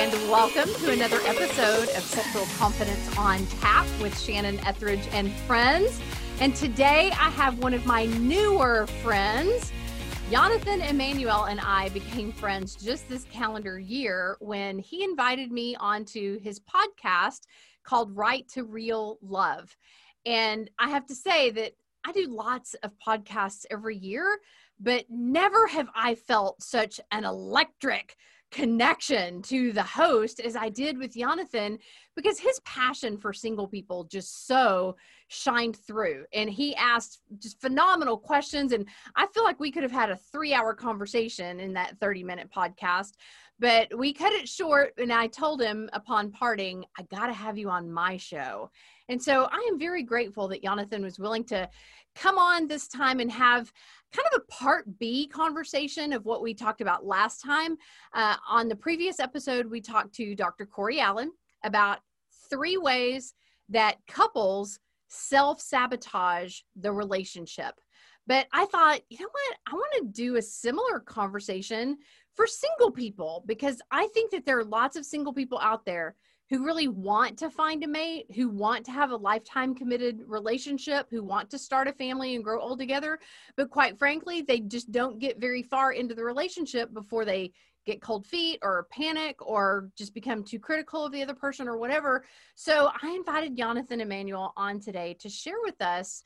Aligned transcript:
and 0.00 0.30
welcome 0.30 0.72
to 0.76 0.92
another 0.92 1.18
episode 1.26 1.82
of 1.94 2.02
Sexual 2.02 2.46
Confidence 2.56 3.18
on 3.18 3.46
Tap 3.60 3.86
with 4.00 4.18
Shannon 4.18 4.58
Ethridge 4.60 5.06
and 5.12 5.30
friends. 5.30 6.00
And 6.40 6.56
today 6.56 7.10
I 7.10 7.28
have 7.28 7.58
one 7.58 7.74
of 7.74 7.84
my 7.84 8.06
newer 8.06 8.86
friends. 9.02 9.70
Jonathan 10.30 10.80
Emmanuel 10.80 11.44
and 11.44 11.60
I 11.60 11.90
became 11.90 12.32
friends 12.32 12.76
just 12.76 13.10
this 13.10 13.24
calendar 13.24 13.78
year 13.78 14.38
when 14.40 14.78
he 14.78 15.04
invited 15.04 15.52
me 15.52 15.76
onto 15.76 16.40
his 16.40 16.60
podcast 16.60 17.40
called 17.84 18.16
Right 18.16 18.48
to 18.54 18.64
Real 18.64 19.18
Love. 19.20 19.76
And 20.24 20.70
I 20.78 20.88
have 20.88 21.04
to 21.08 21.14
say 21.14 21.50
that 21.50 21.72
I 22.06 22.12
do 22.12 22.26
lots 22.26 22.72
of 22.82 22.92
podcasts 23.06 23.66
every 23.70 23.98
year, 23.98 24.38
but 24.80 25.04
never 25.10 25.66
have 25.66 25.90
I 25.94 26.14
felt 26.14 26.62
such 26.62 27.00
an 27.12 27.24
electric 27.26 28.16
connection 28.50 29.42
to 29.42 29.72
the 29.72 29.82
host 29.82 30.40
as 30.40 30.56
I 30.56 30.68
did 30.68 30.98
with 30.98 31.14
Jonathan 31.14 31.78
because 32.16 32.38
his 32.38 32.60
passion 32.64 33.16
for 33.16 33.32
single 33.32 33.68
people 33.68 34.04
just 34.04 34.46
so 34.46 34.96
shined 35.28 35.76
through. 35.76 36.24
And 36.32 36.50
he 36.50 36.74
asked 36.74 37.20
just 37.38 37.60
phenomenal 37.60 38.18
questions. 38.18 38.72
And 38.72 38.86
I 39.14 39.26
feel 39.32 39.44
like 39.44 39.60
we 39.60 39.70
could 39.70 39.84
have 39.84 39.92
had 39.92 40.10
a 40.10 40.16
three 40.16 40.52
hour 40.52 40.74
conversation 40.74 41.60
in 41.60 41.72
that 41.74 41.98
30 42.00 42.24
minute 42.24 42.50
podcast, 42.54 43.12
but 43.60 43.96
we 43.96 44.12
cut 44.12 44.32
it 44.32 44.48
short. 44.48 44.92
And 44.98 45.12
I 45.12 45.28
told 45.28 45.62
him 45.62 45.88
upon 45.92 46.32
parting, 46.32 46.84
I 46.98 47.02
got 47.04 47.28
to 47.28 47.32
have 47.32 47.56
you 47.56 47.70
on 47.70 47.90
my 47.90 48.16
show. 48.16 48.70
And 49.08 49.22
so 49.22 49.48
I 49.50 49.68
am 49.70 49.78
very 49.78 50.02
grateful 50.02 50.48
that 50.48 50.62
Jonathan 50.62 51.02
was 51.02 51.18
willing 51.18 51.44
to 51.44 51.68
come 52.14 52.38
on 52.38 52.66
this 52.66 52.88
time 52.88 53.20
and 53.20 53.30
have 53.30 53.72
kind 54.12 54.26
of 54.32 54.40
a 54.40 54.52
part 54.52 54.98
B 54.98 55.28
conversation 55.28 56.12
of 56.12 56.24
what 56.24 56.42
we 56.42 56.54
talked 56.54 56.80
about 56.80 57.06
last 57.06 57.40
time. 57.40 57.76
Uh, 58.12 58.36
on 58.48 58.68
the 58.68 58.76
previous 58.76 59.20
episode, 59.20 59.70
we 59.70 59.80
talked 59.80 60.14
to 60.16 60.34
Dr. 60.34 60.66
Corey 60.66 61.00
Allen 61.00 61.30
about 61.64 61.98
three 62.48 62.76
ways 62.76 63.34
that 63.68 63.98
couples 64.08 64.78
self 65.08 65.60
sabotage 65.60 66.60
the 66.76 66.92
relationship. 66.92 67.74
But 68.26 68.46
I 68.52 68.66
thought, 68.66 69.00
you 69.08 69.18
know 69.18 69.28
what? 69.30 69.56
I 69.66 69.74
want 69.74 69.92
to 69.98 70.22
do 70.22 70.36
a 70.36 70.42
similar 70.42 71.00
conversation 71.00 71.98
for 72.36 72.46
single 72.46 72.90
people 72.90 73.42
because 73.46 73.80
I 73.90 74.06
think 74.08 74.30
that 74.30 74.46
there 74.46 74.58
are 74.58 74.64
lots 74.64 74.96
of 74.96 75.04
single 75.04 75.32
people 75.32 75.58
out 75.58 75.84
there 75.84 76.16
who 76.50 76.64
really 76.64 76.88
want 76.88 77.38
to 77.38 77.48
find 77.48 77.84
a 77.84 77.86
mate, 77.86 78.26
who 78.34 78.48
want 78.48 78.84
to 78.84 78.90
have 78.90 79.12
a 79.12 79.16
lifetime 79.16 79.72
committed 79.72 80.20
relationship, 80.26 81.06
who 81.08 81.22
want 81.22 81.48
to 81.48 81.58
start 81.58 81.86
a 81.86 81.92
family 81.92 82.34
and 82.34 82.42
grow 82.42 82.60
old 82.60 82.80
together. 82.80 83.20
But 83.56 83.70
quite 83.70 83.96
frankly, 83.98 84.42
they 84.42 84.58
just 84.58 84.90
don't 84.90 85.20
get 85.20 85.40
very 85.40 85.62
far 85.62 85.92
into 85.92 86.14
the 86.14 86.24
relationship 86.24 86.92
before 86.92 87.24
they 87.24 87.52
get 87.86 88.02
cold 88.02 88.26
feet 88.26 88.58
or 88.62 88.88
panic 88.90 89.36
or 89.40 89.90
just 89.96 90.12
become 90.12 90.42
too 90.42 90.58
critical 90.58 91.06
of 91.06 91.12
the 91.12 91.22
other 91.22 91.34
person 91.34 91.68
or 91.68 91.78
whatever. 91.78 92.24
So 92.56 92.90
I 93.00 93.10
invited 93.10 93.56
Jonathan 93.56 94.00
Emanuel 94.00 94.52
on 94.56 94.80
today 94.80 95.16
to 95.20 95.28
share 95.28 95.60
with 95.62 95.80
us 95.80 96.24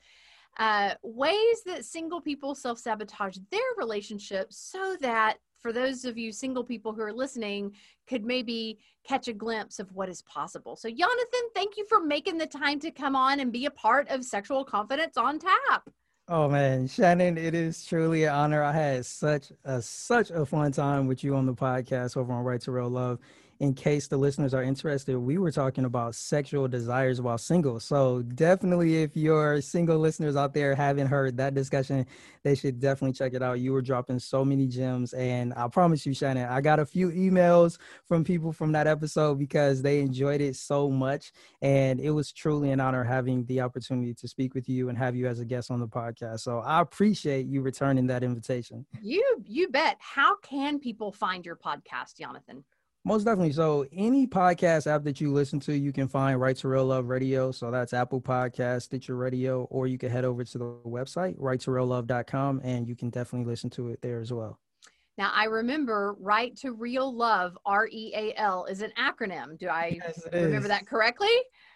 uh, 0.57 0.95
ways 1.03 1.63
that 1.65 1.85
single 1.85 2.19
people 2.19 2.55
self 2.55 2.79
sabotage 2.79 3.37
their 3.51 3.61
relationships 3.77 4.57
so 4.57 4.97
that 5.01 5.37
for 5.65 5.73
those 5.73 6.05
of 6.05 6.15
you 6.15 6.31
single 6.31 6.63
people 6.63 6.93
who 6.93 7.01
are 7.01 7.11
listening 7.11 7.71
could 8.05 8.23
maybe 8.23 8.77
catch 9.03 9.27
a 9.27 9.33
glimpse 9.33 9.79
of 9.79 9.91
what 9.93 10.07
is 10.07 10.21
possible. 10.21 10.75
So, 10.75 10.89
Jonathan, 10.89 11.49
thank 11.55 11.75
you 11.75 11.87
for 11.89 11.99
making 11.99 12.37
the 12.37 12.45
time 12.45 12.79
to 12.81 12.91
come 12.91 13.15
on 13.15 13.39
and 13.39 13.51
be 13.51 13.65
a 13.65 13.71
part 13.71 14.07
of 14.09 14.23
Sexual 14.23 14.65
Confidence 14.65 15.17
on 15.17 15.39
Tap. 15.39 15.89
Oh 16.27 16.47
man, 16.47 16.87
Shannon, 16.87 17.35
it 17.35 17.55
is 17.55 17.83
truly 17.83 18.25
an 18.25 18.35
honor. 18.35 18.61
I 18.61 18.73
had 18.73 19.07
such 19.07 19.51
a 19.63 19.81
such 19.81 20.29
a 20.29 20.45
fun 20.45 20.71
time 20.71 21.07
with 21.07 21.23
you 21.23 21.35
on 21.35 21.47
the 21.47 21.55
podcast 21.55 22.15
over 22.15 22.31
on 22.31 22.43
Right 22.43 22.61
to 22.61 22.71
Real 22.71 22.89
Love 22.89 23.17
in 23.59 23.73
case 23.73 24.07
the 24.07 24.17
listeners 24.17 24.53
are 24.53 24.63
interested, 24.63 25.17
we 25.17 25.37
were 25.37 25.51
talking 25.51 25.85
about 25.85 26.13
sexual 26.15 26.67
desires 26.67 27.21
while 27.21 27.37
single. 27.37 27.79
So 27.79 28.21
definitely, 28.21 29.03
if 29.03 29.15
your 29.15 29.61
single 29.61 29.97
listeners 29.97 30.35
out 30.35 30.53
there 30.53 30.75
haven't 30.75 31.07
heard 31.07 31.37
that 31.37 31.53
discussion, 31.53 32.05
they 32.43 32.55
should 32.55 32.79
definitely 32.79 33.13
check 33.13 33.33
it 33.33 33.41
out. 33.41 33.59
You 33.59 33.71
were 33.71 33.81
dropping 33.81 34.19
so 34.19 34.43
many 34.43 34.67
gems, 34.67 35.13
and 35.13 35.53
I 35.55 35.67
promise 35.69 36.05
you, 36.05 36.13
Shannon, 36.13 36.47
I 36.49 36.59
got 36.59 36.79
a 36.79 36.85
few 36.85 37.11
emails 37.11 37.77
from 38.05 38.23
people 38.23 38.51
from 38.51 38.73
that 38.73 38.87
episode 38.87 39.39
because 39.39 39.81
they 39.81 39.99
enjoyed 39.99 40.41
it 40.41 40.55
so 40.57 40.89
much, 40.89 41.31
and 41.61 41.99
it 42.01 42.11
was 42.11 42.33
truly 42.33 42.71
an 42.71 42.81
honor 42.81 43.03
having 43.03 43.45
the 43.45 43.61
opportunity 43.61 44.13
to 44.15 44.27
speak 44.27 44.53
with 44.53 44.67
you 44.67 44.89
and 44.89 44.97
have 44.97 45.15
you 45.15 45.27
as 45.27 45.39
a 45.39 45.45
guest 45.45 45.71
on 45.71 45.79
the 45.79 45.87
podcast. 45.87 46.41
So 46.41 46.59
I 46.59 46.81
appreciate 46.81 47.45
you 47.45 47.61
returning 47.61 48.07
that 48.07 48.23
invitation. 48.23 48.85
You 49.01 49.23
you 49.45 49.69
bet. 49.69 49.97
How 49.99 50.35
can 50.37 50.79
people 50.79 51.11
find 51.11 51.45
your 51.45 51.55
podcast, 51.55 52.17
Jonathan? 52.17 52.63
Most 53.07 53.23
definitely. 53.23 53.53
So, 53.53 53.85
any 53.93 54.25
podcast 54.25 54.87
app 54.87 55.03
that 55.03 55.21
you 55.21 55.31
listen 55.31 55.59
to, 55.61 55.77
you 55.77 55.93
can 55.93 56.07
find 56.07 56.41
Right 56.41 56.57
to 56.57 56.67
Real 56.67 56.87
Love 56.87 57.07
Radio. 57.07 57.51
So, 57.51 57.69
that's 57.69 57.93
Apple 57.93 58.19
Podcast, 58.19 58.81
Stitcher 58.81 59.15
Radio, 59.15 59.65
or 59.65 59.85
you 59.85 59.99
can 59.99 60.09
head 60.09 60.25
over 60.25 60.43
to 60.43 60.57
the 60.57 60.65
website, 60.83 61.35
right 61.37 61.59
to 61.61 61.71
real 61.71 61.85
love.com, 61.85 62.61
and 62.63 62.87
you 62.87 62.95
can 62.95 63.11
definitely 63.11 63.47
listen 63.47 63.69
to 63.71 63.89
it 63.89 64.01
there 64.01 64.19
as 64.19 64.33
well. 64.33 64.59
Now, 65.19 65.31
I 65.35 65.45
remember 65.45 66.15
Right 66.19 66.55
to 66.57 66.73
Real 66.73 67.15
Love, 67.15 67.55
R 67.63 67.87
E 67.91 68.11
A 68.15 68.33
L, 68.39 68.65
is 68.65 68.81
an 68.81 68.91
acronym. 68.99 69.57
Do 69.59 69.67
I 69.67 69.99
yes, 70.03 70.21
remember 70.33 70.57
is. 70.57 70.67
that 70.67 70.87
correctly? 70.87 71.29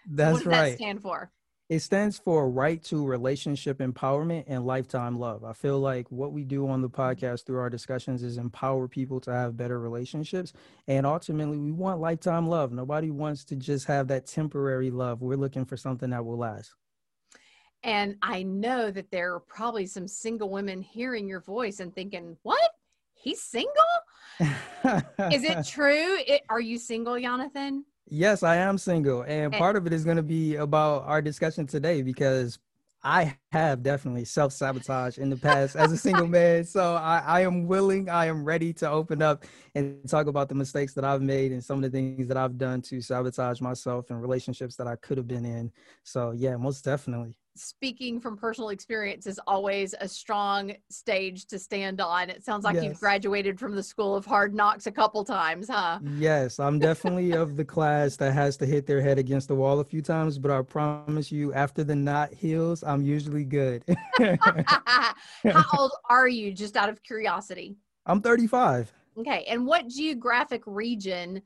That's 0.09 0.34
what 0.34 0.44
does 0.46 0.47
right. 0.47 0.69
that 0.72 0.78
stand 0.78 1.03
for? 1.03 1.31
It 1.69 1.84
stands 1.84 2.18
for 2.18 2.50
Right 2.50 2.84
to 2.85 3.06
Relationship 3.06 3.78
Empowerment 3.78 4.46
and 4.47 4.66
Lifetime 4.66 5.19
Love. 5.19 5.44
I 5.44 5.53
feel 5.53 5.80
like 5.80 6.09
what 6.09 6.34
we 6.34 6.44
do 6.44 6.68
on 6.68 6.81
the 6.81 6.90
podcast 6.90 7.46
through 7.46 7.59
our 7.59 7.69
discussions 7.69 8.24
is 8.24 8.40
empower 8.40 8.88
people 8.88 9.19
to 9.22 9.31
have 9.31 9.56
better 9.56 9.79
relationships. 9.79 10.52
And 10.88 11.06
ultimately, 11.06 11.59
we 11.59 11.72
want 11.72 12.00
lifetime 12.00 12.47
love. 12.47 12.72
Nobody 12.72 13.12
wants 13.12 13.44
to 13.46 13.56
just 13.56 13.85
have 13.85 14.08
that 14.08 14.25
temporary 14.25 14.90
love. 14.90 15.22
We're 15.22 15.35
looking 15.35 15.63
for 15.63 15.78
something 15.78 16.09
that 16.09 16.25
will 16.25 16.40
last. 16.40 16.74
And 17.84 18.16
I 18.24 18.41
know 18.41 18.90
that 18.90 19.12
there 19.12 19.35
are 19.35 19.40
probably 19.40 19.85
some 19.85 20.08
single 20.08 20.50
women 20.50 20.81
hearing 20.81 21.28
your 21.28 21.41
voice 21.41 21.81
and 21.81 21.94
thinking, 21.94 22.35
what? 22.41 22.72
He's 23.13 23.44
single? 23.44 23.69
is 24.40 25.44
it 25.44 25.68
true? 25.68 26.18
It, 26.25 26.41
are 26.50 26.62
you 26.62 26.79
single, 26.79 27.19
Jonathan? 27.19 27.85
Yes, 28.09 28.44
I 28.44 28.56
am 28.58 28.78
single. 28.78 29.22
And 29.22 29.53
part 29.53 29.75
of 29.75 29.86
it 29.86 29.94
is 29.94 30.03
going 30.03 30.18
to 30.18 30.24
be 30.24 30.56
about 30.56 31.03
our 31.03 31.22
discussion 31.22 31.68
today 31.68 32.02
because 32.02 32.58
I 33.03 33.38
have 33.52 33.81
definitely 33.81 34.25
self 34.25 34.52
sabotage 34.52 35.20
in 35.20 35.30
the 35.30 35.38
past 35.38 35.75
as 35.75 35.92
a 35.92 35.97
single 35.97 36.28
man. 36.38 36.66
So 36.66 36.96
I, 36.96 37.20
I, 37.20 37.42
am 37.42 37.68
willing, 37.68 38.09
I 38.09 38.25
am 38.25 38.44
ready 38.44 38.74
to 38.74 38.90
open 38.90 39.22
up 39.22 39.46
and 39.75 40.08
talk 40.09 40.28
about 40.28 40.50
the 40.50 40.56
mistakes 40.56 40.94
that 40.96 41.06
I've 41.06 41.22
made 41.22 41.52
and 41.52 41.64
some 41.64 41.78
of 41.78 41.84
the 41.84 41.97
things 41.97 42.28
that 42.28 42.36
I've 42.36 42.58
done 42.58 42.81
to 42.84 43.00
sabotage 43.00 43.62
myself 43.62 44.09
and 44.09 44.22
relationships 44.22 44.76
that 44.78 44.88
I 44.88 44.96
could 44.97 45.18
have 45.18 45.28
been 45.28 45.46
in. 45.46 45.72
So, 46.03 46.31
yeah, 46.31 46.58
most 46.58 46.84
definitely 46.84 47.38
speaking 47.59 48.20
from 48.20 48.38
personal 48.38 48.70
experience 48.70 49.28
is 49.28 49.40
always 49.46 49.94
a 50.00 50.08
strong 50.08 50.74
stage 50.90 51.46
to 51.47 51.59
stand 51.59 52.00
on. 52.02 52.30
It 52.30 52.44
sounds 52.44 52.64
like 52.64 52.75
yes. 52.75 52.84
you've 52.84 53.00
graduated 53.00 53.59
from 53.59 53.75
the 53.75 53.84
school 53.84 54.16
of 54.16 54.25
hard 54.25 54.53
knocks 54.56 54.88
a 54.88 54.92
couple 54.92 55.24
times, 55.24 55.68
huh? 55.70 56.00
Yes, 56.18 56.59
I'm 56.59 56.80
definitely 56.80 57.31
of 57.34 57.58
the 57.58 57.66
class 57.66 58.16
that 58.18 58.34
has 58.34 58.58
to 58.58 58.66
hit 58.66 58.86
their 58.86 59.02
head 59.02 59.20
against 59.20 59.47
the 59.47 59.56
wall 59.56 59.80
a 59.80 59.84
few 59.84 60.02
times, 60.02 60.40
but 60.40 60.52
I 60.52 60.62
promise 60.62 61.31
you, 61.31 61.53
after 61.53 61.84
the 61.84 61.96
knot 61.96 62.34
heals, 62.34 62.84
I'm 62.84 63.03
usually 63.03 63.44
good. 63.44 63.84
How 64.20 65.66
old 65.78 65.91
are 66.09 66.28
you, 66.28 66.53
just 66.53 66.78
out 66.78 66.90
of 66.90 67.03
curiosity? 67.03 67.76
I'm 68.06 68.22
35. 68.22 68.91
Okay, 69.18 69.46
and 69.50 69.66
what 69.66 69.88
geographic 69.88 70.64
region 70.66 71.41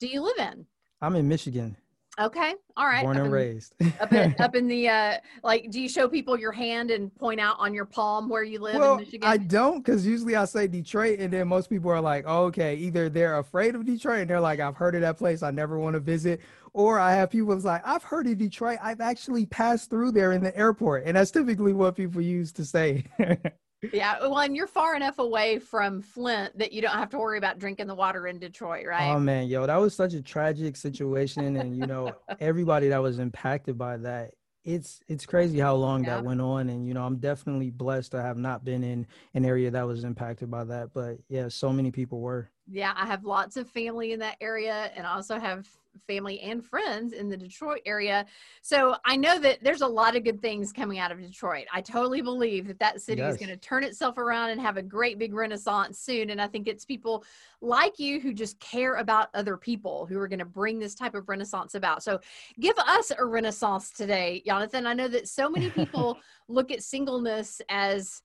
do 0.00 0.06
you 0.06 0.22
live 0.22 0.38
in? 0.38 0.66
I'm 1.00 1.16
in 1.16 1.28
Michigan. 1.28 1.76
Okay. 2.22 2.54
All 2.76 2.86
right. 2.86 3.02
Born 3.02 3.16
and 3.16 3.26
in, 3.26 3.32
raised. 3.32 3.74
up, 4.00 4.12
in, 4.12 4.34
up 4.40 4.54
in 4.54 4.68
the 4.68 4.88
uh 4.88 5.16
like 5.42 5.70
do 5.70 5.80
you 5.80 5.88
show 5.88 6.08
people 6.08 6.38
your 6.38 6.52
hand 6.52 6.90
and 6.90 7.14
point 7.16 7.40
out 7.40 7.56
on 7.58 7.74
your 7.74 7.84
palm 7.84 8.28
where 8.28 8.44
you 8.44 8.60
live 8.60 8.76
well, 8.76 8.94
in 8.94 9.00
Michigan? 9.00 9.28
I 9.28 9.36
don't 9.36 9.84
because 9.84 10.06
usually 10.06 10.36
I 10.36 10.44
say 10.44 10.66
Detroit 10.68 11.18
and 11.18 11.32
then 11.32 11.48
most 11.48 11.68
people 11.68 11.90
are 11.90 12.00
like, 12.00 12.24
oh, 12.26 12.44
okay, 12.44 12.76
either 12.76 13.08
they're 13.08 13.38
afraid 13.38 13.74
of 13.74 13.84
Detroit 13.84 14.20
and 14.20 14.30
they're 14.30 14.40
like, 14.40 14.60
I've 14.60 14.76
heard 14.76 14.94
of 14.94 15.00
that 15.00 15.18
place, 15.18 15.42
I 15.42 15.50
never 15.50 15.78
want 15.78 15.94
to 15.94 16.00
visit. 16.00 16.40
Or 16.74 16.98
I 16.98 17.14
have 17.14 17.30
people 17.30 17.52
that's 17.52 17.66
like, 17.66 17.86
I've 17.86 18.02
heard 18.02 18.26
of 18.26 18.38
Detroit, 18.38 18.78
I've 18.82 19.00
actually 19.00 19.44
passed 19.44 19.90
through 19.90 20.12
there 20.12 20.32
in 20.32 20.42
the 20.42 20.56
airport. 20.56 21.04
And 21.04 21.16
that's 21.16 21.30
typically 21.30 21.74
what 21.74 21.96
people 21.96 22.22
use 22.22 22.52
to 22.52 22.64
say. 22.64 23.04
yeah 23.92 24.18
well 24.20 24.38
and 24.38 24.54
you're 24.54 24.66
far 24.66 24.94
enough 24.94 25.18
away 25.18 25.58
from 25.58 26.00
flint 26.00 26.56
that 26.56 26.72
you 26.72 26.80
don't 26.80 26.92
have 26.92 27.10
to 27.10 27.18
worry 27.18 27.38
about 27.38 27.58
drinking 27.58 27.86
the 27.86 27.94
water 27.94 28.26
in 28.26 28.38
detroit 28.38 28.86
right 28.86 29.10
oh 29.10 29.18
man 29.18 29.48
yo 29.48 29.66
that 29.66 29.76
was 29.76 29.94
such 29.94 30.14
a 30.14 30.22
tragic 30.22 30.76
situation 30.76 31.56
and 31.56 31.76
you 31.76 31.86
know 31.86 32.12
everybody 32.40 32.88
that 32.88 33.02
was 33.02 33.18
impacted 33.18 33.76
by 33.76 33.96
that 33.96 34.32
it's 34.64 35.00
it's 35.08 35.26
crazy 35.26 35.58
how 35.58 35.74
long 35.74 36.04
yeah. 36.04 36.16
that 36.16 36.24
went 36.24 36.40
on 36.40 36.68
and 36.70 36.86
you 36.86 36.94
know 36.94 37.02
i'm 37.02 37.16
definitely 37.16 37.70
blessed 37.70 38.12
to 38.12 38.22
have 38.22 38.36
not 38.36 38.64
been 38.64 38.84
in 38.84 39.04
an 39.34 39.44
area 39.44 39.70
that 39.70 39.84
was 39.86 40.04
impacted 40.04 40.48
by 40.48 40.62
that 40.62 40.92
but 40.94 41.16
yeah 41.28 41.48
so 41.48 41.72
many 41.72 41.90
people 41.90 42.20
were 42.20 42.48
yeah 42.70 42.92
i 42.96 43.04
have 43.04 43.24
lots 43.24 43.56
of 43.56 43.68
family 43.68 44.12
in 44.12 44.20
that 44.20 44.36
area 44.40 44.92
and 44.94 45.04
i 45.04 45.14
also 45.14 45.38
have 45.38 45.66
family 46.06 46.40
and 46.40 46.64
friends 46.64 47.12
in 47.12 47.28
the 47.28 47.36
Detroit 47.36 47.80
area. 47.86 48.26
So 48.62 48.96
I 49.04 49.16
know 49.16 49.38
that 49.38 49.62
there's 49.62 49.82
a 49.82 49.86
lot 49.86 50.16
of 50.16 50.24
good 50.24 50.40
things 50.40 50.72
coming 50.72 50.98
out 50.98 51.12
of 51.12 51.20
Detroit. 51.20 51.66
I 51.72 51.80
totally 51.80 52.20
believe 52.20 52.66
that 52.68 52.78
that 52.78 53.00
city 53.00 53.20
yes. 53.20 53.34
is 53.34 53.38
going 53.38 53.50
to 53.50 53.56
turn 53.56 53.84
itself 53.84 54.18
around 54.18 54.50
and 54.50 54.60
have 54.60 54.76
a 54.76 54.82
great 54.82 55.18
big 55.18 55.34
renaissance 55.34 55.98
soon. 55.98 56.30
And 56.30 56.40
I 56.40 56.46
think 56.46 56.68
it's 56.68 56.84
people 56.84 57.24
like 57.60 57.98
you 57.98 58.20
who 58.20 58.32
just 58.32 58.58
care 58.60 58.96
about 58.96 59.28
other 59.34 59.56
people 59.56 60.06
who 60.06 60.18
are 60.18 60.28
going 60.28 60.38
to 60.38 60.44
bring 60.44 60.78
this 60.78 60.94
type 60.94 61.14
of 61.14 61.28
renaissance 61.28 61.74
about. 61.74 62.02
So 62.02 62.20
give 62.60 62.76
us 62.78 63.12
a 63.16 63.24
renaissance 63.24 63.90
today, 63.90 64.42
Jonathan. 64.46 64.86
I 64.86 64.94
know 64.94 65.08
that 65.08 65.28
so 65.28 65.48
many 65.48 65.70
people 65.70 66.18
look 66.48 66.70
at 66.70 66.82
singleness 66.82 67.60
as 67.68 68.22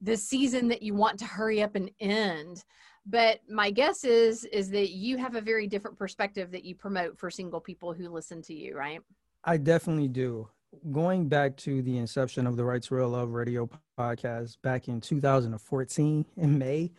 the 0.00 0.16
season 0.16 0.68
that 0.68 0.82
you 0.82 0.94
want 0.94 1.18
to 1.18 1.24
hurry 1.24 1.62
up 1.62 1.74
and 1.74 1.90
end 2.00 2.62
but 3.06 3.40
my 3.48 3.70
guess 3.70 4.04
is 4.04 4.44
is 4.46 4.70
that 4.70 4.90
you 4.90 5.16
have 5.16 5.34
a 5.34 5.40
very 5.40 5.66
different 5.66 5.98
perspective 5.98 6.50
that 6.50 6.64
you 6.64 6.74
promote 6.74 7.18
for 7.18 7.30
single 7.30 7.60
people 7.60 7.92
who 7.92 8.08
listen 8.08 8.42
to 8.42 8.54
you 8.54 8.76
right? 8.76 9.00
I 9.44 9.56
definitely 9.56 10.08
do. 10.08 10.48
Going 10.90 11.28
back 11.28 11.56
to 11.58 11.80
the 11.82 11.98
inception 11.98 12.46
of 12.46 12.56
the 12.56 12.64
rights 12.64 12.90
real 12.90 13.08
love 13.08 13.30
radio 13.30 13.68
podcast 13.98 14.56
back 14.62 14.88
in 14.88 15.00
2014 15.00 16.26
in 16.36 16.58
may 16.58 16.90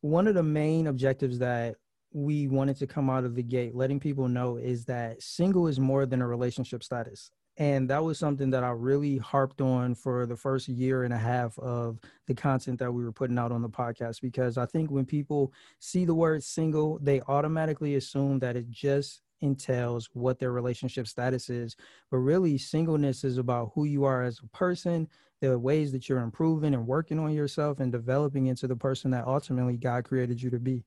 one 0.00 0.26
of 0.26 0.34
the 0.34 0.42
main 0.42 0.88
objectives 0.88 1.38
that 1.38 1.76
we 2.12 2.48
wanted 2.48 2.76
to 2.78 2.86
come 2.86 3.10
out 3.10 3.24
of 3.24 3.34
the 3.34 3.42
gate 3.42 3.74
letting 3.74 3.98
people 3.98 4.28
know 4.28 4.56
is 4.56 4.84
that 4.84 5.22
single 5.22 5.66
is 5.66 5.80
more 5.80 6.06
than 6.06 6.22
a 6.22 6.26
relationship 6.26 6.82
status 6.82 7.30
and 7.58 7.88
that 7.88 8.04
was 8.04 8.18
something 8.18 8.50
that 8.50 8.64
I 8.64 8.70
really 8.70 9.16
harped 9.16 9.62
on 9.62 9.94
for 9.94 10.26
the 10.26 10.36
first 10.36 10.68
year 10.68 11.04
and 11.04 11.14
a 11.14 11.18
half 11.18 11.58
of 11.58 11.98
the 12.26 12.34
content 12.34 12.78
that 12.80 12.92
we 12.92 13.02
were 13.02 13.12
putting 13.12 13.38
out 13.38 13.50
on 13.50 13.62
the 13.62 13.68
podcast. 13.68 14.20
Because 14.20 14.58
I 14.58 14.66
think 14.66 14.90
when 14.90 15.06
people 15.06 15.52
see 15.78 16.04
the 16.04 16.14
word 16.14 16.44
single, 16.44 16.98
they 17.00 17.22
automatically 17.22 17.94
assume 17.94 18.38
that 18.40 18.56
it 18.56 18.70
just 18.70 19.22
entails 19.40 20.10
what 20.12 20.38
their 20.38 20.52
relationship 20.52 21.06
status 21.06 21.48
is. 21.48 21.76
But 22.10 22.18
really, 22.18 22.58
singleness 22.58 23.24
is 23.24 23.38
about 23.38 23.72
who 23.74 23.84
you 23.84 24.04
are 24.04 24.22
as 24.22 24.40
a 24.40 24.56
person, 24.56 25.08
the 25.40 25.58
ways 25.58 25.92
that 25.92 26.10
you're 26.10 26.18
improving 26.18 26.74
and 26.74 26.86
working 26.86 27.18
on 27.18 27.32
yourself 27.32 27.80
and 27.80 27.90
developing 27.90 28.46
into 28.46 28.66
the 28.66 28.76
person 28.76 29.10
that 29.12 29.26
ultimately 29.26 29.78
God 29.78 30.04
created 30.04 30.42
you 30.42 30.50
to 30.50 30.58
be. 30.58 30.84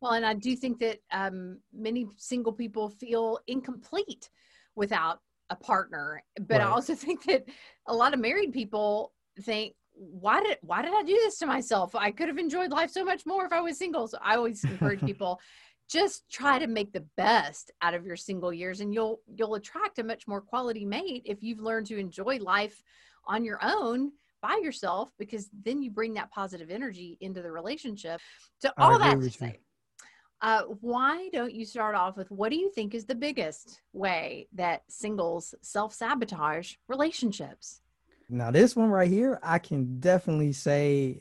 Well, 0.00 0.12
and 0.12 0.24
I 0.24 0.34
do 0.34 0.56
think 0.56 0.78
that 0.80 0.98
um, 1.10 1.58
many 1.72 2.06
single 2.16 2.52
people 2.52 2.90
feel 2.90 3.40
incomplete 3.46 4.30
without 4.74 5.20
a 5.50 5.56
partner 5.56 6.22
but 6.40 6.58
right. 6.58 6.66
i 6.66 6.70
also 6.70 6.94
think 7.04 7.24
that 7.24 7.44
a 7.88 7.94
lot 7.94 8.14
of 8.14 8.20
married 8.20 8.52
people 8.52 9.12
think 9.42 9.74
why 9.96 10.42
did 10.42 10.58
why 10.62 10.82
did 10.82 10.92
i 10.94 11.02
do 11.02 11.14
this 11.14 11.38
to 11.38 11.46
myself? 11.46 11.94
I 11.94 12.10
could 12.10 12.28
have 12.28 12.38
enjoyed 12.38 12.70
life 12.70 12.90
so 12.90 13.04
much 13.04 13.24
more 13.26 13.46
if 13.46 13.52
i 13.52 13.60
was 13.60 13.78
single. 13.78 14.06
So 14.06 14.18
i 14.22 14.36
always 14.36 14.62
encourage 14.64 15.00
people 15.00 15.40
just 15.88 16.28
try 16.30 16.58
to 16.58 16.66
make 16.66 16.92
the 16.92 17.06
best 17.16 17.70
out 17.80 17.94
of 17.94 18.04
your 18.04 18.16
single 18.16 18.52
years 18.52 18.80
and 18.80 18.92
you'll 18.92 19.20
you'll 19.34 19.54
attract 19.54 19.98
a 19.98 20.04
much 20.04 20.26
more 20.26 20.40
quality 20.40 20.84
mate 20.84 21.22
if 21.24 21.42
you've 21.42 21.60
learned 21.60 21.86
to 21.86 21.98
enjoy 21.98 22.38
life 22.38 22.82
on 23.26 23.44
your 23.44 23.58
own 23.62 24.12
by 24.42 24.60
yourself 24.62 25.10
because 25.18 25.48
then 25.64 25.82
you 25.82 25.90
bring 25.90 26.14
that 26.14 26.30
positive 26.30 26.70
energy 26.70 27.16
into 27.20 27.40
the 27.40 27.50
relationship. 27.50 28.20
So 28.58 28.70
all 28.76 28.98
that 28.98 29.18
to 29.20 29.30
say 29.30 29.60
uh, 30.42 30.62
why 30.80 31.28
don't 31.32 31.54
you 31.54 31.64
start 31.64 31.94
off 31.94 32.16
with 32.16 32.30
what 32.30 32.50
do 32.50 32.56
you 32.56 32.70
think 32.70 32.94
is 32.94 33.06
the 33.06 33.14
biggest 33.14 33.80
way 33.92 34.48
that 34.54 34.82
singles 34.88 35.54
self 35.62 35.94
sabotage 35.94 36.74
relationships? 36.88 37.80
Now, 38.28 38.50
this 38.50 38.74
one 38.74 38.90
right 38.90 39.10
here, 39.10 39.38
I 39.42 39.58
can 39.58 40.00
definitely 40.00 40.52
say 40.52 41.20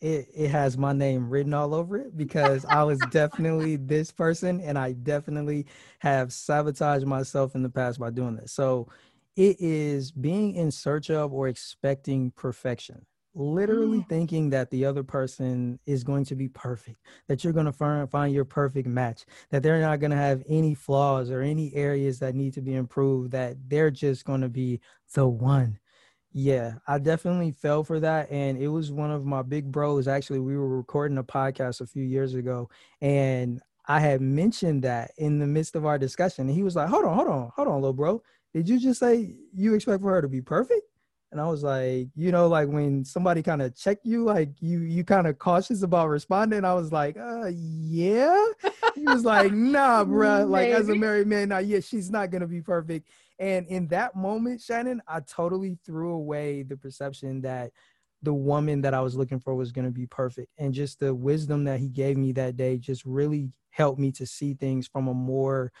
it, 0.00 0.28
it 0.34 0.50
has 0.50 0.76
my 0.76 0.92
name 0.92 1.28
written 1.28 1.54
all 1.54 1.74
over 1.74 1.98
it 1.98 2.16
because 2.16 2.64
I 2.64 2.82
was 2.82 2.98
definitely 2.98 3.76
this 3.86 4.10
person 4.10 4.60
and 4.60 4.78
I 4.78 4.92
definitely 4.92 5.66
have 6.00 6.32
sabotaged 6.32 7.06
myself 7.06 7.54
in 7.54 7.62
the 7.62 7.70
past 7.70 8.00
by 8.00 8.10
doing 8.10 8.36
this. 8.36 8.52
So, 8.52 8.88
it 9.34 9.56
is 9.60 10.10
being 10.10 10.54
in 10.56 10.70
search 10.70 11.10
of 11.10 11.32
or 11.32 11.48
expecting 11.48 12.32
perfection 12.32 13.06
literally 13.34 14.00
mm. 14.00 14.08
thinking 14.08 14.50
that 14.50 14.70
the 14.70 14.84
other 14.84 15.02
person 15.02 15.78
is 15.86 16.04
going 16.04 16.24
to 16.26 16.34
be 16.34 16.48
perfect, 16.48 16.98
that 17.28 17.42
you're 17.42 17.52
going 17.52 17.66
to 17.66 17.72
find, 17.72 18.10
find 18.10 18.34
your 18.34 18.44
perfect 18.44 18.86
match, 18.86 19.24
that 19.50 19.62
they're 19.62 19.80
not 19.80 20.00
going 20.00 20.10
to 20.10 20.16
have 20.16 20.42
any 20.48 20.74
flaws 20.74 21.30
or 21.30 21.40
any 21.40 21.74
areas 21.74 22.18
that 22.18 22.34
need 22.34 22.54
to 22.54 22.60
be 22.60 22.74
improved, 22.74 23.32
that 23.32 23.56
they're 23.68 23.90
just 23.90 24.24
going 24.24 24.40
to 24.40 24.48
be 24.48 24.80
the 25.14 25.26
one. 25.26 25.78
Yeah, 26.34 26.74
I 26.86 26.98
definitely 26.98 27.52
fell 27.52 27.84
for 27.84 28.00
that. 28.00 28.30
And 28.30 28.56
it 28.56 28.68
was 28.68 28.90
one 28.90 29.10
of 29.10 29.26
my 29.26 29.42
big 29.42 29.70
bros. 29.70 30.08
Actually, 30.08 30.40
we 30.40 30.56
were 30.56 30.76
recording 30.76 31.18
a 31.18 31.24
podcast 31.24 31.80
a 31.80 31.86
few 31.86 32.04
years 32.04 32.34
ago, 32.34 32.70
and 33.00 33.60
I 33.86 34.00
had 34.00 34.20
mentioned 34.20 34.82
that 34.84 35.10
in 35.18 35.38
the 35.38 35.46
midst 35.46 35.76
of 35.76 35.84
our 35.84 35.98
discussion. 35.98 36.46
And 36.46 36.54
he 36.54 36.62
was 36.62 36.76
like, 36.76 36.88
Hold 36.88 37.04
on, 37.04 37.16
hold 37.16 37.28
on, 37.28 37.50
hold 37.54 37.68
on, 37.68 37.74
little 37.74 37.92
bro. 37.92 38.22
Did 38.54 38.68
you 38.68 38.78
just 38.78 39.00
say 39.00 39.34
you 39.54 39.74
expect 39.74 40.02
for 40.02 40.10
her 40.10 40.22
to 40.22 40.28
be 40.28 40.40
perfect? 40.40 40.82
And 41.32 41.40
I 41.40 41.48
was 41.48 41.62
like, 41.62 42.08
you 42.14 42.30
know, 42.30 42.46
like 42.46 42.68
when 42.68 43.06
somebody 43.06 43.42
kind 43.42 43.62
of 43.62 43.74
check 43.74 43.98
you, 44.04 44.24
like 44.24 44.50
you 44.60 44.80
you 44.80 45.02
kind 45.02 45.26
of 45.26 45.38
cautious 45.38 45.82
about 45.82 46.10
responding. 46.10 46.62
I 46.62 46.74
was 46.74 46.92
like, 46.92 47.16
uh, 47.16 47.50
yeah. 47.54 48.44
he 48.94 49.02
was 49.02 49.24
like, 49.24 49.50
nah, 49.50 50.04
bro. 50.04 50.44
Like 50.44 50.68
as 50.68 50.90
a 50.90 50.94
married 50.94 51.26
man, 51.26 51.48
now, 51.48 51.58
yeah, 51.58 51.80
she's 51.80 52.10
not 52.10 52.30
gonna 52.30 52.46
be 52.46 52.60
perfect. 52.60 53.08
And 53.38 53.66
in 53.68 53.88
that 53.88 54.14
moment, 54.14 54.60
Shannon, 54.60 55.00
I 55.08 55.20
totally 55.20 55.78
threw 55.86 56.12
away 56.12 56.64
the 56.64 56.76
perception 56.76 57.40
that 57.40 57.72
the 58.20 58.34
woman 58.34 58.82
that 58.82 58.92
I 58.92 59.00
was 59.00 59.16
looking 59.16 59.40
for 59.40 59.54
was 59.54 59.72
gonna 59.72 59.90
be 59.90 60.06
perfect, 60.06 60.52
and 60.58 60.74
just 60.74 61.00
the 61.00 61.14
wisdom 61.14 61.64
that 61.64 61.80
he 61.80 61.88
gave 61.88 62.18
me 62.18 62.32
that 62.32 62.58
day 62.58 62.76
just 62.76 63.06
really 63.06 63.48
helped 63.70 63.98
me 63.98 64.12
to 64.12 64.26
see 64.26 64.52
things 64.52 64.86
from 64.86 65.08
a 65.08 65.14
more 65.14 65.72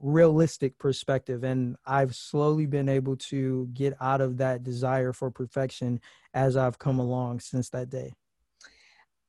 realistic 0.00 0.78
perspective 0.78 1.44
and 1.44 1.76
i've 1.86 2.14
slowly 2.14 2.66
been 2.66 2.88
able 2.88 3.16
to 3.16 3.68
get 3.72 3.94
out 4.00 4.20
of 4.20 4.36
that 4.36 4.62
desire 4.62 5.12
for 5.12 5.30
perfection 5.30 6.00
as 6.34 6.56
i've 6.56 6.78
come 6.78 6.98
along 6.98 7.40
since 7.40 7.68
that 7.70 7.90
day 7.90 8.12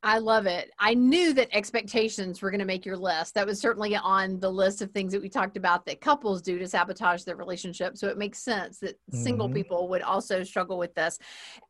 I 0.04 0.20
love 0.20 0.46
it. 0.46 0.72
I 0.80 0.94
knew 0.94 1.34
that 1.34 1.50
expectations 1.52 2.42
were 2.42 2.52
going 2.52 2.60
to 2.60 2.66
make 2.66 2.86
your 2.86 2.96
list. 2.96 3.34
That 3.34 3.48
was 3.48 3.60
certainly 3.60 3.96
on 3.96 4.40
the 4.40 4.50
list 4.50 4.82
of 4.82 4.92
things 4.92 5.12
that 5.12 5.22
we 5.22 5.28
talked 5.28 5.58
about 5.58 5.86
that 5.86 6.02
couples 6.02 6.42
do 6.42 6.60
to 6.60 6.68
sabotage 6.68 7.24
their 7.24 7.36
relationship. 7.36 7.98
So 7.98 8.08
it 8.08 8.18
makes 8.18 8.40
sense 8.40 8.80
that 8.80 8.94
mm-hmm. 8.94 9.24
single 9.24 9.50
people 9.50 9.90
would 9.90 10.04
also 10.04 10.44
struggle 10.44 10.78
with 10.78 10.94
this. 10.94 11.18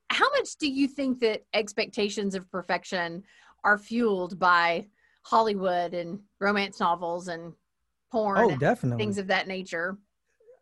How 0.10 0.30
much 0.32 0.58
do 0.58 0.70
you 0.70 0.88
think 0.88 1.20
that 1.22 1.46
expectations 1.54 2.36
of 2.36 2.52
perfection 2.52 3.24
are 3.64 3.78
fueled 3.78 4.38
by 4.38 4.88
Hollywood 5.24 5.94
and 5.94 6.20
romance 6.40 6.80
novels 6.80 7.30
and 7.30 7.54
Oh, 8.14 8.18
porn, 8.24 8.38
oh, 8.40 8.56
definitely 8.58 9.04
things 9.04 9.18
of 9.18 9.28
that 9.28 9.48
nature. 9.48 9.98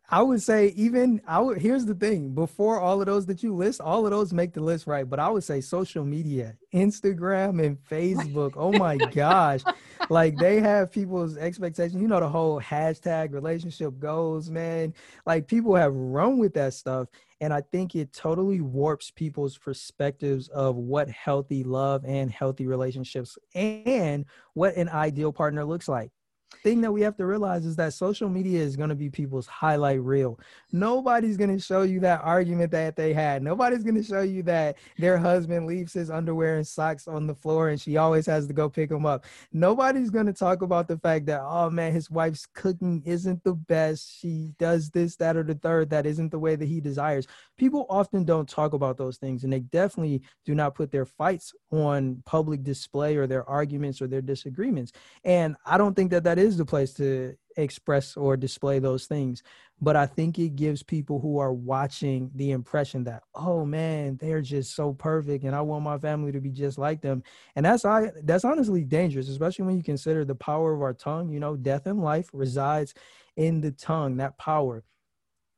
I 0.08 0.22
would 0.22 0.40
say 0.40 0.68
even 0.76 1.20
I 1.26 1.40
would 1.40 1.58
here's 1.58 1.84
the 1.84 1.94
thing 1.94 2.32
before 2.32 2.78
all 2.78 3.00
of 3.00 3.06
those 3.06 3.26
that 3.26 3.42
you 3.42 3.54
list, 3.54 3.80
all 3.80 4.04
of 4.04 4.12
those 4.12 4.32
make 4.32 4.52
the 4.52 4.60
list 4.60 4.86
right. 4.86 5.08
But 5.08 5.18
I 5.18 5.28
would 5.28 5.42
say 5.42 5.60
social 5.60 6.04
media, 6.04 6.56
Instagram 6.72 7.64
and 7.64 7.76
Facebook. 7.90 8.52
oh 8.54 8.72
my 8.72 8.96
gosh. 9.14 9.62
Like 10.08 10.36
they 10.36 10.60
have 10.60 10.92
people's 10.92 11.36
expectations. 11.36 12.00
You 12.00 12.06
know, 12.06 12.20
the 12.20 12.28
whole 12.28 12.60
hashtag 12.60 13.32
relationship 13.32 13.98
goals, 13.98 14.48
man. 14.48 14.94
Like 15.24 15.48
people 15.48 15.74
have 15.74 15.92
run 15.92 16.38
with 16.38 16.54
that 16.54 16.74
stuff. 16.74 17.08
And 17.40 17.52
I 17.52 17.62
think 17.72 17.96
it 17.96 18.12
totally 18.12 18.60
warps 18.60 19.10
people's 19.10 19.58
perspectives 19.58 20.48
of 20.48 20.76
what 20.76 21.10
healthy 21.10 21.64
love 21.64 22.04
and 22.06 22.30
healthy 22.30 22.66
relationships 22.66 23.36
and 23.54 24.24
what 24.54 24.76
an 24.76 24.88
ideal 24.88 25.32
partner 25.32 25.64
looks 25.64 25.88
like 25.88 26.12
thing 26.62 26.80
that 26.80 26.92
we 26.92 27.00
have 27.02 27.16
to 27.16 27.26
realize 27.26 27.64
is 27.64 27.76
that 27.76 27.92
social 27.92 28.28
media 28.28 28.60
is 28.60 28.76
going 28.76 28.88
to 28.88 28.94
be 28.94 29.10
people's 29.10 29.46
highlight 29.46 30.00
reel. 30.00 30.38
Nobody's 30.72 31.36
going 31.36 31.54
to 31.54 31.62
show 31.62 31.82
you 31.82 32.00
that 32.00 32.20
argument 32.22 32.70
that 32.72 32.96
they 32.96 33.12
had. 33.12 33.42
Nobody's 33.42 33.82
going 33.82 33.96
to 33.96 34.02
show 34.02 34.22
you 34.22 34.42
that 34.44 34.76
their 34.98 35.18
husband 35.18 35.66
leaves 35.66 35.92
his 35.92 36.10
underwear 36.10 36.56
and 36.56 36.66
socks 36.66 37.08
on 37.08 37.26
the 37.26 37.34
floor 37.34 37.68
and 37.68 37.80
she 37.80 37.96
always 37.96 38.26
has 38.26 38.46
to 38.46 38.52
go 38.52 38.68
pick 38.68 38.90
them 38.90 39.06
up. 39.06 39.24
Nobody's 39.52 40.10
going 40.10 40.26
to 40.26 40.32
talk 40.32 40.62
about 40.62 40.88
the 40.88 40.98
fact 40.98 41.26
that, 41.26 41.40
oh 41.42 41.70
man, 41.70 41.92
his 41.92 42.10
wife's 42.10 42.46
cooking 42.46 43.02
isn't 43.04 43.42
the 43.44 43.54
best. 43.54 44.18
She 44.20 44.52
does 44.58 44.90
this, 44.90 45.16
that, 45.16 45.36
or 45.36 45.42
the 45.42 45.54
third 45.54 45.90
that 45.90 46.06
isn't 46.06 46.30
the 46.30 46.38
way 46.38 46.56
that 46.56 46.66
he 46.66 46.80
desires. 46.80 47.26
People 47.56 47.86
often 47.88 48.24
don't 48.24 48.48
talk 48.48 48.72
about 48.72 48.96
those 48.96 49.18
things 49.18 49.44
and 49.44 49.52
they 49.52 49.60
definitely 49.60 50.22
do 50.44 50.54
not 50.54 50.74
put 50.74 50.90
their 50.90 51.06
fights 51.06 51.52
on 51.70 52.22
public 52.24 52.62
display 52.62 53.16
or 53.16 53.26
their 53.26 53.48
arguments 53.48 54.00
or 54.00 54.06
their 54.06 54.22
disagreements. 54.22 54.92
And 55.24 55.56
I 55.64 55.78
don't 55.78 55.94
think 55.94 56.10
that 56.10 56.24
that 56.24 56.35
is 56.38 56.56
the 56.56 56.64
place 56.64 56.92
to 56.94 57.34
express 57.56 58.16
or 58.16 58.36
display 58.36 58.78
those 58.78 59.06
things. 59.06 59.42
But 59.80 59.96
I 59.96 60.06
think 60.06 60.38
it 60.38 60.56
gives 60.56 60.82
people 60.82 61.20
who 61.20 61.38
are 61.38 61.52
watching 61.52 62.30
the 62.34 62.52
impression 62.52 63.04
that, 63.04 63.22
oh 63.34 63.64
man, 63.64 64.16
they're 64.20 64.40
just 64.40 64.74
so 64.74 64.94
perfect 64.94 65.44
and 65.44 65.54
I 65.54 65.60
want 65.60 65.84
my 65.84 65.98
family 65.98 66.32
to 66.32 66.40
be 66.40 66.50
just 66.50 66.78
like 66.78 67.02
them. 67.02 67.22
And 67.56 67.66
that's 67.66 67.84
I 67.84 68.10
that's 68.24 68.44
honestly 68.44 68.84
dangerous, 68.84 69.28
especially 69.28 69.66
when 69.66 69.76
you 69.76 69.82
consider 69.82 70.24
the 70.24 70.34
power 70.34 70.72
of 70.72 70.80
our 70.80 70.94
tongue. 70.94 71.30
You 71.30 71.40
know, 71.40 71.56
death 71.56 71.86
and 71.86 72.02
life 72.02 72.30
resides 72.32 72.94
in 73.36 73.60
the 73.60 73.72
tongue, 73.72 74.16
that 74.16 74.38
power. 74.38 74.82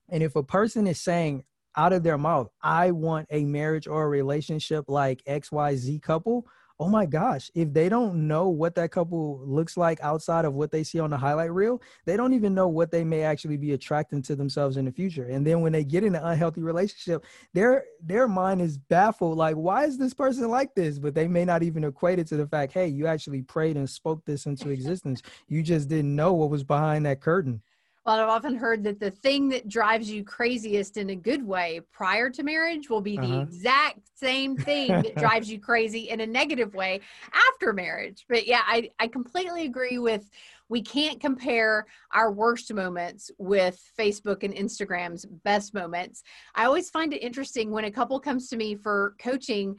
And 0.09 0.23
if 0.23 0.35
a 0.35 0.43
person 0.43 0.87
is 0.87 1.01
saying 1.01 1.45
out 1.77 1.93
of 1.93 2.03
their 2.03 2.19
mouth, 2.19 2.49
I 2.61 2.91
want 2.91 3.29
a 3.31 3.45
marriage 3.45 3.87
or 3.87 4.05
a 4.05 4.09
relationship 4.09 4.87
like 4.89 5.23
XYZ 5.29 6.03
couple, 6.03 6.47
oh 6.81 6.89
my 6.89 7.07
gosh, 7.07 7.51
if 7.55 7.73
they 7.73 7.89
don't 7.89 8.29
know 8.29 8.49
what 8.49 8.75
that 8.77 8.93
couple 8.93 9.41
looks 9.45 9.77
like 9.77 9.99
outside 10.01 10.45
of 10.45 10.55
what 10.55 10.71
they 10.71 10.85
see 10.85 11.01
on 11.01 11.11
the 11.11 11.17
highlight 11.17 11.53
reel, 11.53 11.83
they 12.05 12.17
don't 12.17 12.35
even 12.35 12.55
know 12.55 12.69
what 12.69 12.93
they 12.93 13.03
may 13.03 13.23
actually 13.23 13.57
be 13.57 13.73
attracting 13.73 14.23
to 14.23 14.37
themselves 14.37 14.77
in 14.77 14.85
the 14.85 14.93
future. 14.93 15.25
And 15.25 15.45
then 15.45 15.61
when 15.61 15.73
they 15.73 15.83
get 15.83 16.05
in 16.05 16.15
an 16.15 16.23
unhealthy 16.23 16.63
relationship, 16.63 17.25
their 17.53 17.85
their 18.01 18.29
mind 18.29 18.61
is 18.61 18.79
baffled, 18.79 19.37
like, 19.37 19.57
why 19.57 19.85
is 19.85 19.99
this 19.99 20.15
person 20.15 20.49
like 20.49 20.75
this? 20.75 21.01
But 21.01 21.15
they 21.15 21.27
may 21.27 21.45
not 21.45 21.65
even 21.65 21.83
equate 21.83 22.21
it 22.21 22.29
to 22.29 22.37
the 22.37 22.47
fact, 22.47 22.73
hey, 22.73 22.87
you 22.87 23.09
actually 23.09 23.43
prayed 23.43 23.77
and 23.77 23.91
spoke 23.91 24.25
this 24.25 24.47
into 24.47 24.71
existence. 24.79 25.23
You 25.49 25.63
just 25.63 25.89
didn't 25.89 26.15
know 26.15 26.33
what 26.33 26.51
was 26.51 26.63
behind 26.63 27.07
that 27.07 27.21
curtain. 27.21 27.61
Well, 28.09 28.21
I've 28.21 28.31
often 28.31 28.55
heard 28.55 28.85
that 28.85 29.01
the 29.01 29.11
thing 29.11 29.51
that 29.51 29.69
drives 29.69 30.11
you 30.11 30.25
craziest 30.25 30.97
in 30.97 31.11
a 31.11 31.15
good 31.15 31.47
way 31.47 31.83
prior 31.93 32.31
to 32.31 32.43
marriage 32.43 32.89
will 32.89 33.03
be 33.03 33.19
the 33.19 33.23
uh-huh. 33.27 33.41
exact 33.43 34.01
same 34.15 34.57
thing 34.57 34.89
that 34.89 35.15
drives 35.19 35.53
you 35.53 35.61
crazy 35.61 36.09
in 36.09 36.23
a 36.23 36.27
negative 36.27 36.73
way 36.73 37.01
after 37.35 37.75
marriage. 37.75 38.25
But 38.27 38.47
yeah, 38.47 38.63
I, 38.67 38.89
I 38.99 39.09
completely 39.09 39.67
agree 39.67 39.99
with 39.99 40.31
we 40.71 40.81
can't 40.81 41.21
compare 41.21 41.85
our 42.15 42.33
worst 42.33 42.73
moments 42.73 43.31
with 43.37 43.79
Facebook 43.99 44.43
and 44.43 44.55
Instagram's 44.55 45.27
best 45.27 45.75
moments. 45.75 46.23
I 46.55 46.65
always 46.65 46.89
find 46.89 47.13
it 47.13 47.19
interesting 47.19 47.71
when 47.71 47.85
a 47.85 47.91
couple 47.91 48.19
comes 48.21 48.49
to 48.49 48.57
me 48.57 48.75
for 48.75 49.17
coaching 49.19 49.77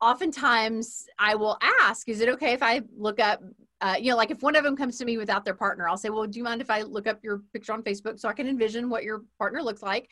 oftentimes 0.00 1.06
I 1.18 1.34
will 1.34 1.58
ask, 1.80 2.08
is 2.08 2.20
it 2.20 2.28
okay 2.28 2.52
if 2.52 2.62
I 2.62 2.82
look 2.96 3.18
up 3.18 3.42
uh, 3.80 3.96
you 3.98 4.10
know, 4.10 4.16
like 4.16 4.30
if 4.30 4.42
one 4.42 4.56
of 4.56 4.64
them 4.64 4.76
comes 4.76 4.98
to 4.98 5.04
me 5.04 5.18
without 5.18 5.44
their 5.44 5.54
partner, 5.54 5.88
I'll 5.88 5.96
say, 5.96 6.08
well, 6.08 6.26
do 6.26 6.38
you 6.38 6.44
mind 6.44 6.60
if 6.60 6.70
I 6.70 6.82
look 6.82 7.06
up 7.06 7.22
your 7.22 7.42
picture 7.52 7.72
on 7.72 7.82
Facebook 7.82 8.18
so 8.18 8.28
I 8.28 8.32
can 8.32 8.48
envision 8.48 8.88
what 8.88 9.04
your 9.04 9.22
partner 9.38 9.62
looks 9.62 9.82
like? 9.82 10.08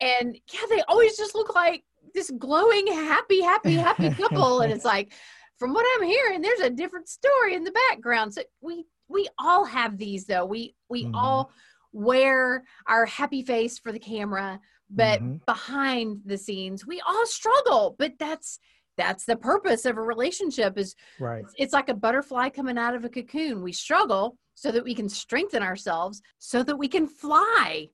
And 0.00 0.38
yeah, 0.52 0.60
they 0.68 0.82
always 0.88 1.16
just 1.16 1.34
look 1.34 1.54
like 1.54 1.84
this 2.14 2.30
glowing, 2.38 2.86
happy, 2.86 3.40
happy, 3.42 3.74
happy 3.74 4.10
couple. 4.14 4.60
and 4.60 4.72
it's 4.72 4.84
like, 4.84 5.12
from 5.58 5.72
what 5.72 5.86
I'm 5.96 6.06
hearing, 6.06 6.40
there's 6.40 6.60
a 6.60 6.70
different 6.70 7.08
story 7.08 7.54
in 7.54 7.64
the 7.64 7.74
background. 7.90 8.34
So 8.34 8.42
we 8.60 8.84
we 9.08 9.28
all 9.38 9.64
have 9.64 9.98
these 9.98 10.24
though. 10.26 10.44
We 10.44 10.74
we 10.88 11.04
mm-hmm. 11.04 11.14
all 11.14 11.50
wear 11.92 12.64
our 12.86 13.06
happy 13.06 13.42
face 13.42 13.78
for 13.78 13.90
the 13.90 13.98
camera, 13.98 14.60
but 14.90 15.20
mm-hmm. 15.20 15.36
behind 15.46 16.20
the 16.24 16.38
scenes, 16.38 16.86
we 16.86 17.00
all 17.06 17.26
struggle. 17.26 17.96
But 17.98 18.12
that's 18.18 18.60
that's 18.98 19.24
the 19.24 19.36
purpose 19.36 19.86
of 19.86 19.96
a 19.96 20.02
relationship 20.02 20.76
is 20.76 20.94
right. 21.18 21.44
it's 21.56 21.72
like 21.72 21.88
a 21.88 21.94
butterfly 21.94 22.50
coming 22.50 22.76
out 22.76 22.94
of 22.94 23.04
a 23.04 23.08
cocoon. 23.08 23.62
We 23.62 23.72
struggle 23.72 24.36
so 24.54 24.72
that 24.72 24.84
we 24.84 24.94
can 24.94 25.08
strengthen 25.08 25.62
ourselves 25.62 26.20
so 26.38 26.62
that 26.64 26.76
we 26.76 26.88
can 26.88 27.06
fly. 27.06 27.88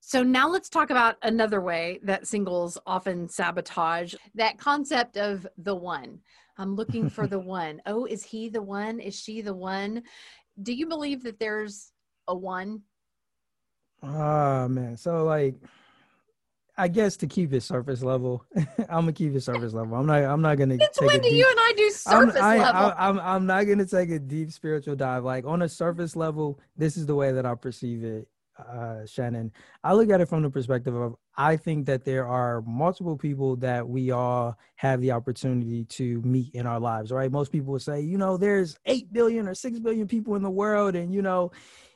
So 0.00 0.22
now 0.22 0.50
let's 0.50 0.68
talk 0.68 0.90
about 0.90 1.16
another 1.22 1.62
way 1.62 2.00
that 2.02 2.26
singles 2.26 2.76
often 2.84 3.28
sabotage 3.28 4.14
that 4.34 4.58
concept 4.58 5.16
of 5.16 5.46
the 5.56 5.74
one. 5.74 6.18
I'm 6.58 6.74
looking 6.74 7.08
for 7.08 7.26
the 7.26 7.38
one. 7.58 7.80
Oh 7.86 8.04
is 8.04 8.24
he 8.24 8.50
the 8.50 8.60
one? 8.60 9.00
Is 9.00 9.18
she 9.18 9.40
the 9.40 9.54
one? 9.54 10.02
Do 10.60 10.74
you 10.74 10.86
believe 10.86 11.22
that 11.22 11.38
there's 11.38 11.92
a 12.28 12.34
one? 12.34 12.82
Oh 14.02 14.68
man. 14.68 14.96
So 14.96 15.24
like 15.24 15.54
I 16.76 16.88
guess 16.88 17.16
to 17.18 17.26
keep 17.26 17.52
it 17.52 17.62
surface 17.62 18.02
level, 18.02 18.44
I'm 18.56 19.02
gonna 19.02 19.12
keep 19.12 19.34
it 19.34 19.40
surface 19.42 19.72
level. 19.72 19.96
I'm 19.96 20.06
not. 20.06 20.22
I'm 20.22 20.42
not 20.42 20.58
gonna. 20.58 20.78
Since 20.78 21.00
when 21.00 21.20
do 21.20 21.28
deep, 21.28 21.34
you 21.34 21.46
and 21.48 21.58
I 21.60 21.72
do 21.76 21.90
surface 21.90 22.36
I'm, 22.36 22.42
I, 22.42 22.58
level? 22.58 22.80
I, 22.80 23.08
I'm. 23.08 23.20
I'm 23.20 23.46
not 23.46 23.64
gonna 23.64 23.86
take 23.86 24.10
a 24.10 24.18
deep 24.18 24.50
spiritual 24.50 24.96
dive. 24.96 25.24
Like 25.24 25.44
on 25.44 25.62
a 25.62 25.68
surface 25.68 26.16
level, 26.16 26.58
this 26.76 26.96
is 26.96 27.06
the 27.06 27.14
way 27.14 27.30
that 27.30 27.46
I 27.46 27.54
perceive 27.54 28.02
it, 28.02 28.26
uh, 28.58 29.06
Shannon. 29.06 29.52
I 29.84 29.94
look 29.94 30.10
at 30.10 30.20
it 30.20 30.28
from 30.28 30.42
the 30.42 30.50
perspective 30.50 30.96
of 30.96 31.14
I 31.36 31.56
think 31.56 31.86
that 31.86 32.04
there 32.04 32.26
are 32.26 32.62
multiple 32.62 33.16
people 33.16 33.54
that 33.56 33.88
we 33.88 34.10
all 34.10 34.58
have 34.74 35.00
the 35.00 35.12
opportunity 35.12 35.84
to 35.84 36.20
meet 36.22 36.54
in 36.54 36.66
our 36.66 36.80
lives. 36.80 37.12
Right? 37.12 37.30
Most 37.30 37.52
people 37.52 37.72
will 37.72 37.80
say, 37.80 38.00
you 38.00 38.18
know, 38.18 38.36
there's 38.36 38.76
eight 38.86 39.12
billion 39.12 39.46
or 39.46 39.54
six 39.54 39.78
billion 39.78 40.08
people 40.08 40.34
in 40.34 40.42
the 40.42 40.50
world, 40.50 40.96
and 40.96 41.14
you 41.14 41.22
know, 41.22 41.52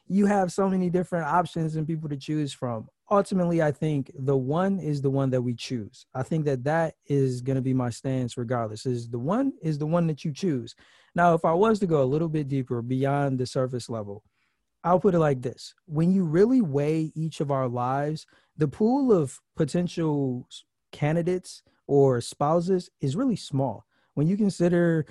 you 0.09 0.27
have 0.27 0.53
so 0.53 0.69
many 0.69 0.91
different 0.91 1.27
options 1.27 1.77
and 1.77 1.87
people 1.87 2.09
to 2.09 2.17
choose 2.17 2.53
from. 2.53 2.89
Ultimately 3.11 3.63
i 3.63 3.73
think 3.73 4.11
the 4.15 4.37
one 4.37 4.79
is 4.79 5.01
the 5.01 5.11
one 5.11 5.31
that 5.31 5.43
we 5.43 5.55
choose. 5.55 6.07
I 6.15 6.23
think 6.23 6.45
that 6.45 6.65
that 6.65 6.95
is 7.07 7.41
going 7.41 7.57
to 7.57 7.63
be 7.63 7.75
my 7.75 7.91
stance 7.91 8.37
regardless 8.37 8.87
is 8.87 9.09
the 9.09 9.19
one 9.19 9.53
is 9.63 9.79
the 9.79 9.87
one 9.87 10.07
that 10.09 10.25
you 10.25 10.33
choose. 10.33 10.75
Now 11.15 11.35
if 11.35 11.45
i 11.45 11.53
was 11.53 11.79
to 11.81 11.87
go 11.87 12.03
a 12.03 12.13
little 12.13 12.29
bit 12.29 12.49
deeper 12.49 12.83
beyond 12.83 13.39
the 13.39 13.47
surface 13.47 13.89
level 13.89 14.23
i'll 14.85 15.01
put 15.01 15.15
it 15.15 15.19
like 15.19 15.43
this. 15.43 15.75
When 15.87 16.13
you 16.13 16.25
really 16.25 16.61
weigh 16.61 17.13
each 17.15 17.41
of 17.41 17.51
our 17.51 17.69
lives 17.69 18.27
the 18.57 18.69
pool 18.69 19.13
of 19.13 19.41
potential 19.57 20.49
candidates 20.93 21.63
or 21.87 22.21
spouses 22.21 22.91
is 23.01 23.17
really 23.17 23.37
small. 23.37 23.87
When 24.15 24.27
you 24.27 24.37
consider 24.37 25.07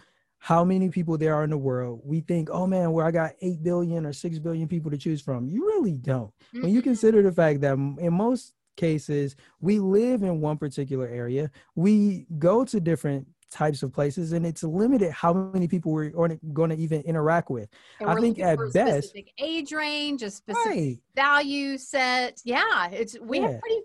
how 0.47 0.63
many 0.63 0.87
people 0.87 1.17
there 1.17 1.35
are 1.35 1.43
in 1.43 1.49
the 1.49 1.57
world, 1.57 1.99
we 2.05 2.21
think, 2.21 2.47
oh 2.49 2.65
man, 2.65 2.93
where 2.93 3.05
I 3.05 3.11
got 3.11 3.33
8 3.41 3.61
billion 3.63 4.05
or 4.05 4.13
6 4.13 4.39
billion 4.39 4.65
people 4.65 4.89
to 4.89 4.97
choose 4.97 5.21
from. 5.21 5.49
You 5.49 5.65
really 5.65 5.97
don't. 5.97 6.27
Mm-hmm. 6.29 6.61
When 6.61 6.71
you 6.71 6.79
mm-hmm. 6.79 6.91
consider 6.91 7.21
the 7.21 7.33
fact 7.33 7.59
that 7.59 7.73
in 7.73 8.13
most 8.13 8.53
cases, 8.77 9.35
we 9.59 9.79
live 9.79 10.23
in 10.23 10.39
one 10.39 10.57
particular 10.57 11.05
area, 11.05 11.51
we 11.75 12.27
go 12.39 12.63
to 12.63 12.79
different 12.79 13.27
types 13.51 13.83
of 13.83 13.91
places 13.91 14.31
and 14.31 14.45
it's 14.45 14.63
limited 14.63 15.11
how 15.11 15.33
many 15.33 15.67
people 15.67 15.91
we're 15.91 16.11
going 16.11 16.69
to 16.69 16.75
even 16.75 16.99
interact 17.03 17.49
with 17.49 17.69
i 18.05 18.13
think 18.15 18.39
at 18.39 18.59
best 18.73 19.17
age 19.39 19.71
range 19.71 20.21
a 20.21 20.29
specific 20.29 20.65
right. 20.65 20.99
value 21.15 21.77
set 21.77 22.41
yeah 22.43 22.89
it's 22.89 23.17
we 23.21 23.39
yeah. 23.39 23.47
have 23.47 23.61
pretty 23.61 23.79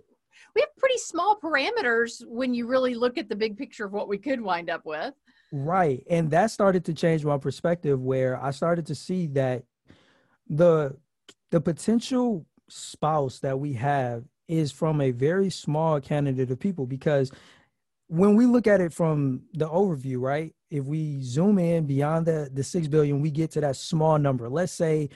we 0.57 0.61
have 0.61 0.76
pretty 0.76 0.99
small 0.99 1.38
parameters 1.40 2.26
when 2.26 2.52
you 2.52 2.66
really 2.66 2.97
look 2.97 3.19
at 3.19 3.28
the 3.28 3.37
big 3.37 3.57
picture 3.57 3.85
of 3.85 3.92
what 3.92 4.09
we 4.09 4.19
could 4.19 4.40
wind 4.40 4.69
up 4.69 4.85
with 4.85 5.14
Right. 5.54 6.02
And 6.09 6.30
that 6.30 6.50
started 6.50 6.87
to 6.87 6.94
change 6.94 7.26
my 7.26 7.37
perspective 7.37 8.00
where 8.00 8.42
I 8.42 8.52
started 8.52 8.87
to 8.87 8.94
see 8.94 9.26
that 9.28 9.64
the 10.49 10.97
the 11.50 11.61
potential 11.61 12.47
spouse 12.71 13.40
that 13.40 13.61
we 13.61 13.75
have 13.75 14.25
is 14.49 14.73
from 14.73 15.02
a 15.02 15.11
very 15.11 15.50
small 15.50 16.00
candidate 16.00 16.50
of 16.50 16.59
people 16.59 16.87
because 16.87 17.30
when 18.09 18.35
we 18.35 18.47
look 18.47 18.66
at 18.66 18.80
it 18.80 18.94
from 18.94 19.42
the 19.52 19.68
overview, 19.68 20.18
right? 20.18 20.54
If 20.71 20.85
we 20.85 21.21
zoom 21.23 21.59
in 21.59 21.85
beyond 21.87 22.25
the 22.25 22.49
the 22.50 22.64
6 22.64 22.88
billion, 22.88 23.21
we 23.21 23.30
get 23.30 23.50
to 23.52 23.61
that 23.61 23.76
small 23.76 24.18
number. 24.18 24.49
Let's 24.49 24.73
say 24.73 25.11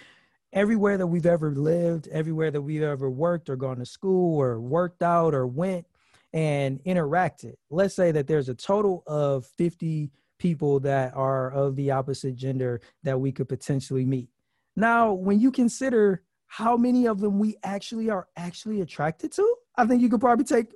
everywhere 0.53 0.99
that 0.99 1.07
we've 1.07 1.25
ever 1.25 1.51
lived, 1.51 2.09
everywhere 2.09 2.51
that 2.51 2.61
we've 2.61 2.83
ever 2.83 3.09
worked 3.09 3.49
or 3.49 3.57
gone 3.57 3.79
to 3.79 3.87
school 3.87 4.39
or 4.39 4.61
worked 4.61 5.03
out 5.03 5.35
or 5.35 5.47
went 5.47 5.87
and 6.35 6.79
interacted. 6.85 7.55
Let's 7.71 7.95
say 7.95 8.13
that 8.13 8.27
there's 8.27 8.51
a 8.51 8.55
total 8.55 9.03
of 9.07 9.47
50 9.57 10.11
people 10.39 10.81
that 10.81 11.15
are 11.17 11.51
of 11.51 11.77
the 11.77 11.91
opposite 11.91 12.37
gender 12.37 12.81
that 13.03 13.21
we 13.21 13.33
could 13.33 13.49
potentially 13.49 14.05
meet. 14.05 14.29
Now, 14.77 15.13
when 15.13 15.41
you 15.41 15.51
consider 15.51 16.23
how 16.47 16.77
many 16.77 17.07
of 17.07 17.21
them 17.21 17.39
we 17.39 17.57
actually 17.65 18.11
are 18.11 18.29
actually 18.37 18.81
attracted 18.81 19.33
to, 19.33 19.57
I 19.77 19.87
think 19.87 20.01
you 20.01 20.09
could 20.09 20.21
probably 20.21 20.45
take 20.45 20.73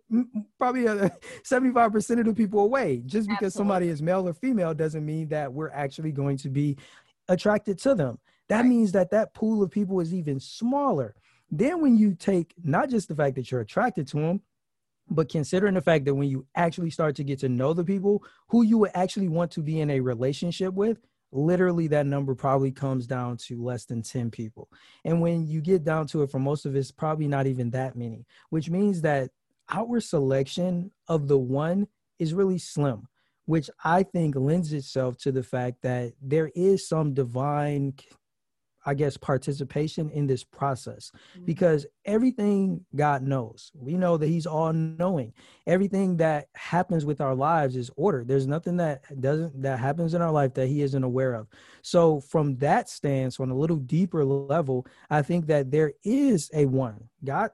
probably 0.58 0.88
uh, 0.88 1.08
75% 1.44 2.20
of 2.20 2.26
the 2.26 2.34
people 2.34 2.60
away. 2.60 3.02
Just 3.06 3.28
because 3.28 3.46
Absolutely. 3.46 3.58
somebody 3.58 3.88
is 3.88 4.02
male 4.02 4.28
or 4.28 4.34
female 4.34 4.74
doesn't 4.74 5.04
mean 5.04 5.28
that 5.28 5.52
we're 5.52 5.70
actually 5.70 6.12
going 6.12 6.36
to 6.38 6.48
be 6.48 6.76
attracted 7.28 7.78
to 7.80 7.94
them. 7.94 8.18
That 8.48 8.62
right. 8.62 8.66
means 8.66 8.92
that 8.92 9.10
that 9.10 9.32
pool 9.32 9.62
of 9.62 9.70
people 9.70 10.00
is 10.00 10.12
even 10.12 10.40
smaller. 10.40 11.14
Then 11.50 11.80
when 11.80 11.96
you 11.96 12.14
take 12.14 12.54
not 12.62 12.90
just 12.90 13.08
the 13.08 13.14
fact 13.14 13.36
that 13.36 13.50
you're 13.50 13.60
attracted 13.60 14.06
to 14.08 14.16
them, 14.18 14.40
but 15.10 15.28
considering 15.28 15.74
the 15.74 15.82
fact 15.82 16.04
that 16.04 16.14
when 16.14 16.28
you 16.28 16.46
actually 16.54 16.90
start 16.90 17.16
to 17.16 17.24
get 17.24 17.40
to 17.40 17.48
know 17.48 17.72
the 17.72 17.84
people 17.84 18.22
who 18.48 18.62
you 18.62 18.78
would 18.78 18.92
actually 18.94 19.28
want 19.28 19.50
to 19.52 19.60
be 19.60 19.80
in 19.80 19.90
a 19.90 20.00
relationship 20.00 20.72
with, 20.74 20.98
literally 21.32 21.88
that 21.88 22.06
number 22.06 22.34
probably 22.34 22.70
comes 22.70 23.06
down 23.06 23.36
to 23.36 23.62
less 23.62 23.84
than 23.84 24.02
10 24.02 24.30
people. 24.30 24.68
And 25.04 25.20
when 25.20 25.46
you 25.46 25.60
get 25.60 25.84
down 25.84 26.06
to 26.08 26.22
it, 26.22 26.30
for 26.30 26.38
most 26.38 26.64
of 26.64 26.76
it's 26.76 26.92
probably 26.92 27.28
not 27.28 27.46
even 27.46 27.70
that 27.70 27.96
many, 27.96 28.24
which 28.50 28.70
means 28.70 29.02
that 29.02 29.30
our 29.68 30.00
selection 30.00 30.90
of 31.08 31.28
the 31.28 31.38
one 31.38 31.86
is 32.18 32.34
really 32.34 32.58
slim, 32.58 33.08
which 33.46 33.70
I 33.84 34.02
think 34.02 34.36
lends 34.36 34.72
itself 34.72 35.16
to 35.18 35.32
the 35.32 35.42
fact 35.42 35.82
that 35.82 36.12
there 36.20 36.50
is 36.54 36.88
some 36.88 37.14
divine 37.14 37.94
I 38.86 38.94
guess, 38.94 39.16
participation 39.16 40.10
in 40.10 40.26
this 40.26 40.42
process 40.42 41.12
mm-hmm. 41.34 41.44
because 41.44 41.86
everything 42.04 42.84
God 42.94 43.22
knows. 43.22 43.70
We 43.74 43.94
know 43.94 44.16
that 44.16 44.26
He's 44.26 44.46
all 44.46 44.72
knowing. 44.72 45.32
Everything 45.66 46.16
that 46.18 46.48
happens 46.54 47.04
with 47.04 47.20
our 47.20 47.34
lives 47.34 47.76
is 47.76 47.90
ordered. 47.96 48.28
There's 48.28 48.46
nothing 48.46 48.76
that 48.78 49.02
doesn't 49.20 49.62
that 49.62 49.78
happens 49.78 50.14
in 50.14 50.22
our 50.22 50.32
life 50.32 50.54
that 50.54 50.68
He 50.68 50.82
isn't 50.82 51.04
aware 51.04 51.34
of. 51.34 51.48
So, 51.82 52.20
from 52.20 52.56
that 52.56 52.88
stance, 52.88 53.38
on 53.38 53.50
a 53.50 53.56
little 53.56 53.76
deeper 53.76 54.24
level, 54.24 54.86
I 55.10 55.22
think 55.22 55.46
that 55.46 55.70
there 55.70 55.92
is 56.04 56.50
a 56.54 56.66
one. 56.66 57.08
God 57.24 57.50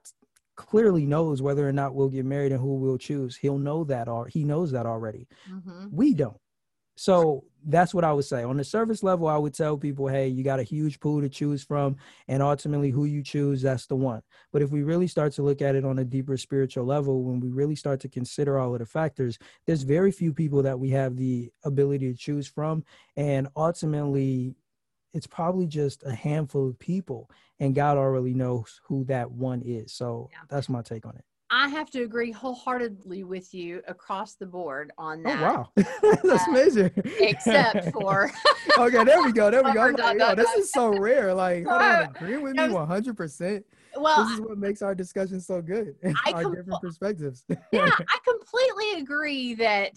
clearly 0.55 1.05
knows 1.05 1.41
whether 1.41 1.67
or 1.67 1.71
not 1.71 1.93
we'll 1.93 2.09
get 2.09 2.25
married 2.25 2.51
and 2.51 2.59
who 2.59 2.75
we'll 2.75 2.97
choose. 2.97 3.37
He'll 3.37 3.59
know 3.59 3.83
that 3.85 4.07
or 4.07 4.27
he 4.27 4.43
knows 4.43 4.71
that 4.71 4.85
already. 4.85 5.27
Mm-hmm. 5.49 5.87
We 5.91 6.13
don't 6.13 6.39
So 6.99 7.43
that's 7.63 7.93
what 7.93 8.03
I 8.03 8.11
would 8.11 8.25
say. 8.25 8.43
On 8.43 8.57
the 8.57 8.63
surface 8.63 9.03
level, 9.03 9.27
I 9.27 9.37
would 9.37 9.53
tell 9.53 9.77
people, 9.77 10.07
hey, 10.07 10.27
you 10.27 10.43
got 10.43 10.59
a 10.59 10.63
huge 10.63 10.99
pool 10.99 11.21
to 11.21 11.29
choose 11.29 11.63
from, 11.63 11.95
and 12.27 12.41
ultimately, 12.41 12.89
who 12.89 13.05
you 13.05 13.21
choose, 13.21 13.61
that's 13.61 13.85
the 13.85 13.95
one. 13.95 14.23
But 14.51 14.63
if 14.63 14.71
we 14.71 14.81
really 14.81 15.07
start 15.07 15.33
to 15.33 15.43
look 15.43 15.61
at 15.61 15.75
it 15.75 15.85
on 15.85 15.99
a 15.99 16.03
deeper 16.03 16.37
spiritual 16.37 16.85
level, 16.85 17.23
when 17.23 17.39
we 17.39 17.49
really 17.49 17.75
start 17.75 17.99
to 18.01 18.09
consider 18.09 18.57
all 18.57 18.73
of 18.73 18.79
the 18.79 18.85
factors, 18.87 19.37
there's 19.67 19.83
very 19.83 20.11
few 20.11 20.33
people 20.33 20.63
that 20.63 20.79
we 20.79 20.89
have 20.89 21.15
the 21.15 21.51
ability 21.63 22.11
to 22.11 22.17
choose 22.17 22.47
from. 22.47 22.83
And 23.15 23.47
ultimately, 23.55 24.55
it's 25.13 25.27
probably 25.27 25.67
just 25.67 26.03
a 26.03 26.15
handful 26.15 26.67
of 26.67 26.79
people, 26.79 27.29
and 27.59 27.75
God 27.75 27.97
already 27.97 28.33
knows 28.33 28.81
who 28.85 29.03
that 29.05 29.29
one 29.29 29.61
is. 29.61 29.93
So 29.93 30.29
yeah. 30.31 30.39
that's 30.49 30.67
my 30.67 30.81
take 30.81 31.05
on 31.05 31.15
it. 31.15 31.25
I 31.49 31.69
have 31.69 31.89
to 31.91 32.03
agree 32.03 32.31
wholeheartedly 32.31 33.23
with 33.23 33.53
you 33.53 33.81
across 33.87 34.35
the 34.35 34.45
board 34.45 34.91
on 34.97 35.23
that. 35.23 35.39
Oh 35.39 35.43
wow, 35.43 35.69
that's 36.23 36.47
uh, 36.47 36.51
amazing. 36.51 36.91
Except 37.19 37.91
for 37.93 38.31
okay, 38.77 39.03
there 39.03 39.23
we 39.23 39.31
go, 39.31 39.49
there 39.49 39.63
we 39.63 39.73
go. 39.73 39.87
Like, 39.97 40.19
yo, 40.19 40.35
this 40.35 40.53
is 40.55 40.71
so 40.71 40.97
rare. 40.97 41.33
Like, 41.33 41.65
hold 41.65 41.81
on, 41.81 42.15
agree 42.15 42.37
with 42.37 42.55
me 42.55 42.69
one 42.69 42.87
hundred 42.87 43.15
percent. 43.15 43.65
Well, 43.95 44.25
this 44.25 44.33
is 44.33 44.41
what 44.41 44.57
makes 44.57 44.81
our 44.81 44.93
discussion 44.93 45.39
so 45.39 45.61
good. 45.61 45.95
I 46.25 46.31
our 46.33 46.43
com- 46.43 46.55
different 46.55 46.81
perspectives. 46.81 47.45
yeah, 47.71 47.89
I 47.97 48.17
completely 48.27 49.01
agree 49.01 49.53
that 49.55 49.93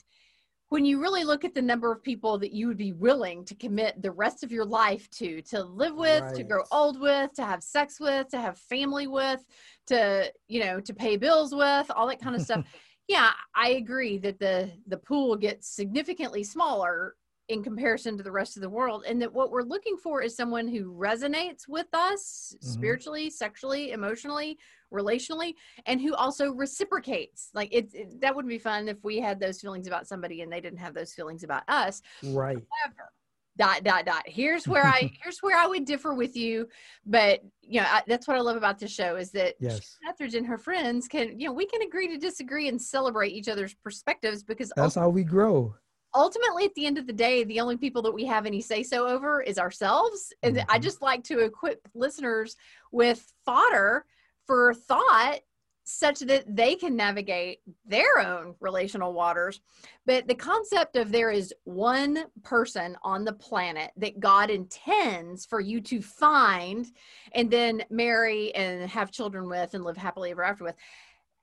when 0.71 0.85
you 0.85 1.01
really 1.01 1.25
look 1.25 1.45
at 1.45 1.53
the 1.53 1.61
number 1.61 1.93
of 1.93 2.03
people 2.03 2.39
that 2.39 2.53
you 2.53 2.69
would 2.69 2.79
be 2.79 2.93
willing 2.93 3.45
to 3.45 3.55
commit 3.57 4.01
the 4.01 4.11
rest 4.11 4.43
of 4.43 4.51
your 4.51 4.65
life 4.65 5.11
to 5.11 5.43
to 5.43 5.63
live 5.63 5.95
with 5.95 6.23
right. 6.23 6.35
to 6.35 6.43
grow 6.43 6.63
old 6.73 6.99
with 6.99 7.33
to 7.35 7.45
have 7.45 7.63
sex 7.63 8.01
with 8.01 8.29
to 8.29 8.41
have 8.41 8.57
family 8.57 9.07
with 9.07 9.45
to 9.87 10.33
you 10.49 10.65
know 10.65 10.81
to 10.81 10.95
pay 10.95 11.17
bills 11.17 11.55
with 11.55 11.91
all 11.95 12.09
that 12.09 12.21
kind 12.21 12.35
of 12.35 12.43
stuff 12.43 12.65
yeah 13.09 13.31
i 13.55 13.71
agree 13.71 14.17
that 14.17 14.39
the 14.39 14.71
the 14.87 14.97
pool 14.97 15.37
gets 15.37 15.69
significantly 15.69 16.43
smaller 16.43 17.15
in 17.51 17.65
comparison 17.65 18.17
to 18.17 18.23
the 18.23 18.31
rest 18.31 18.57
of 18.57 18.63
the 18.63 18.69
world 18.69 19.05
and 19.07 19.21
that 19.21 19.33
what 19.33 19.51
we're 19.51 19.63
looking 19.63 19.97
for 19.97 20.23
is 20.23 20.37
someone 20.37 20.69
who 20.69 20.95
resonates 20.95 21.69
with 21.69 21.89
us 21.93 22.55
mm-hmm. 22.55 22.73
spiritually 22.73 23.29
sexually 23.29 23.91
emotionally 23.91 24.57
relationally 24.95 25.55
and 25.87 26.01
who 26.01 26.15
also 26.15 26.53
reciprocates 26.53 27.51
like 27.53 27.69
it, 27.73 27.89
it, 27.93 28.21
that 28.21 28.35
would 28.35 28.47
be 28.47 28.59
fun 28.59 28.89
if 28.89 29.03
we 29.03 29.19
had 29.19 29.41
those 29.41 29.61
feelings 29.61 29.89
about 29.89 30.07
somebody 30.07 30.43
and 30.43 30.53
they 30.53 30.61
didn't 30.61 30.79
have 30.79 30.95
those 30.95 31.13
feelings 31.13 31.43
about 31.43 31.63
us 31.69 32.03
right 32.27 32.59
However, 32.85 33.11
dot 33.59 33.83
dot 33.83 34.07
dot 34.07 34.23
here's 34.27 34.69
where 34.69 34.87
i 34.87 35.11
here's 35.23 35.41
where 35.41 35.59
i 35.59 35.67
would 35.67 35.85
differ 35.85 36.15
with 36.15 36.37
you 36.37 36.69
but 37.05 37.41
you 37.63 37.81
know 37.81 37.87
I, 37.89 38.03
that's 38.07 38.29
what 38.29 38.37
i 38.37 38.41
love 38.41 38.57
about 38.57 38.79
this 38.79 38.93
show 38.93 39.17
is 39.17 39.33
that 39.33 39.57
yes. 39.59 39.99
Ethridge 40.09 40.37
and 40.37 40.47
her 40.47 40.57
friends 40.57 41.09
can 41.09 41.39
you 41.39 41.49
know 41.49 41.53
we 41.53 41.67
can 41.67 41.83
agree 41.83 42.07
to 42.09 42.17
disagree 42.17 42.69
and 42.69 42.81
celebrate 42.81 43.33
each 43.33 43.49
other's 43.49 43.75
perspectives 43.75 44.45
because 44.45 44.73
that's 44.77 44.95
how 44.95 45.09
we 45.09 45.25
grow 45.25 45.75
ultimately 46.15 46.65
at 46.65 46.75
the 46.75 46.87
end 46.87 46.99
of 46.99 47.07
the 47.07 47.13
day 47.13 47.45
the 47.45 47.61
only 47.61 47.77
people 47.77 48.03
that 48.03 48.13
we 48.13 48.25
have 48.25 48.47
any 48.47 48.61
say 48.61 48.83
so 48.83 49.07
over 49.07 49.41
is 49.41 49.59
ourselves 49.59 50.33
and 50.43 50.57
mm-hmm. 50.57 50.71
i 50.71 50.79
just 50.79 51.03
like 51.03 51.23
to 51.23 51.41
equip 51.41 51.87
listeners 51.95 52.57
with 52.93 53.33
fodder 53.45 54.05
for 54.47 54.75
thought 54.75 55.41
such 55.91 56.21
that 56.21 56.45
they 56.47 56.75
can 56.75 56.95
navigate 56.95 57.59
their 57.85 58.21
own 58.21 58.55
relational 58.61 59.13
waters. 59.13 59.61
But 60.07 60.29
the 60.29 60.35
concept 60.35 60.97
of 60.97 61.11
there 61.11 61.31
is 61.31 61.53
one 61.65 62.25
person 62.43 62.97
on 63.03 63.25
the 63.25 63.33
planet 63.33 63.91
that 63.97 64.21
God 64.21 64.51
intends 64.51 65.47
for 65.47 65.61
you 65.61 65.81
to 65.83 66.01
find 66.01 66.87
and 67.35 67.51
then 67.51 67.83
marry 67.91 68.55
and 68.55 68.89
have 68.89 69.11
children 69.11 69.49
with 69.49 69.75
and 69.75 69.85
live 69.85 69.97
happily 69.97 70.31
ever 70.31 70.45
after 70.45 70.65
with. 70.65 70.77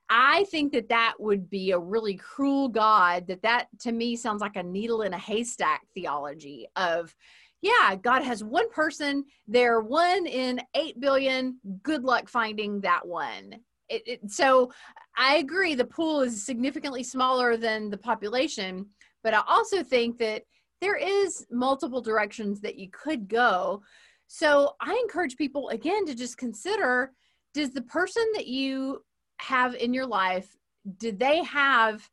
I 0.09 0.45
think 0.45 0.73
that 0.73 0.89
that 0.89 1.15
would 1.19 1.49
be 1.49 1.71
a 1.71 1.79
really 1.79 2.15
cruel 2.15 2.69
God. 2.69 3.27
That 3.27 3.41
that 3.41 3.67
to 3.81 3.91
me 3.91 4.15
sounds 4.15 4.41
like 4.41 4.55
a 4.55 4.63
needle 4.63 5.01
in 5.01 5.13
a 5.13 5.17
haystack 5.17 5.81
theology 5.93 6.67
of 6.75 7.13
yeah, 7.61 7.95
God 7.95 8.23
has 8.23 8.43
one 8.43 8.69
person. 8.69 9.25
They're 9.47 9.81
one 9.81 10.27
in 10.27 10.61
eight 10.75 10.99
billion. 10.99 11.59
Good 11.81 12.03
luck 12.03 12.29
finding 12.29 12.81
that 12.81 13.05
one. 13.05 13.55
It, 13.89 14.03
it, 14.05 14.31
so 14.31 14.71
I 15.17 15.37
agree, 15.37 15.73
the 15.73 15.85
pool 15.85 16.21
is 16.21 16.45
significantly 16.45 17.03
smaller 17.03 17.57
than 17.57 17.89
the 17.89 17.97
population, 17.97 18.85
but 19.23 19.33
I 19.33 19.41
also 19.47 19.81
think 19.81 20.17
that 20.19 20.43
there 20.81 20.97
is 20.97 21.45
multiple 21.49 22.01
directions 22.01 22.61
that 22.61 22.77
you 22.77 22.89
could 22.91 23.27
go. 23.27 23.81
So 24.27 24.75
I 24.81 24.93
encourage 25.01 25.37
people 25.37 25.69
again 25.69 26.05
to 26.05 26.15
just 26.15 26.37
consider 26.37 27.13
does 27.53 27.71
the 27.71 27.81
person 27.81 28.23
that 28.35 28.45
you 28.45 29.01
have 29.39 29.75
in 29.75 29.93
your 29.93 30.05
life 30.05 30.55
did 30.97 31.19
they 31.19 31.43
have 31.43 32.09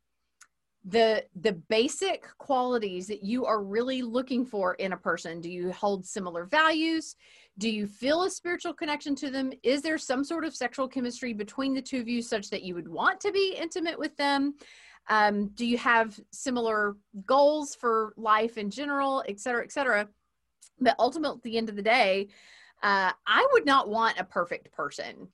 the 0.87 1.23
the 1.41 1.53
basic 1.53 2.25
qualities 2.37 3.07
that 3.07 3.23
you 3.23 3.45
are 3.45 3.63
really 3.63 4.01
looking 4.01 4.45
for 4.45 4.75
in 4.75 4.93
a 4.93 4.97
person? 4.97 5.41
Do 5.41 5.49
you 5.49 5.71
hold 5.71 6.05
similar 6.05 6.45
values? 6.45 7.15
Do 7.57 7.69
you 7.69 7.87
feel 7.87 8.23
a 8.23 8.29
spiritual 8.29 8.73
connection 8.73 9.15
to 9.15 9.31
them? 9.31 9.51
Is 9.63 9.81
there 9.81 9.97
some 9.97 10.23
sort 10.23 10.45
of 10.45 10.55
sexual 10.55 10.87
chemistry 10.87 11.33
between 11.33 11.73
the 11.73 11.81
two 11.81 12.01
of 12.01 12.07
you 12.07 12.21
such 12.21 12.49
that 12.49 12.63
you 12.63 12.75
would 12.75 12.87
want 12.87 13.19
to 13.21 13.31
be 13.31 13.55
intimate 13.59 13.97
with 13.97 14.15
them? 14.17 14.55
Um, 15.07 15.47
do 15.49 15.65
you 15.65 15.77
have 15.77 16.19
similar 16.31 16.97
goals 17.25 17.75
for 17.75 18.13
life 18.17 18.57
in 18.57 18.69
general 18.69 19.23
et 19.27 19.39
cetera 19.39 19.63
et 19.63 19.71
cetera? 19.71 20.07
But 20.79 20.95
ultimately 20.99 21.37
at 21.37 21.43
the 21.43 21.57
end 21.57 21.69
of 21.69 21.75
the 21.75 21.81
day 21.81 22.27
uh, 22.83 23.11
i 23.25 23.47
would 23.53 23.65
not 23.65 23.89
want 23.89 24.19
a 24.19 24.23
perfect 24.23 24.71
person 24.71 25.27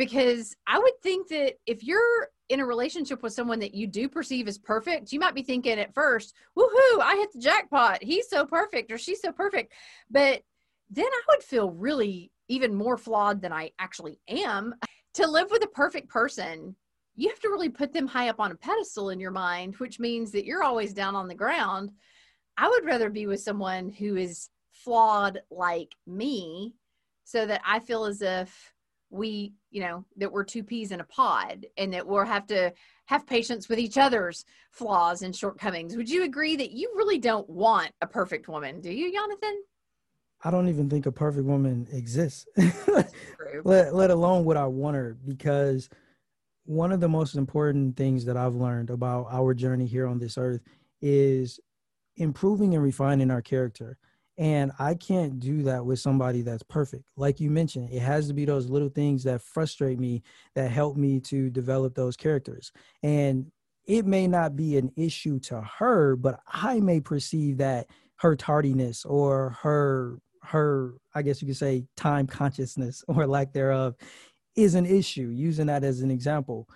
because 0.00 0.56
I 0.66 0.78
would 0.78 0.94
think 1.02 1.28
that 1.28 1.56
if 1.66 1.84
you're 1.84 2.28
in 2.48 2.60
a 2.60 2.64
relationship 2.64 3.22
with 3.22 3.34
someone 3.34 3.58
that 3.58 3.74
you 3.74 3.86
do 3.86 4.08
perceive 4.08 4.48
as 4.48 4.56
perfect, 4.56 5.12
you 5.12 5.20
might 5.20 5.34
be 5.34 5.42
thinking 5.42 5.78
at 5.78 5.92
first, 5.92 6.34
woohoo, 6.58 7.00
I 7.02 7.16
hit 7.16 7.34
the 7.34 7.38
jackpot. 7.38 8.02
He's 8.02 8.26
so 8.26 8.46
perfect 8.46 8.90
or 8.90 8.96
she's 8.96 9.20
so 9.20 9.30
perfect. 9.30 9.74
But 10.10 10.40
then 10.88 11.04
I 11.04 11.20
would 11.28 11.42
feel 11.42 11.70
really 11.70 12.32
even 12.48 12.74
more 12.74 12.96
flawed 12.96 13.42
than 13.42 13.52
I 13.52 13.72
actually 13.78 14.18
am. 14.26 14.74
To 15.14 15.26
live 15.26 15.50
with 15.50 15.64
a 15.64 15.66
perfect 15.66 16.08
person, 16.08 16.76
you 17.16 17.30
have 17.30 17.40
to 17.40 17.48
really 17.48 17.68
put 17.68 17.92
them 17.92 18.06
high 18.06 18.28
up 18.28 18.38
on 18.38 18.52
a 18.52 18.54
pedestal 18.54 19.10
in 19.10 19.18
your 19.18 19.32
mind, 19.32 19.74
which 19.78 19.98
means 19.98 20.30
that 20.30 20.44
you're 20.44 20.62
always 20.62 20.94
down 20.94 21.16
on 21.16 21.26
the 21.26 21.34
ground. 21.34 21.90
I 22.56 22.68
would 22.68 22.84
rather 22.84 23.10
be 23.10 23.26
with 23.26 23.40
someone 23.40 23.90
who 23.90 24.14
is 24.14 24.50
flawed 24.70 25.40
like 25.50 25.96
me 26.06 26.76
so 27.24 27.44
that 27.44 27.60
I 27.66 27.80
feel 27.80 28.04
as 28.04 28.22
if 28.22 28.72
we 29.10 29.52
you 29.70 29.80
know 29.80 30.04
that 30.16 30.30
we're 30.30 30.44
two 30.44 30.62
peas 30.62 30.92
in 30.92 31.00
a 31.00 31.04
pod 31.04 31.66
and 31.76 31.92
that 31.92 32.06
we'll 32.06 32.24
have 32.24 32.46
to 32.46 32.72
have 33.06 33.26
patience 33.26 33.68
with 33.68 33.78
each 33.78 33.98
other's 33.98 34.44
flaws 34.70 35.22
and 35.22 35.34
shortcomings. 35.34 35.96
Would 35.96 36.08
you 36.08 36.22
agree 36.22 36.56
that 36.56 36.70
you 36.70 36.92
really 36.96 37.18
don't 37.18 37.48
want 37.48 37.90
a 38.00 38.06
perfect 38.06 38.48
woman? 38.48 38.80
Do 38.80 38.90
you 38.90 39.12
jonathan? 39.12 39.62
I 40.42 40.50
don't 40.50 40.68
even 40.68 40.88
think 40.88 41.06
a 41.06 41.12
perfect 41.12 41.44
woman 41.44 41.86
exists. 41.92 42.46
Let, 43.64 43.94
let 43.94 44.10
alone 44.10 44.44
what 44.44 44.56
i 44.56 44.66
want 44.66 44.96
her 44.96 45.16
because 45.26 45.88
one 46.64 46.92
of 46.92 47.00
the 47.00 47.08
most 47.08 47.34
important 47.34 47.96
things 47.96 48.24
that 48.24 48.36
i've 48.36 48.54
learned 48.54 48.90
about 48.90 49.26
our 49.30 49.54
journey 49.54 49.86
here 49.86 50.06
on 50.06 50.18
this 50.18 50.38
earth 50.38 50.60
is 51.02 51.58
improving 52.16 52.74
and 52.74 52.82
refining 52.82 53.30
our 53.30 53.42
character 53.42 53.98
and 54.40 54.72
I 54.78 54.94
can't 54.94 55.38
do 55.38 55.62
that 55.64 55.84
with 55.84 55.98
somebody 55.98 56.40
that's 56.40 56.62
perfect. 56.62 57.04
Like 57.14 57.40
you 57.40 57.50
mentioned, 57.50 57.90
it 57.92 58.00
has 58.00 58.26
to 58.28 58.32
be 58.32 58.46
those 58.46 58.70
little 58.70 58.88
things 58.88 59.22
that 59.24 59.42
frustrate 59.42 59.98
me 59.98 60.22
that 60.54 60.70
help 60.70 60.96
me 60.96 61.20
to 61.20 61.50
develop 61.50 61.94
those 61.94 62.16
characters. 62.16 62.72
And 63.02 63.52
it 63.86 64.06
may 64.06 64.26
not 64.26 64.56
be 64.56 64.78
an 64.78 64.92
issue 64.96 65.40
to 65.40 65.60
her, 65.60 66.16
but 66.16 66.40
I 66.46 66.80
may 66.80 67.00
perceive 67.00 67.58
that 67.58 67.88
her 68.16 68.34
tardiness 68.34 69.04
or 69.04 69.50
her 69.60 70.18
her 70.42 70.94
I 71.14 71.20
guess 71.20 71.42
you 71.42 71.46
could 71.46 71.58
say 71.58 71.84
time 71.98 72.26
consciousness 72.26 73.04
or 73.08 73.26
lack 73.26 73.52
thereof 73.52 73.94
is 74.56 74.74
an 74.74 74.86
issue 74.86 75.28
using 75.28 75.66
that 75.66 75.84
as 75.84 76.00
an 76.00 76.10
example 76.10 76.66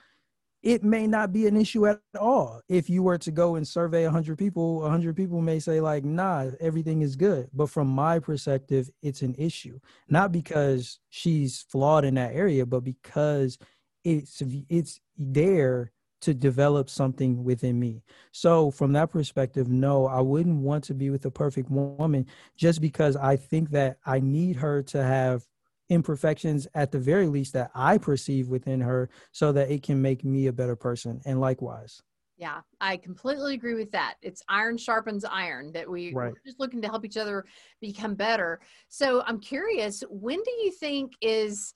it 0.64 0.83
may 0.83 1.07
not 1.07 1.31
be 1.31 1.46
an 1.46 1.59
issue 1.59 1.87
at 1.87 2.00
all. 2.18 2.62
If 2.70 2.88
you 2.88 3.03
were 3.03 3.18
to 3.18 3.31
go 3.31 3.57
and 3.57 3.68
survey 3.68 4.05
100 4.05 4.38
people, 4.38 4.81
100 4.81 5.14
people 5.14 5.42
may 5.42 5.59
say, 5.59 5.79
like, 5.79 6.05
nah, 6.05 6.50
everything 6.59 7.03
is 7.03 7.16
good. 7.16 7.50
But 7.53 7.68
from 7.68 7.87
my 7.87 8.18
perspective, 8.18 8.88
it's 9.03 9.20
an 9.20 9.35
issue. 9.37 9.79
Not 10.09 10.33
because 10.33 11.00
she's 11.11 11.66
flawed 11.68 12.07
in 12.07 12.14
that 12.14 12.35
area, 12.35 12.64
but 12.64 12.81
because 12.81 13.59
it's 14.05 14.42
it's 14.70 15.00
there 15.18 15.92
to 16.22 16.33
develop 16.33 16.88
something 16.88 17.44
within 17.44 17.79
me. 17.79 18.03
So 18.33 18.70
from 18.70 18.92
that 18.94 19.11
perspective, 19.11 19.68
no, 19.68 20.07
I 20.07 20.22
wouldn't 20.22 20.62
want 20.62 20.85
to 20.85 20.94
be 20.94 21.11
with 21.11 21.27
a 21.27 21.31
perfect 21.31 21.70
woman 21.70 22.24
just 22.57 22.81
because 22.81 23.16
I 23.16 23.37
think 23.37 23.68
that 23.72 23.98
I 24.07 24.20
need 24.20 24.57
her 24.57 24.83
to 24.85 25.03
have 25.03 25.44
imperfections 25.88 26.66
at 26.75 26.92
the 26.92 26.99
very 26.99 27.27
least 27.27 27.53
that 27.53 27.70
I 27.75 27.99
perceive 27.99 28.49
within 28.49 28.81
her 28.81 29.11
so 29.33 29.53
that 29.53 29.70
it 29.70 29.83
can 29.83 30.01
make 30.01 30.25
me 30.25 30.47
a 30.47 30.53
better 30.53 30.77
person 30.77 31.20
and 31.25 31.40
likewise. 31.40 32.03
Yeah, 32.37 32.62
I 32.81 32.97
completely 32.97 33.55
agree 33.55 33.75
with 33.75 33.92
that. 33.92 34.14
It's 34.20 34.42
iron 34.49 34.77
sharpens 34.77 35.25
iron 35.25 35.70
that 35.73 35.88
we, 35.88 36.12
right. 36.12 36.33
we're 36.33 36.40
just 36.44 36.59
looking 36.59 36.83
to 36.83 36.88
help 36.88 37.05
each 37.05 37.16
other 37.16 37.44
become 37.81 38.14
better. 38.14 38.61
So 38.88 39.23
I'm 39.27 39.38
curious, 39.38 40.03
when 40.09 40.42
do 40.42 40.51
you 40.51 40.73
think 40.73 41.12
is 41.20 41.75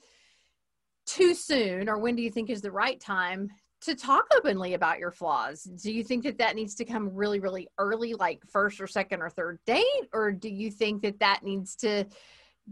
too 1.06 1.32
soon 1.34 1.88
or 1.88 1.98
when 1.98 2.16
do 2.16 2.22
you 2.22 2.30
think 2.30 2.50
is 2.50 2.60
the 2.60 2.72
right 2.72 2.98
time 3.00 3.48
to 3.82 3.94
talk 3.94 4.26
openly 4.36 4.74
about 4.74 4.98
your 4.98 5.12
flaws? 5.12 5.62
Do 5.62 5.92
you 5.92 6.02
think 6.02 6.24
that 6.24 6.38
that 6.38 6.56
needs 6.56 6.74
to 6.74 6.84
come 6.84 7.14
really, 7.14 7.38
really 7.38 7.68
early, 7.78 8.14
like 8.14 8.42
first 8.50 8.80
or 8.80 8.88
second 8.88 9.22
or 9.22 9.30
third 9.30 9.60
date? 9.64 9.84
Or 10.12 10.32
do 10.32 10.48
you 10.48 10.72
think 10.72 11.02
that 11.02 11.20
that 11.20 11.44
needs 11.44 11.76
to 11.76 12.04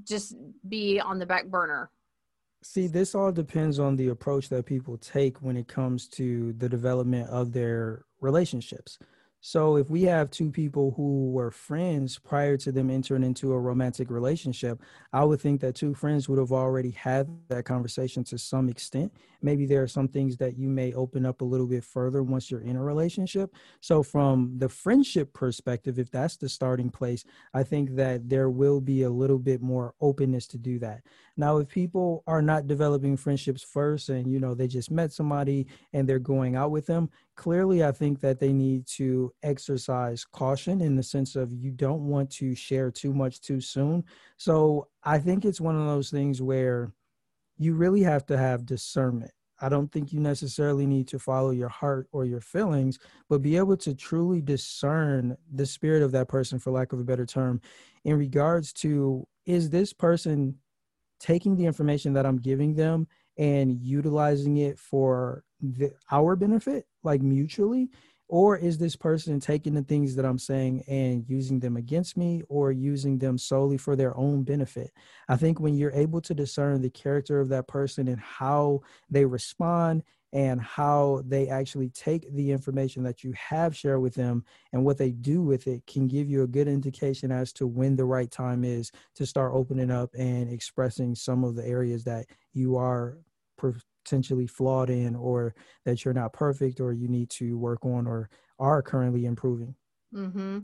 just 0.05 0.35
be 0.69 1.01
on 1.01 1.19
the 1.19 1.27
back 1.27 1.47
burner? 1.47 1.91
See, 2.63 2.87
this 2.87 3.15
all 3.15 3.33
depends 3.33 3.79
on 3.79 3.97
the 3.97 4.09
approach 4.09 4.49
that 4.49 4.67
people 4.67 4.97
take 4.99 5.39
when 5.39 5.57
it 5.57 5.69
comes 5.69 6.09
to 6.09 6.53
the 6.55 6.69
development 6.69 7.29
of 7.31 7.53
their 7.53 8.05
relationships. 8.21 8.99
So 9.49 9.77
if 9.77 9.89
we 9.89 10.03
have 10.03 10.33
two 10.33 10.51
people 10.51 10.93
who 10.97 11.31
were 11.31 11.53
friends 11.53 12.19
prior 12.19 12.57
to 12.57 12.73
them 12.73 12.91
entering 12.91 13.23
into 13.23 13.53
a 13.53 13.61
romantic 13.61 14.11
relationship, 14.11 14.83
I 15.13 15.23
would 15.23 15.41
think 15.41 15.61
that 15.61 15.77
two 15.77 15.95
friends 15.95 16.29
would 16.29 16.41
have 16.41 16.51
already 16.51 16.91
had 16.91 17.29
that 17.47 17.65
conversation 17.65 18.25
to 18.25 18.39
some 18.39 18.69
extent. 18.69 19.13
Maybe 19.43 19.65
there 19.65 19.85
are 19.85 19.87
some 19.87 20.09
things 20.09 20.37
that 20.39 20.59
you 20.59 20.69
may 20.69 20.93
open 20.95 21.25
up 21.25 21.43
a 21.43 21.45
little 21.45 21.69
bit 21.69 21.85
further 21.85 22.25
once 22.25 22.51
you're 22.51 22.63
in 22.63 22.75
a 22.75 22.83
relationship. 22.83 23.55
So 23.81 24.03
from 24.03 24.59
the 24.59 24.69
friendship 24.69 25.33
perspective, 25.33 26.01
if 26.01 26.11
that's 26.11 26.37
the 26.37 26.49
starting 26.49 26.91
place, 26.91 27.25
I 27.55 27.63
think 27.63 27.95
that 27.95 28.29
there 28.29 28.51
will 28.51 28.81
be 28.81 29.05
a 29.05 29.11
little 29.11 29.39
bit 29.39 29.63
more 29.63 29.95
openness 30.01 30.49
to 30.49 30.59
do 30.59 30.81
that. 30.81 31.03
Now, 31.37 31.59
if 31.59 31.69
people 31.69 32.25
are 32.27 32.43
not 32.43 32.67
developing 32.67 33.17
friendships 33.17 33.63
first 33.63 34.09
and 34.09 34.33
you 34.33 34.41
know 34.41 34.55
they 34.55 34.67
just 34.67 34.91
met 34.91 35.13
somebody 35.13 35.69
and 35.93 36.09
they're 36.09 36.19
going 36.19 36.57
out 36.57 36.73
with 36.73 36.87
them, 36.87 37.11
clearly 37.37 37.85
I 37.85 37.93
think 37.93 38.21
that 38.21 38.41
they 38.41 38.53
need 38.53 38.87
to 38.97 39.33
exercise 39.43 40.25
caution 40.25 40.81
in 40.81 40.97
the 40.97 41.03
sense 41.03 41.37
of 41.37 41.53
you 41.53 41.71
don't 41.71 42.09
want 42.09 42.31
to 42.33 42.55
share 42.55 42.91
too 42.91 43.13
much 43.13 43.41
too 43.41 43.61
soon. 43.61 44.05
So 44.37 44.89
I 45.05 45.19
think 45.19 45.45
it's 45.45 45.61
one 45.61 45.77
of 45.77 45.87
those 45.87 46.11
things 46.11 46.43
where 46.43 46.93
you 47.59 47.75
really 47.75 48.03
have 48.03 48.27
to 48.27 48.37
have 48.37 48.67
discernment. 48.67 49.31
I 49.61 49.71
don't 49.71 49.91
think 49.91 50.13
you 50.13 50.21
necessarily 50.21 50.87
need 50.87 51.09
to 51.09 51.19
follow 51.19 51.51
your 51.51 51.71
heart 51.71 52.09
or 52.13 52.27
your 52.27 52.43
feelings, 52.43 52.99
but 53.29 53.41
be 53.41 53.57
able 53.57 53.77
to 53.79 53.95
truly 53.95 54.43
discern 54.43 55.37
the 55.51 55.65
spirit 55.65 56.03
of 56.03 56.13
that 56.13 56.29
person, 56.29 56.59
for 56.59 56.71
lack 56.71 56.93
of 56.93 57.01
a 57.01 57.05
better 57.05 57.25
term, 57.25 57.61
in 58.05 58.19
regards 58.19 58.73
to 58.75 59.27
is 59.47 59.71
this 59.71 59.93
person 59.93 60.57
taking 61.21 61.57
the 61.57 61.65
information 61.65 62.13
that 62.13 62.27
I'm 62.27 62.37
giving 62.37 62.75
them 62.75 63.07
and 63.39 63.81
utilizing 63.81 64.59
it 64.59 64.79
for 64.79 65.45
the, 65.61 65.93
our 66.11 66.37
benefit, 66.37 66.87
like 67.03 67.23
mutually? 67.23 67.91
Or 68.29 68.57
is 68.57 68.77
this 68.77 68.97
person 68.97 69.39
taking 69.39 69.75
the 69.75 69.83
things 69.83 70.17
that 70.17 70.25
I'm 70.25 70.39
saying 70.39 70.83
and 70.89 71.25
using 71.29 71.61
them 71.61 71.77
against 71.77 72.17
me 72.17 72.43
or 72.49 72.73
using 72.73 73.19
them 73.19 73.39
solely 73.39 73.79
for 73.79 73.95
their 73.95 74.17
own 74.17 74.43
benefit? 74.43 74.91
I 75.29 75.37
think 75.37 75.61
when 75.61 75.77
you're 75.77 75.93
able 75.93 76.21
to 76.23 76.35
discern 76.35 76.83
the 76.83 76.91
character 76.91 77.41
of 77.41 77.49
that 77.51 77.69
person 77.69 78.09
and 78.09 78.19
how 78.21 78.81
they 79.09 79.25
respond 79.25 80.03
and 80.33 80.61
how 80.61 81.23
they 81.27 81.49
actually 81.49 81.89
take 81.91 82.31
the 82.35 82.51
information 82.51 83.03
that 83.03 83.23
you 83.23 83.33
have 83.33 83.77
shared 83.77 84.01
with 84.01 84.15
them 84.15 84.45
and 84.73 84.85
what 84.85 84.99
they 84.99 85.13
do 85.13 85.43
with 85.43 85.67
it 85.67 85.87
can 85.87 86.09
give 86.09 86.29
you 86.29 86.43
a 86.43 86.49
good 86.49 86.69
indication 86.69 87.31
as 87.31 87.53
to 87.53 87.67
when 87.67 87.97
the 87.97 88.05
right 88.05 88.31
time 88.31 88.65
is 88.65 88.91
to 89.15 89.25
start 89.25 89.53
opening 89.55 89.91
up 89.91 90.11
and 90.19 90.53
expressing 90.53 91.15
some 91.15 91.45
of 91.45 91.55
the 91.55 91.65
areas 91.65 92.05
that 92.05 92.27
you 92.53 92.77
are 92.77 93.19
potentially 93.57 94.47
flawed 94.47 94.91
in 94.91 95.15
or 95.17 95.55
that 95.85 96.05
you're 96.05 96.15
not 96.15 96.33
perfect 96.33 96.81
or 96.81 96.93
you 96.93 97.09
need 97.09 97.31
to 97.31 97.57
work 97.57 97.85
on 97.85 98.07
or 98.07 98.29
are 98.59 98.83
currently 98.83 99.27
improving. 99.27 99.75
Mm-hmm. 100.15 100.59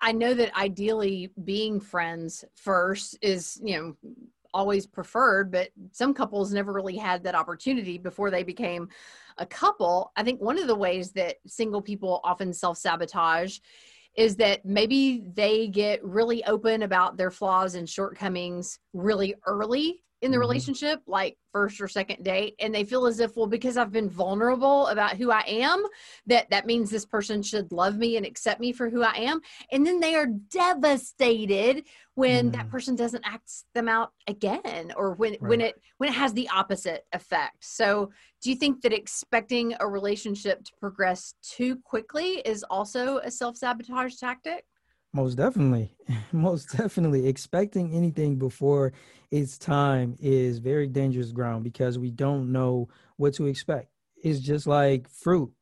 I 0.00 0.12
know 0.12 0.34
that 0.34 0.54
ideally 0.54 1.30
being 1.44 1.80
friends 1.80 2.44
first 2.56 3.16
is, 3.22 3.58
you 3.64 3.78
know, 3.78 4.10
always 4.54 4.86
preferred, 4.86 5.50
but 5.50 5.68
some 5.92 6.14
couples 6.14 6.52
never 6.52 6.72
really 6.72 6.96
had 6.96 7.22
that 7.24 7.34
opportunity 7.34 7.98
before 7.98 8.30
they 8.30 8.44
became 8.44 8.88
a 9.38 9.44
couple. 9.44 10.12
I 10.16 10.22
think 10.22 10.40
one 10.40 10.58
of 10.58 10.68
the 10.68 10.76
ways 10.76 11.12
that 11.12 11.36
single 11.46 11.82
people 11.82 12.20
often 12.24 12.52
self 12.52 12.78
sabotage 12.78 13.58
is 14.16 14.36
that 14.36 14.64
maybe 14.64 15.24
they 15.34 15.66
get 15.66 16.02
really 16.04 16.44
open 16.44 16.82
about 16.82 17.16
their 17.16 17.32
flaws 17.32 17.74
and 17.74 17.88
shortcomings 17.88 18.78
really 18.92 19.34
early 19.44 20.03
in 20.24 20.30
the 20.30 20.36
mm-hmm. 20.36 20.40
relationship, 20.40 21.02
like 21.06 21.36
first 21.52 21.82
or 21.82 21.86
second 21.86 22.24
date, 22.24 22.54
and 22.58 22.74
they 22.74 22.82
feel 22.82 23.04
as 23.06 23.20
if, 23.20 23.36
well, 23.36 23.46
because 23.46 23.76
I've 23.76 23.92
been 23.92 24.08
vulnerable 24.08 24.86
about 24.86 25.18
who 25.18 25.30
I 25.30 25.44
am, 25.46 25.84
that 26.26 26.48
that 26.48 26.64
means 26.64 26.88
this 26.88 27.04
person 27.04 27.42
should 27.42 27.70
love 27.70 27.98
me 27.98 28.16
and 28.16 28.24
accept 28.24 28.58
me 28.58 28.72
for 28.72 28.88
who 28.88 29.02
I 29.02 29.12
am. 29.12 29.40
And 29.70 29.86
then 29.86 30.00
they 30.00 30.14
are 30.14 30.26
devastated 30.26 31.84
when 32.14 32.48
mm. 32.48 32.52
that 32.54 32.70
person 32.70 32.96
doesn't 32.96 33.22
act 33.26 33.52
them 33.74 33.86
out 33.86 34.12
again, 34.26 34.92
or 34.96 35.12
when 35.12 35.32
right. 35.32 35.42
when 35.42 35.60
it 35.60 35.74
when 35.98 36.08
it 36.08 36.14
has 36.14 36.32
the 36.32 36.48
opposite 36.48 37.04
effect. 37.12 37.56
So, 37.60 38.10
do 38.40 38.48
you 38.48 38.56
think 38.56 38.80
that 38.80 38.94
expecting 38.94 39.74
a 39.78 39.86
relationship 39.86 40.64
to 40.64 40.72
progress 40.80 41.34
too 41.42 41.76
quickly 41.84 42.40
is 42.46 42.64
also 42.70 43.18
a 43.18 43.30
self 43.30 43.58
sabotage 43.58 44.14
tactic? 44.14 44.64
Most 45.14 45.36
definitely. 45.36 45.96
Most 46.32 46.76
definitely. 46.76 47.28
Expecting 47.28 47.94
anything 47.94 48.36
before 48.36 48.92
it's 49.30 49.56
time 49.56 50.16
is 50.20 50.58
very 50.58 50.88
dangerous 50.88 51.30
ground 51.30 51.62
because 51.62 51.98
we 51.98 52.10
don't 52.10 52.50
know 52.50 52.88
what 53.16 53.32
to 53.34 53.46
expect. 53.46 53.88
It's 54.22 54.40
just 54.40 54.66
like 54.66 55.08
fruit. 55.08 55.52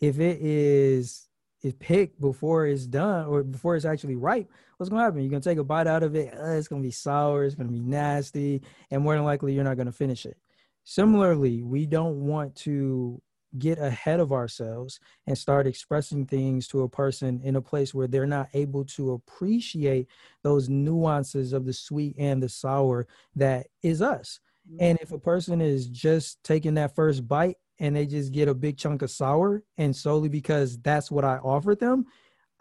If 0.00 0.20
it 0.20 0.38
is 0.40 1.26
is 1.62 1.74
picked 1.74 2.20
before 2.20 2.66
it's 2.66 2.86
done 2.86 3.26
or 3.26 3.42
before 3.42 3.74
it's 3.74 3.84
actually 3.84 4.14
ripe, 4.14 4.48
what's 4.76 4.88
gonna 4.88 5.02
happen? 5.02 5.20
You're 5.20 5.30
gonna 5.30 5.40
take 5.40 5.58
a 5.58 5.64
bite 5.64 5.88
out 5.88 6.04
of 6.04 6.14
it, 6.14 6.32
uh, 6.32 6.52
it's 6.52 6.68
gonna 6.68 6.80
be 6.80 6.92
sour, 6.92 7.44
it's 7.44 7.56
gonna 7.56 7.68
be 7.68 7.80
nasty, 7.80 8.62
and 8.90 9.02
more 9.02 9.14
than 9.14 9.24
likely 9.24 9.52
you're 9.52 9.64
not 9.64 9.76
gonna 9.76 9.92
finish 9.92 10.24
it. 10.24 10.38
Similarly, 10.84 11.62
we 11.62 11.84
don't 11.84 12.26
want 12.26 12.54
to 12.56 13.20
get 13.58 13.78
ahead 13.78 14.20
of 14.20 14.32
ourselves 14.32 15.00
and 15.26 15.36
start 15.36 15.66
expressing 15.66 16.26
things 16.26 16.68
to 16.68 16.82
a 16.82 16.88
person 16.88 17.40
in 17.42 17.56
a 17.56 17.62
place 17.62 17.92
where 17.92 18.06
they're 18.06 18.26
not 18.26 18.48
able 18.54 18.84
to 18.84 19.12
appreciate 19.12 20.08
those 20.42 20.68
nuances 20.68 21.52
of 21.52 21.64
the 21.66 21.72
sweet 21.72 22.14
and 22.18 22.42
the 22.42 22.48
sour 22.48 23.06
that 23.34 23.66
is 23.82 24.00
us. 24.00 24.40
And 24.78 24.98
if 25.00 25.10
a 25.10 25.14
mm-hmm. 25.14 25.24
person 25.24 25.60
is 25.60 25.88
just 25.88 26.42
taking 26.44 26.74
that 26.74 26.94
first 26.94 27.26
bite 27.26 27.56
and 27.78 27.96
they 27.96 28.06
just 28.06 28.32
get 28.32 28.48
a 28.48 28.54
big 28.54 28.76
chunk 28.76 29.02
of 29.02 29.10
sour 29.10 29.62
and 29.78 29.94
solely 29.96 30.28
because 30.28 30.78
that's 30.78 31.10
what 31.10 31.24
I 31.24 31.38
offered 31.38 31.80
them, 31.80 32.06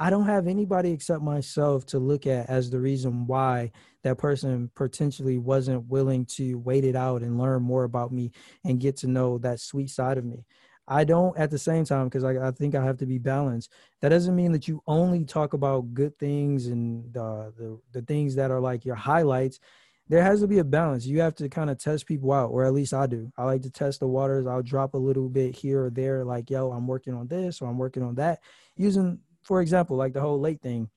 I 0.02 0.10
don't 0.10 0.26
have 0.26 0.48
anybody 0.48 0.92
except 0.92 1.22
myself 1.22 1.86
to 1.88 2.00
look 2.00 2.26
at 2.26 2.50
as 2.50 2.70
the 2.70 2.80
reason 2.80 3.28
why 3.28 3.72
that 4.04 4.18
person 4.18 4.72
potentially 4.74 5.38
wasn't 5.38 5.88
willing 5.88 6.26
to 6.38 6.58
wait 6.58 6.86
it 6.86 6.96
out 6.96 7.22
and 7.22 7.38
learn 7.38 7.64
more 7.64 7.84
about 7.84 8.14
me 8.14 8.32
and 8.64 8.80
get 8.80 8.96
to 8.98 9.08
know 9.08 9.38
that 9.40 9.60
sweet 9.60 9.90
side 9.90 10.18
of 10.18 10.24
me. 10.24 10.46
I 10.90 11.04
don't 11.04 11.38
at 11.38 11.52
the 11.52 11.60
same 11.60 11.86
time 11.86 12.06
because 12.06 12.24
I, 12.24 12.48
I 12.48 12.52
think 12.52 12.74
I 12.74 12.84
have 12.84 12.98
to 12.98 13.06
be 13.06 13.20
balanced. 13.20 13.72
That 14.02 14.10
doesn't 14.10 14.36
mean 14.36 14.52
that 14.54 14.68
you 14.68 14.82
only 14.88 15.24
talk 15.24 15.54
about 15.54 15.94
good 15.94 16.18
things 16.18 16.66
and 16.66 17.14
the, 17.14 17.54
the 17.58 17.80
the 17.92 18.02
things 18.02 18.36
that 18.36 18.50
are 18.50 18.60
like 18.60 18.86
your 18.86 18.96
highlights. 18.96 19.60
There 20.08 20.24
has 20.24 20.42
to 20.42 20.48
be 20.48 20.58
a 20.58 20.64
balance. 20.64 21.06
You 21.06 21.22
have 21.22 21.36
to 21.36 21.48
kind 21.48 21.70
of 21.70 21.78
test 21.78 22.08
people 22.08 22.32
out, 22.32 22.50
or 22.50 22.66
at 22.66 22.74
least 22.74 22.96
I 22.96 23.06
do. 23.06 23.32
I 23.38 23.44
like 23.44 23.62
to 23.62 23.70
test 23.70 24.00
the 24.00 24.08
waters. 24.08 24.48
I'll 24.48 24.64
drop 24.64 24.96
a 24.96 24.98
little 24.98 25.30
bit 25.30 25.56
here 25.56 25.86
or 25.86 25.90
there, 25.92 26.26
like 26.26 26.50
yo, 26.50 26.72
I'm 26.72 26.88
working 26.88 27.14
on 27.14 27.28
this 27.28 27.62
or 27.62 27.70
I'm 27.70 27.78
working 27.78 28.02
on 28.02 28.16
that. 28.16 28.40
Using, 28.76 29.20
for 29.44 29.62
example, 29.62 29.96
like 29.96 30.14
the 30.14 30.22
whole 30.22 30.40
late 30.40 30.62
thing. 30.62 30.90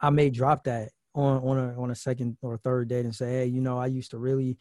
I 0.00 0.10
may 0.10 0.30
drop 0.30 0.64
that 0.64 0.90
on 1.14 1.38
on 1.38 1.58
a 1.58 1.82
on 1.82 1.90
a 1.90 1.96
second 1.96 2.36
or 2.42 2.58
third 2.58 2.88
date 2.88 3.06
and 3.06 3.14
say, 3.14 3.30
hey, 3.30 3.46
you 3.46 3.60
know, 3.60 3.76
I 3.76 3.86
used 3.86 4.12
to 4.12 4.18
really 4.18 4.56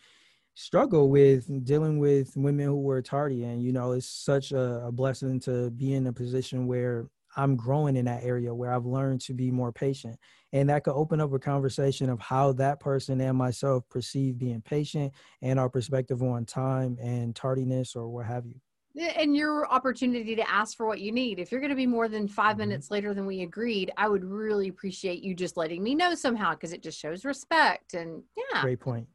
struggle 0.55 1.09
with 1.09 1.65
dealing 1.65 1.99
with 1.99 2.31
women 2.35 2.65
who 2.65 2.79
were 2.79 3.01
tardy 3.01 3.43
and 3.43 3.61
you 3.63 3.71
know 3.71 3.91
it's 3.91 4.07
such 4.07 4.51
a, 4.51 4.85
a, 4.85 4.91
blessing 4.91 5.39
to 5.39 5.71
be 5.71 5.93
in 5.93 6.05
a 6.07 6.13
position 6.13 6.67
where 6.67 7.07
i'm 7.35 7.55
growing 7.55 7.95
in 7.95 8.05
that 8.05 8.23
area 8.23 8.53
where 8.53 8.71
i've 8.71 8.85
learned 8.85 9.19
to 9.19 9.33
be 9.33 9.49
more 9.49 9.71
patient 9.71 10.15
and 10.51 10.69
that 10.69 10.83
could 10.83 10.93
open 10.93 11.19
up 11.19 11.33
a 11.33 11.39
conversation 11.39 12.07
of 12.07 12.19
how 12.19 12.51
that 12.51 12.79
person 12.79 13.19
and 13.19 13.35
myself 13.35 13.83
perceive 13.89 14.37
being 14.37 14.61
patient 14.61 15.11
and 15.41 15.59
our 15.59 15.69
perspective 15.69 16.21
on 16.21 16.45
time 16.45 16.97
and 17.01 17.35
tardiness 17.35 17.95
or 17.95 18.07
what 18.07 18.25
have 18.27 18.45
you 18.45 18.59
and 18.95 19.35
your 19.35 19.67
opportunity 19.71 20.35
to 20.35 20.47
ask 20.47 20.77
for 20.77 20.85
what 20.85 21.01
you 21.01 21.11
need. 21.11 21.39
If 21.39 21.51
you're 21.51 21.61
going 21.61 21.71
to 21.71 21.75
be 21.75 21.87
more 21.87 22.07
than 22.07 22.27
5 22.27 22.51
mm-hmm. 22.51 22.59
minutes 22.59 22.91
later 22.91 23.13
than 23.13 23.25
we 23.25 23.41
agreed, 23.41 23.91
I 23.97 24.07
would 24.07 24.23
really 24.23 24.67
appreciate 24.67 25.23
you 25.23 25.33
just 25.33 25.57
letting 25.57 25.81
me 25.81 25.95
know 25.95 26.13
somehow 26.13 26.51
because 26.51 26.73
it 26.73 26.83
just 26.83 26.99
shows 26.99 27.25
respect. 27.25 27.95
And 27.95 28.21
yeah, 28.37 28.61
great 28.61 28.79
point. 28.79 29.07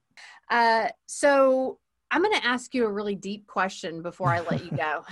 Uh, 0.50 0.88
so 1.06 1.78
I'm 2.10 2.22
going 2.22 2.38
to 2.38 2.46
ask 2.46 2.74
you 2.74 2.86
a 2.86 2.90
really 2.90 3.14
deep 3.14 3.46
question 3.46 4.00
before 4.00 4.28
I 4.28 4.40
let 4.40 4.64
you 4.64 4.70
go. 4.70 5.04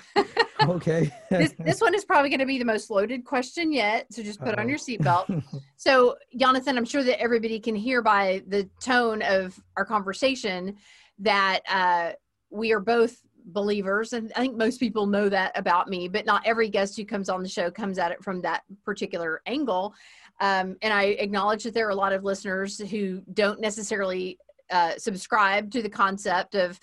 okay. 0.62 1.12
this, 1.30 1.54
this 1.58 1.80
one 1.80 1.94
is 1.94 2.04
probably 2.04 2.30
going 2.30 2.40
to 2.40 2.46
be 2.46 2.58
the 2.58 2.64
most 2.64 2.90
loaded 2.90 3.24
question 3.24 3.70
yet. 3.70 4.06
So 4.10 4.22
just 4.22 4.40
put 4.40 4.50
Uh-oh. 4.50 4.62
on 4.62 4.68
your 4.68 4.78
seatbelt. 4.78 5.42
so, 5.76 6.16
Jonathan, 6.36 6.78
I'm 6.78 6.86
sure 6.86 7.04
that 7.04 7.20
everybody 7.20 7.60
can 7.60 7.74
hear 7.74 8.00
by 8.00 8.42
the 8.46 8.68
tone 8.80 9.20
of 9.22 9.58
our 9.76 9.84
conversation 9.84 10.76
that 11.18 11.60
uh, 11.68 12.12
we 12.50 12.72
are 12.72 12.80
both 12.80 13.20
believers. 13.46 14.12
And 14.14 14.32
I 14.34 14.40
think 14.40 14.56
most 14.56 14.80
people 14.80 15.06
know 15.06 15.28
that 15.28 15.56
about 15.56 15.88
me, 15.88 16.08
but 16.08 16.24
not 16.24 16.42
every 16.46 16.68
guest 16.68 16.96
who 16.96 17.04
comes 17.04 17.28
on 17.28 17.42
the 17.42 17.48
show 17.48 17.70
comes 17.70 17.98
at 17.98 18.10
it 18.10 18.24
from 18.24 18.40
that 18.42 18.62
particular 18.84 19.42
angle. 19.46 19.94
Um, 20.40 20.76
and 20.82 20.92
I 20.92 21.04
acknowledge 21.04 21.62
that 21.64 21.74
there 21.74 21.86
are 21.86 21.90
a 21.90 21.96
lot 21.96 22.12
of 22.12 22.24
listeners 22.24 22.78
who 22.78 23.22
don't 23.32 23.60
necessarily 23.60 24.38
uh, 24.70 24.92
subscribe 24.98 25.70
to 25.70 25.82
the 25.82 25.88
concept 25.88 26.54
of 26.54 26.78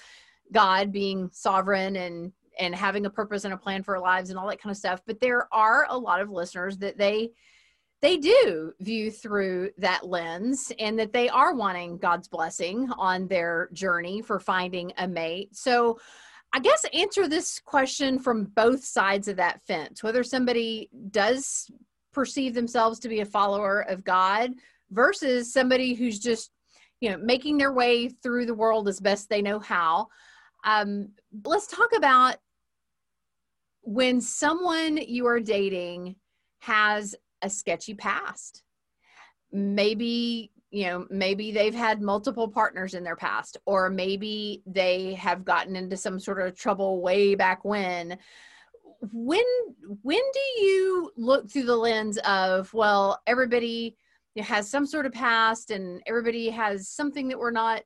God 0.52 0.92
being 0.92 1.30
sovereign 1.32 1.96
and 1.96 2.32
and 2.60 2.76
having 2.76 3.06
a 3.08 3.10
purpose 3.10 3.46
and 3.46 3.54
a 3.54 3.58
plan 3.58 3.82
for 3.82 3.96
our 3.96 4.02
lives 4.02 4.30
and 4.30 4.38
all 4.38 4.48
that 4.48 4.62
kind 4.62 4.72
of 4.72 4.78
stuff 4.78 5.02
but 5.08 5.20
there 5.20 5.48
are 5.52 5.88
a 5.90 5.98
lot 5.98 6.22
of 6.22 6.30
listeners 6.30 6.78
that 6.78 6.98
they 6.98 7.30
they 8.04 8.18
do 8.18 8.74
view 8.82 9.10
through 9.10 9.72
that 9.78 10.06
lens 10.06 10.74
and 10.78 11.00
that 11.00 11.14
they 11.14 11.30
are 11.30 11.56
wanting 11.56 11.98
God's 11.98 12.28
blessing 12.28 12.90
on 12.98 13.30
their 13.30 13.70
journey 13.72 14.22
for 14.22 14.42
finding 14.42 14.92
a 14.98 15.08
mate. 15.08 15.56
So, 15.56 16.00
I 16.52 16.60
guess 16.60 16.86
answer 16.94 17.30
this 17.30 17.60
question 17.60 18.20
from 18.20 18.44
both 18.44 18.84
sides 18.84 19.28
of 19.28 19.38
that 19.38 19.64
fence 19.64 20.04
whether 20.04 20.22
somebody 20.22 20.90
does 21.10 21.72
perceive 22.12 22.54
themselves 22.54 23.00
to 23.00 23.10
be 23.10 23.22
a 23.22 23.26
follower 23.26 23.80
of 23.90 24.04
God 24.04 24.52
versus 24.92 25.52
somebody 25.52 25.96
who's 25.96 26.20
just, 26.20 26.52
you 27.04 27.10
know, 27.10 27.18
making 27.18 27.58
their 27.58 27.74
way 27.74 28.08
through 28.08 28.46
the 28.46 28.54
world 28.54 28.88
as 28.88 29.02
best 29.02 29.28
they 29.28 29.42
know 29.42 29.60
how. 29.60 30.08
Um, 30.64 31.10
let's 31.44 31.68
talk 31.68 31.90
about 31.94 32.38
when 33.82 34.22
someone 34.22 34.96
you 34.96 35.26
are 35.28 35.42
dating 35.42 36.16
has 36.60 37.14
a 37.42 37.50
sketchy 37.50 37.94
past. 37.94 38.64
Maybe, 39.52 40.54
you 40.72 40.86
know, 40.86 41.06
maybe 41.10 41.52
they've 41.52 41.76
had 41.76 42.02
multiple 42.02 42.48
partners 42.48 42.94
in 42.94 43.04
their 43.04 43.18
past, 43.18 43.58
or 43.66 43.90
maybe 43.90 44.64
they 44.66 45.16
have 45.16 45.44
gotten 45.44 45.76
into 45.76 45.98
some 45.98 46.22
sort 46.22 46.40
of 46.40 46.58
trouble 46.58 47.02
way 47.02 47.36
back 47.36 47.66
when. 47.66 48.18
When 49.12 49.44
when 50.04 50.24
do 50.34 50.64
you 50.64 51.12
look 51.18 51.52
through 51.52 51.64
the 51.64 51.76
lens 51.76 52.18
of, 52.20 52.74
well, 52.74 53.22
everybody 53.28 53.98
has 54.42 54.70
some 54.70 54.86
sort 54.86 55.06
of 55.06 55.12
past 55.12 55.72
and 55.72 56.02
everybody 56.08 56.50
has 56.50 56.90
something 56.90 57.28
that 57.28 57.38
we're 57.38 57.52
not 57.52 57.84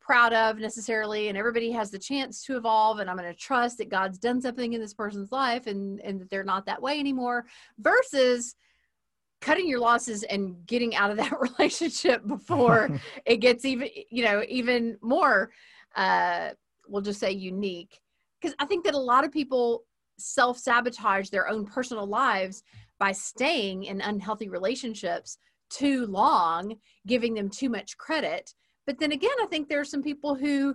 proud 0.00 0.32
of 0.32 0.58
necessarily 0.58 1.28
and 1.28 1.36
everybody 1.36 1.70
has 1.70 1.90
the 1.90 1.98
chance 1.98 2.42
to 2.42 2.56
evolve 2.56 2.98
and 2.98 3.10
i'm 3.10 3.16
going 3.16 3.30
to 3.30 3.38
trust 3.38 3.76
that 3.76 3.90
god's 3.90 4.18
done 4.18 4.40
something 4.40 4.72
in 4.72 4.80
this 4.80 4.94
person's 4.94 5.30
life 5.32 5.66
and 5.66 6.00
and 6.00 6.20
that 6.20 6.30
they're 6.30 6.44
not 6.44 6.64
that 6.64 6.80
way 6.80 6.98
anymore 6.98 7.44
versus 7.78 8.54
cutting 9.40 9.68
your 9.68 9.78
losses 9.78 10.22
and 10.24 10.66
getting 10.66 10.94
out 10.96 11.10
of 11.10 11.16
that 11.16 11.32
relationship 11.58 12.26
before 12.26 12.88
it 13.26 13.36
gets 13.36 13.64
even 13.64 13.88
you 14.10 14.24
know 14.24 14.42
even 14.48 14.96
more 15.02 15.50
uh 15.96 16.50
we'll 16.90 17.02
just 17.02 17.20
say 17.20 17.30
unique. 17.30 18.00
Because 18.40 18.56
i 18.58 18.64
think 18.64 18.84
that 18.84 18.94
a 18.94 18.98
lot 18.98 19.24
of 19.24 19.32
people 19.32 19.84
self-sabotage 20.18 21.28
their 21.28 21.48
own 21.48 21.66
personal 21.66 22.06
lives 22.06 22.62
by 22.98 23.12
staying 23.12 23.84
in 23.84 24.00
unhealthy 24.00 24.48
relationships 24.48 25.38
too 25.70 26.06
long 26.06 26.76
giving 27.06 27.34
them 27.34 27.48
too 27.48 27.68
much 27.68 27.96
credit 27.96 28.54
but 28.86 28.98
then 28.98 29.12
again 29.12 29.30
i 29.42 29.46
think 29.46 29.68
there 29.68 29.80
are 29.80 29.84
some 29.84 30.02
people 30.02 30.34
who 30.34 30.74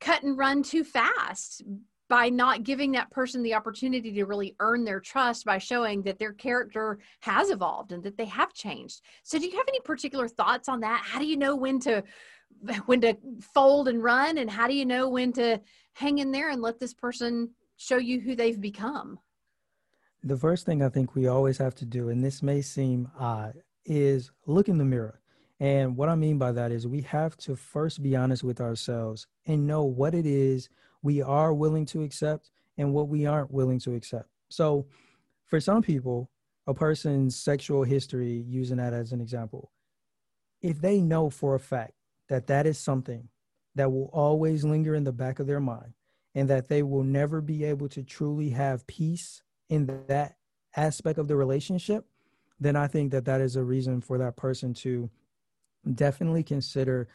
cut 0.00 0.22
and 0.22 0.38
run 0.38 0.62
too 0.62 0.84
fast 0.84 1.62
by 2.08 2.28
not 2.28 2.62
giving 2.62 2.92
that 2.92 3.10
person 3.10 3.42
the 3.42 3.54
opportunity 3.54 4.12
to 4.12 4.24
really 4.24 4.54
earn 4.60 4.84
their 4.84 5.00
trust 5.00 5.44
by 5.44 5.58
showing 5.58 6.02
that 6.02 6.18
their 6.18 6.32
character 6.32 6.98
has 7.20 7.50
evolved 7.50 7.92
and 7.92 8.02
that 8.02 8.16
they 8.16 8.26
have 8.26 8.52
changed. 8.52 9.00
So 9.24 9.38
do 9.38 9.46
you 9.46 9.56
have 9.56 9.66
any 9.68 9.80
particular 9.80 10.28
thoughts 10.28 10.68
on 10.68 10.80
that? 10.80 11.02
How 11.04 11.18
do 11.18 11.26
you 11.26 11.36
know 11.36 11.56
when 11.56 11.80
to 11.80 12.04
when 12.86 13.00
to 13.00 13.16
fold 13.52 13.88
and 13.88 14.02
run 14.02 14.38
and 14.38 14.48
how 14.48 14.68
do 14.68 14.74
you 14.74 14.86
know 14.86 15.08
when 15.08 15.32
to 15.32 15.60
hang 15.94 16.18
in 16.18 16.30
there 16.30 16.50
and 16.50 16.62
let 16.62 16.78
this 16.78 16.94
person 16.94 17.50
show 17.76 17.96
you 17.96 18.20
who 18.20 18.36
they've 18.36 18.60
become? 18.60 19.18
The 20.22 20.36
first 20.36 20.64
thing 20.64 20.82
I 20.82 20.88
think 20.88 21.14
we 21.14 21.26
always 21.26 21.58
have 21.58 21.74
to 21.76 21.84
do 21.84 22.08
and 22.08 22.24
this 22.24 22.42
may 22.42 22.62
seem 22.62 23.10
odd 23.18 23.62
is 23.86 24.30
look 24.46 24.68
in 24.68 24.78
the 24.78 24.84
mirror. 24.84 25.20
And 25.58 25.96
what 25.96 26.08
I 26.08 26.14
mean 26.14 26.36
by 26.36 26.52
that 26.52 26.70
is 26.70 26.86
we 26.86 27.00
have 27.02 27.36
to 27.38 27.56
first 27.56 28.02
be 28.02 28.14
honest 28.14 28.44
with 28.44 28.60
ourselves 28.60 29.26
and 29.46 29.66
know 29.66 29.84
what 29.84 30.14
it 30.14 30.26
is 30.26 30.68
we 31.02 31.22
are 31.22 31.54
willing 31.54 31.86
to 31.86 32.02
accept 32.02 32.50
and 32.76 32.92
what 32.92 33.08
we 33.08 33.26
aren't 33.26 33.50
willing 33.50 33.78
to 33.80 33.94
accept. 33.94 34.28
So, 34.48 34.86
for 35.46 35.60
some 35.60 35.80
people, 35.80 36.30
a 36.66 36.74
person's 36.74 37.36
sexual 37.36 37.84
history, 37.84 38.44
using 38.48 38.78
that 38.78 38.92
as 38.92 39.12
an 39.12 39.20
example, 39.20 39.70
if 40.60 40.80
they 40.80 41.00
know 41.00 41.30
for 41.30 41.54
a 41.54 41.60
fact 41.60 41.92
that 42.28 42.48
that 42.48 42.66
is 42.66 42.78
something 42.78 43.28
that 43.76 43.92
will 43.92 44.10
always 44.12 44.64
linger 44.64 44.94
in 44.94 45.04
the 45.04 45.12
back 45.12 45.38
of 45.38 45.46
their 45.46 45.60
mind 45.60 45.92
and 46.34 46.50
that 46.50 46.68
they 46.68 46.82
will 46.82 47.04
never 47.04 47.40
be 47.40 47.64
able 47.64 47.88
to 47.90 48.02
truly 48.02 48.50
have 48.50 48.86
peace 48.86 49.42
in 49.68 49.86
that 50.08 50.36
aspect 50.76 51.18
of 51.18 51.28
the 51.28 51.36
relationship, 51.36 52.06
then 52.60 52.76
I 52.76 52.86
think 52.86 53.12
that 53.12 53.24
that 53.26 53.40
is 53.40 53.56
a 53.56 53.64
reason 53.64 54.00
for 54.00 54.18
that 54.18 54.36
person 54.36 54.74
to 54.74 55.10
definitely 55.94 56.42
consider 56.42 57.08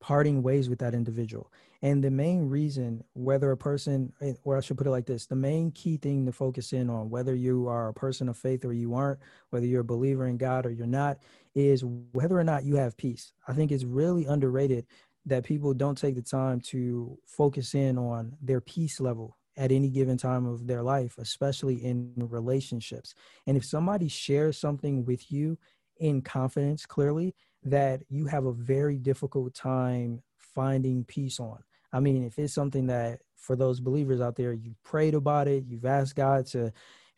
parting 0.00 0.42
ways 0.42 0.68
with 0.68 0.80
that 0.80 0.94
individual. 0.94 1.52
And 1.80 2.02
the 2.02 2.10
main 2.10 2.48
reason, 2.48 3.04
whether 3.14 3.50
a 3.52 3.56
person, 3.56 4.12
eh, 4.20 4.34
or 4.44 4.56
I 4.56 4.60
should 4.60 4.76
put 4.76 4.86
it 4.86 4.90
like 4.90 5.06
this, 5.06 5.26
the 5.26 5.36
main 5.36 5.70
key 5.70 5.96
thing 5.96 6.26
to 6.26 6.32
focus 6.32 6.72
in 6.72 6.90
on, 6.90 7.08
whether 7.08 7.34
you 7.34 7.68
are 7.68 7.88
a 7.88 7.94
person 7.94 8.28
of 8.28 8.36
faith 8.36 8.64
or 8.64 8.72
you 8.72 8.94
aren't, 8.94 9.20
whether 9.50 9.66
you're 9.66 9.82
a 9.82 9.84
believer 9.84 10.26
in 10.26 10.36
God 10.36 10.66
or 10.66 10.70
you're 10.70 10.86
not, 10.86 11.18
is 11.54 11.84
whether 11.84 12.38
or 12.38 12.44
not 12.44 12.64
you 12.64 12.76
have 12.76 12.96
peace. 12.96 13.32
I 13.46 13.52
think 13.52 13.70
it's 13.70 13.84
really 13.84 14.26
underrated 14.26 14.86
that 15.26 15.44
people 15.44 15.72
don't 15.72 15.98
take 15.98 16.16
the 16.16 16.22
time 16.22 16.60
to 16.60 17.16
focus 17.26 17.74
in 17.74 17.96
on 17.96 18.36
their 18.42 18.60
peace 18.60 19.00
level 19.00 19.36
at 19.56 19.72
any 19.72 19.90
given 19.90 20.16
time 20.16 20.46
of 20.46 20.66
their 20.66 20.82
life, 20.82 21.16
especially 21.18 21.84
in 21.84 22.12
relationships. 22.16 23.14
And 23.46 23.56
if 23.56 23.64
somebody 23.64 24.08
shares 24.08 24.58
something 24.58 25.04
with 25.04 25.30
you 25.30 25.58
in 25.98 26.22
confidence, 26.22 26.86
clearly, 26.86 27.34
that 27.64 28.02
you 28.08 28.26
have 28.26 28.46
a 28.46 28.52
very 28.52 28.98
difficult 28.98 29.54
time 29.54 30.22
finding 30.36 31.04
peace 31.04 31.38
on. 31.38 31.62
I 31.92 32.00
mean, 32.00 32.24
if 32.24 32.38
it's 32.38 32.54
something 32.54 32.86
that 32.86 33.20
for 33.36 33.56
those 33.56 33.80
believers 33.80 34.20
out 34.20 34.36
there, 34.36 34.52
you 34.52 34.74
prayed 34.82 35.14
about 35.14 35.48
it, 35.48 35.64
you've 35.66 35.84
asked 35.84 36.16
God 36.16 36.46
to 36.46 36.72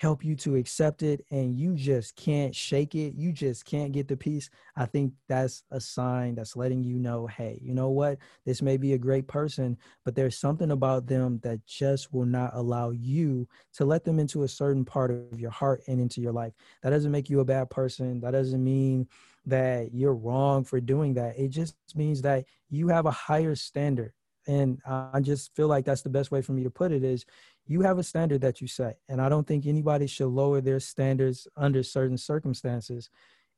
help 0.04 0.22
you 0.22 0.36
to 0.36 0.56
accept 0.56 1.02
it 1.02 1.24
and 1.30 1.58
you 1.58 1.74
just 1.74 2.14
can't 2.14 2.54
shake 2.54 2.94
it 2.94 3.14
you 3.16 3.32
just 3.32 3.64
can't 3.64 3.92
get 3.92 4.06
the 4.06 4.14
peace 4.14 4.50
i 4.76 4.84
think 4.84 5.14
that's 5.30 5.62
a 5.70 5.80
sign 5.80 6.34
that's 6.34 6.56
letting 6.56 6.84
you 6.84 6.98
know 6.98 7.26
hey 7.26 7.58
you 7.62 7.72
know 7.72 7.88
what? 7.88 8.18
This 8.44 8.60
may 8.60 8.76
be 8.76 8.92
a 8.92 8.98
great 8.98 9.26
person 9.26 9.78
but 10.04 10.14
there's 10.14 10.36
something 10.38 10.72
about 10.72 11.06
them 11.06 11.40
that 11.42 11.64
just 11.66 12.12
will 12.12 12.26
not 12.26 12.50
allow 12.52 12.90
you 12.90 13.48
to 13.74 13.86
let 13.86 14.04
them 14.04 14.18
into 14.18 14.42
a 14.42 14.48
certain 14.48 14.84
part 14.84 15.10
of 15.10 15.40
your 15.40 15.50
heart 15.50 15.82
and 15.88 15.98
into 15.98 16.20
your 16.20 16.32
life. 16.32 16.52
That 16.82 16.90
doesn't 16.90 17.10
make 17.10 17.30
you 17.30 17.40
a 17.40 17.44
bad 17.44 17.70
person 17.70 18.20
that 18.20 18.32
doesn't 18.32 18.62
mean 18.62 19.08
that 19.46 19.94
you're 19.94 20.14
wrong 20.14 20.64
for 20.64 20.80
doing 20.80 21.14
that 21.14 21.38
it 21.38 21.48
just 21.48 21.76
means 21.94 22.20
that 22.22 22.44
you 22.68 22.88
have 22.88 23.06
a 23.06 23.10
higher 23.10 23.54
standard 23.54 24.12
and 24.46 24.78
i 24.86 25.20
just 25.20 25.54
feel 25.54 25.68
like 25.68 25.84
that's 25.84 26.02
the 26.02 26.08
best 26.08 26.30
way 26.30 26.42
for 26.42 26.52
me 26.52 26.62
to 26.62 26.70
put 26.70 26.92
it 26.92 27.04
is 27.04 27.24
you 27.66 27.80
have 27.80 27.98
a 27.98 28.02
standard 28.02 28.40
that 28.40 28.60
you 28.60 28.66
set 28.66 28.98
and 29.08 29.20
i 29.20 29.28
don't 29.28 29.46
think 29.46 29.66
anybody 29.66 30.06
should 30.06 30.28
lower 30.28 30.60
their 30.60 30.80
standards 30.80 31.46
under 31.56 31.82
certain 31.82 32.18
circumstances. 32.18 33.08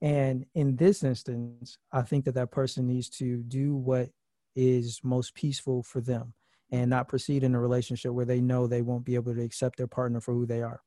And 0.03 0.45
in 0.55 0.77
this 0.77 1.03
instance 1.03 1.79
i 1.93 2.03
think 2.03 2.25
that 2.27 2.35
that 2.35 2.51
person 2.51 2.87
needs 2.87 3.09
to 3.11 3.43
do 3.43 3.75
what 3.75 4.11
is 4.55 5.01
most 5.03 5.35
peaceful 5.35 5.83
for 5.83 6.01
them 6.01 6.35
and 6.71 6.91
not 6.91 7.09
proceed 7.09 7.45
in 7.45 7.55
a 7.55 7.61
relationship 7.61 8.13
where 8.13 8.25
they 8.25 8.41
know 8.41 8.67
they 8.67 8.83
won't 8.83 9.05
be 9.05 9.15
able 9.15 9.35
to 9.35 9.43
accept 9.43 9.77
their 9.79 9.87
partner 9.87 10.21
for 10.21 10.35
who 10.35 10.47
they 10.47 10.63
are 10.63 10.83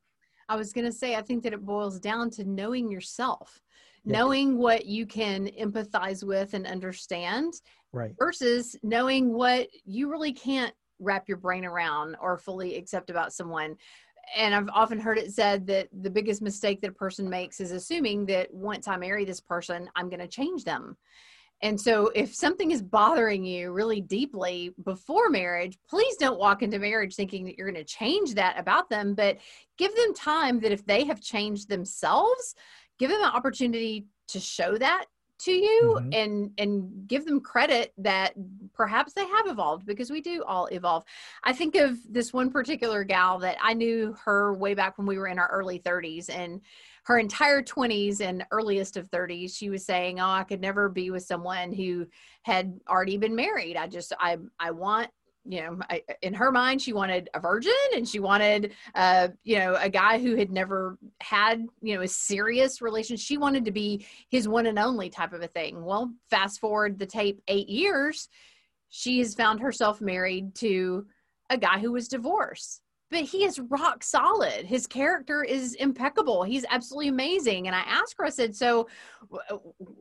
i 0.50 0.56
was 0.56 0.74
going 0.74 0.86
to 0.86 0.92
say 0.92 1.16
i 1.16 1.22
think 1.22 1.44
that 1.44 1.54
it 1.54 1.66
boils 1.66 2.00
down 2.00 2.30
to 2.30 2.44
knowing 2.44 2.92
yourself 2.92 3.62
yeah. 4.04 4.18
knowing 4.18 4.58
what 4.58 4.86
you 4.86 5.06
can 5.06 5.48
empathize 5.60 6.24
with 6.24 6.54
and 6.54 6.68
understand 6.68 7.54
right 7.94 8.14
versus 8.20 8.76
knowing 8.84 9.34
what 9.34 9.68
you 9.86 10.12
really 10.12 10.34
can't 10.34 10.74
wrap 11.00 11.30
your 11.30 11.38
brain 11.38 11.64
around 11.64 12.18
or 12.22 12.38
fully 12.38 12.76
accept 12.76 13.10
about 13.10 13.32
someone 13.32 13.76
and 14.36 14.54
I've 14.54 14.70
often 14.74 15.00
heard 15.00 15.18
it 15.18 15.32
said 15.32 15.66
that 15.68 15.88
the 16.02 16.10
biggest 16.10 16.42
mistake 16.42 16.82
that 16.82 16.92
a 16.92 16.94
person 16.94 17.30
makes 17.30 17.60
is 17.60 17.72
assuming 17.72 18.26
that 18.28 18.54
once 18.54 18.88
I 18.88 18.98
marry 18.98 19.26
this 19.26 19.42
person, 19.42 19.90
I'm 19.96 20.10
going 20.10 20.20
to 20.20 20.28
change 20.28 20.64
them. 20.64 20.98
And 21.62 21.80
so, 21.80 22.10
if 22.16 22.34
something 22.34 22.72
is 22.72 22.82
bothering 22.82 23.44
you 23.44 23.72
really 23.72 24.00
deeply 24.00 24.74
before 24.84 25.30
marriage, 25.30 25.78
please 25.90 26.16
don't 26.16 26.40
walk 26.40 26.64
into 26.64 26.80
marriage 26.80 27.16
thinking 27.16 27.46
that 27.46 27.58
you're 27.58 27.70
going 27.70 27.84
to 27.84 27.84
change 27.84 28.34
that 28.36 28.58
about 28.58 28.90
them, 28.90 29.14
but 29.14 29.38
give 29.78 29.94
them 29.96 30.14
time 30.14 30.60
that 30.62 30.72
if 30.72 30.86
they 30.86 31.04
have 31.04 31.22
changed 31.22 31.68
themselves, 31.68 32.56
give 32.98 33.10
them 33.10 33.22
an 33.22 33.30
opportunity 33.30 34.06
to 34.28 34.40
show 34.40 34.78
that 34.78 35.06
to 35.40 35.52
you 35.52 35.98
mm-hmm. 35.98 36.14
and 36.14 36.52
and 36.58 37.08
give 37.08 37.26
them 37.26 37.40
credit 37.40 37.94
that 37.98 38.34
perhaps 38.74 39.14
they 39.14 39.26
have 39.26 39.48
evolved 39.48 39.86
because 39.86 40.12
we 40.12 40.22
do 40.22 40.44
all 40.44 40.68
evolve 40.68 41.04
i 41.46 41.54
think 41.54 41.76
of 41.76 41.98
this 42.10 42.34
one 42.34 42.52
particular 42.52 43.06
gal 43.06 43.40
that 43.40 43.56
i 43.62 43.74
knew 43.74 44.14
her 44.24 44.54
way 44.54 44.74
back 44.74 44.98
when 44.98 45.08
we 45.08 45.18
were 45.18 45.28
in 45.28 45.40
our 45.40 45.48
early 45.48 45.80
30s 45.80 46.30
and 46.30 46.60
her 47.06 47.18
entire 47.18 47.62
20s 47.62 48.22
and 48.22 48.46
earliest 48.52 48.98
of 48.98 49.10
30s 49.10 49.56
she 49.56 49.70
was 49.70 49.86
saying 49.86 50.20
oh 50.20 50.30
i 50.30 50.44
could 50.44 50.62
never 50.62 50.90
be 50.90 51.12
with 51.12 51.24
someone 51.24 51.74
who 51.74 52.06
had 52.44 52.80
already 52.88 53.18
been 53.18 53.36
married 53.36 53.78
i 53.78 53.88
just 53.88 54.14
i 54.20 54.38
i 54.60 54.72
want 54.72 55.10
you 55.46 55.62
know, 55.62 55.80
I, 55.90 56.04
in 56.22 56.34
her 56.36 56.52
mind, 56.52 56.82
she 56.82 56.94
wanted 56.94 57.30
a 57.34 57.40
virgin 57.40 57.74
and 57.96 58.08
she 58.08 58.20
wanted, 58.20 58.74
uh, 58.94 59.30
you 59.44 59.58
know, 59.58 59.76
a 59.80 59.90
guy 59.90 60.20
who 60.20 60.36
had 60.36 60.52
never 60.52 60.98
had, 61.22 61.66
you 61.82 61.96
know, 61.96 62.02
a 62.02 62.08
serious 62.08 62.82
relationship. 62.82 63.26
She 63.26 63.38
wanted 63.38 63.66
to 63.66 63.72
be 63.72 64.06
his 64.30 64.48
one 64.48 64.68
and 64.68 64.78
only 64.78 65.10
type 65.10 65.34
of 65.34 65.42
a 65.42 65.48
thing. 65.48 65.84
Well, 65.84 66.14
fast 66.30 66.60
forward 66.60 67.00
the 67.00 67.06
tape 67.06 67.42
eight 67.48 67.70
years, 67.70 68.28
she 68.90 69.20
has 69.20 69.34
found 69.34 69.60
herself 69.60 70.02
married 70.02 70.56
to 70.56 71.08
a 71.50 71.58
guy 71.58 71.80
who 71.80 71.92
was 71.94 72.08
divorced. 72.08 72.82
But 73.10 73.22
he 73.22 73.44
is 73.44 73.60
rock 73.60 74.04
solid. 74.04 74.66
His 74.66 74.86
character 74.86 75.44
is 75.44 75.74
impeccable. 75.76 76.44
He's 76.44 76.66
absolutely 76.70 77.08
amazing. 77.08 77.68
And 77.68 77.76
I 77.76 77.82
asked 77.82 78.16
her, 78.18 78.26
I 78.26 78.30
said, 78.30 78.56
So 78.56 78.88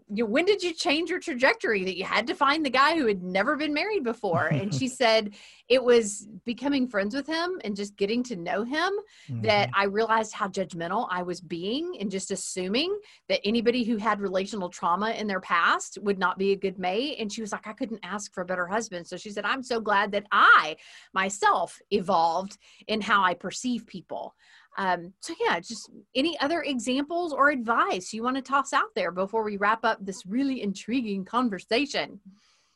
when 0.09 0.45
did 0.45 0.63
you 0.63 0.75
change 0.75 1.11
your 1.11 1.21
trajectory 1.21 1.85
that 1.85 1.97
you 1.97 2.05
had 2.05 2.27
to 2.27 2.35
find 2.35 2.65
the 2.65 2.71
guy 2.71 2.97
who 2.97 3.07
had 3.07 3.23
never 3.23 3.57
been 3.57 3.73
married 3.73 4.05
before? 4.05 4.47
and 4.47 4.75
she 4.75 4.89
said, 4.99 5.35
It 5.69 5.83
was 5.83 6.27
becoming 6.45 6.89
friends 6.89 7.15
with 7.15 7.27
him 7.27 7.61
and 7.63 7.77
just 7.77 7.97
getting 7.97 8.23
to 8.25 8.37
know 8.37 8.65
him 8.65 8.93
mm-hmm. 9.29 9.43
that 9.43 9.71
I 9.75 9.85
realized 9.85 10.33
how 10.33 10.49
judgmental 10.49 11.07
I 11.11 11.23
was 11.23 11.41
being 11.41 11.97
and 12.01 12.11
just 12.11 12.31
assuming 12.31 12.99
that 13.29 13.41
anybody 13.45 13.85
who 13.85 13.97
had 13.97 14.21
relational 14.21 14.69
trauma 14.69 15.11
in 15.11 15.27
their 15.27 15.41
past 15.41 15.99
would 16.03 16.19
not 16.19 16.39
be 16.39 16.53
a 16.53 16.57
good 16.57 16.79
mate. 16.79 17.17
And 17.19 17.33
she 17.33 17.41
was 17.41 17.53
like, 17.53 17.67
I 17.67 17.73
couldn't 17.73 18.01
ask 18.03 18.33
for 18.33 18.43
a 18.43 18.47
better 18.47 18.67
husband. 18.67 19.07
So 19.07 19.17
she 19.17 19.31
said, 19.31 19.45
I'm 19.45 19.63
so 19.63 19.81
glad 19.81 20.13
that 20.13 20.27
I 20.33 20.77
myself 21.13 21.79
evolved 21.91 22.57
in 22.87 23.01
how 23.01 23.23
I 23.23 23.35
perceive 23.35 23.87
people. 23.87 24.35
Um, 24.79 25.13
so 25.21 25.35
yeah, 25.41 25.59
just 25.59 25.91
any 26.15 26.39
other 26.39 26.63
examples 26.63 27.33
or 27.33 27.51
advice 27.51 28.13
you 28.13 28.23
want 28.23 28.37
to 28.37 28.43
toss 28.43 28.73
out 28.73 28.95
there 28.95 29.11
before 29.11 29.43
we 29.43 29.57
wrap 29.57 29.85
up 29.85 29.99
this 30.01 30.25
really 30.25 30.63
intriguing 30.63 31.25
conversation? 31.25 32.21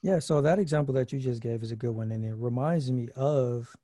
Yeah, 0.03 0.19
so 0.19 0.41
that 0.41 0.59
example 0.59 0.93
that 0.95 1.13
you 1.13 1.21
just 1.21 1.41
gave 1.41 1.63
is 1.63 1.71
a 1.71 1.77
good 1.77 1.93
one, 1.93 2.11
and 2.11 2.25
it 2.25 2.35
reminds 2.37 2.91
me 2.91 3.09
of 3.15 3.75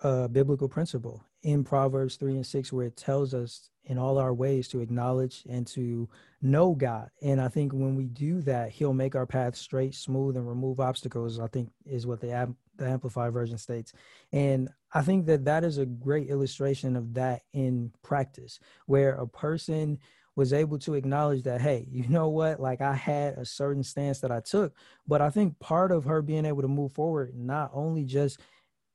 a 0.00 0.28
biblical 0.28 0.68
principle 0.68 1.24
in 1.42 1.62
Proverbs 1.62 2.16
3 2.16 2.34
and 2.34 2.46
6, 2.46 2.72
where 2.72 2.86
it 2.86 2.96
tells 2.96 3.32
us 3.32 3.70
in 3.84 3.96
all 3.96 4.18
our 4.18 4.34
ways 4.34 4.66
to 4.68 4.80
acknowledge 4.80 5.44
and 5.48 5.68
to 5.68 6.08
know 6.42 6.74
God. 6.74 7.10
And 7.22 7.40
I 7.40 7.46
think 7.46 7.72
when 7.72 7.94
we 7.94 8.06
do 8.06 8.42
that, 8.42 8.70
He'll 8.72 8.92
make 8.92 9.14
our 9.14 9.26
path 9.26 9.54
straight, 9.54 9.94
smooth, 9.94 10.36
and 10.36 10.48
remove 10.48 10.80
obstacles, 10.80 11.38
I 11.38 11.46
think 11.46 11.70
is 11.86 12.06
what 12.06 12.20
the 12.20 12.54
the 12.78 12.88
amplified 12.88 13.32
version 13.32 13.58
states 13.58 13.92
and 14.32 14.68
i 14.94 15.02
think 15.02 15.26
that 15.26 15.44
that 15.44 15.64
is 15.64 15.78
a 15.78 15.84
great 15.84 16.28
illustration 16.28 16.94
of 16.96 17.12
that 17.12 17.42
in 17.52 17.92
practice 18.02 18.60
where 18.86 19.16
a 19.16 19.26
person 19.26 19.98
was 20.38 20.52
able 20.52 20.78
to 20.78 20.94
acknowledge 20.94 21.42
that 21.42 21.60
hey 21.60 21.84
you 21.90 22.06
know 22.08 22.28
what 22.28 22.60
like 22.60 22.80
i 22.80 22.94
had 22.94 23.34
a 23.34 23.44
certain 23.44 23.82
stance 23.82 24.20
that 24.20 24.30
i 24.30 24.38
took 24.38 24.72
but 25.08 25.20
i 25.20 25.28
think 25.28 25.58
part 25.58 25.90
of 25.90 26.04
her 26.04 26.22
being 26.22 26.46
able 26.46 26.62
to 26.62 26.68
move 26.68 26.92
forward 26.92 27.34
not 27.34 27.68
only 27.74 28.04
just 28.04 28.38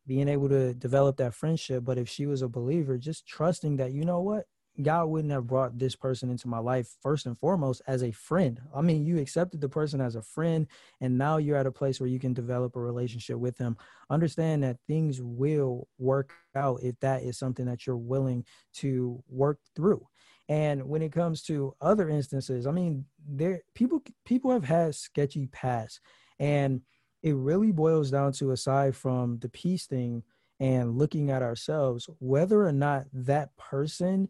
being 0.08 0.30
able 0.30 0.48
to 0.48 0.74
develop 0.74 1.18
that 1.18 1.34
friendship 1.34 1.84
but 1.84 1.98
if 1.98 2.08
she 2.08 2.26
was 2.26 2.42
a 2.42 2.48
believer 2.48 2.98
just 2.98 3.28
trusting 3.28 3.76
that 3.76 3.92
you 3.92 4.06
know 4.06 4.22
what 4.22 4.46
God 4.82 5.06
wouldn't 5.06 5.32
have 5.32 5.46
brought 5.46 5.78
this 5.78 5.96
person 5.96 6.32
into 6.32 6.48
my 6.48 6.58
life 6.58 6.96
first 7.00 7.28
and 7.28 7.38
foremost 7.38 7.84
as 7.86 8.02
a 8.02 8.12
friend. 8.12 8.60
I 8.76 8.82
mean, 8.82 9.06
you 9.06 9.20
accepted 9.20 9.62
the 9.62 9.70
person 9.70 10.02
as 10.02 10.16
a 10.16 10.24
friend, 10.24 10.66
and 11.00 11.16
now 11.16 11.38
you're 11.38 11.58
at 11.58 11.68
a 11.68 11.72
place 11.72 12.00
where 12.00 12.10
you 12.10 12.20
can 12.20 12.34
develop 12.34 12.76
a 12.76 12.82
relationship 12.82 13.38
with 13.38 13.56
them. 13.56 13.78
Understand 14.10 14.64
that 14.64 14.78
things 14.88 15.22
will 15.22 15.88
work 16.00 16.34
out 16.56 16.80
if 16.82 17.00
that 17.02 17.22
is 17.22 17.38
something 17.38 17.68
that 17.68 17.86
you're 17.86 17.96
willing 17.96 18.46
to 18.78 19.24
work 19.30 19.60
through. 19.76 20.08
And 20.50 20.84
when 20.90 21.02
it 21.02 21.12
comes 21.12 21.42
to 21.44 21.76
other 21.80 22.10
instances, 22.10 22.68
I 22.68 22.72
mean, 22.72 23.06
there 23.26 23.62
people 23.76 24.02
people 24.26 24.52
have 24.52 24.66
had 24.66 24.96
sketchy 24.96 25.48
pasts, 25.48 26.00
and 26.40 26.82
it 27.22 27.36
really 27.36 27.72
boils 27.72 28.12
down 28.12 28.34
to 28.34 28.52
aside 28.52 28.96
from 28.96 29.40
the 29.40 29.50
peace 29.50 29.86
thing 29.86 30.24
and 30.60 30.98
looking 30.98 31.30
at 31.32 31.42
ourselves, 31.42 32.10
whether 32.20 32.66
or 32.66 32.74
not 32.74 33.06
that 33.14 33.56
person 33.58 34.30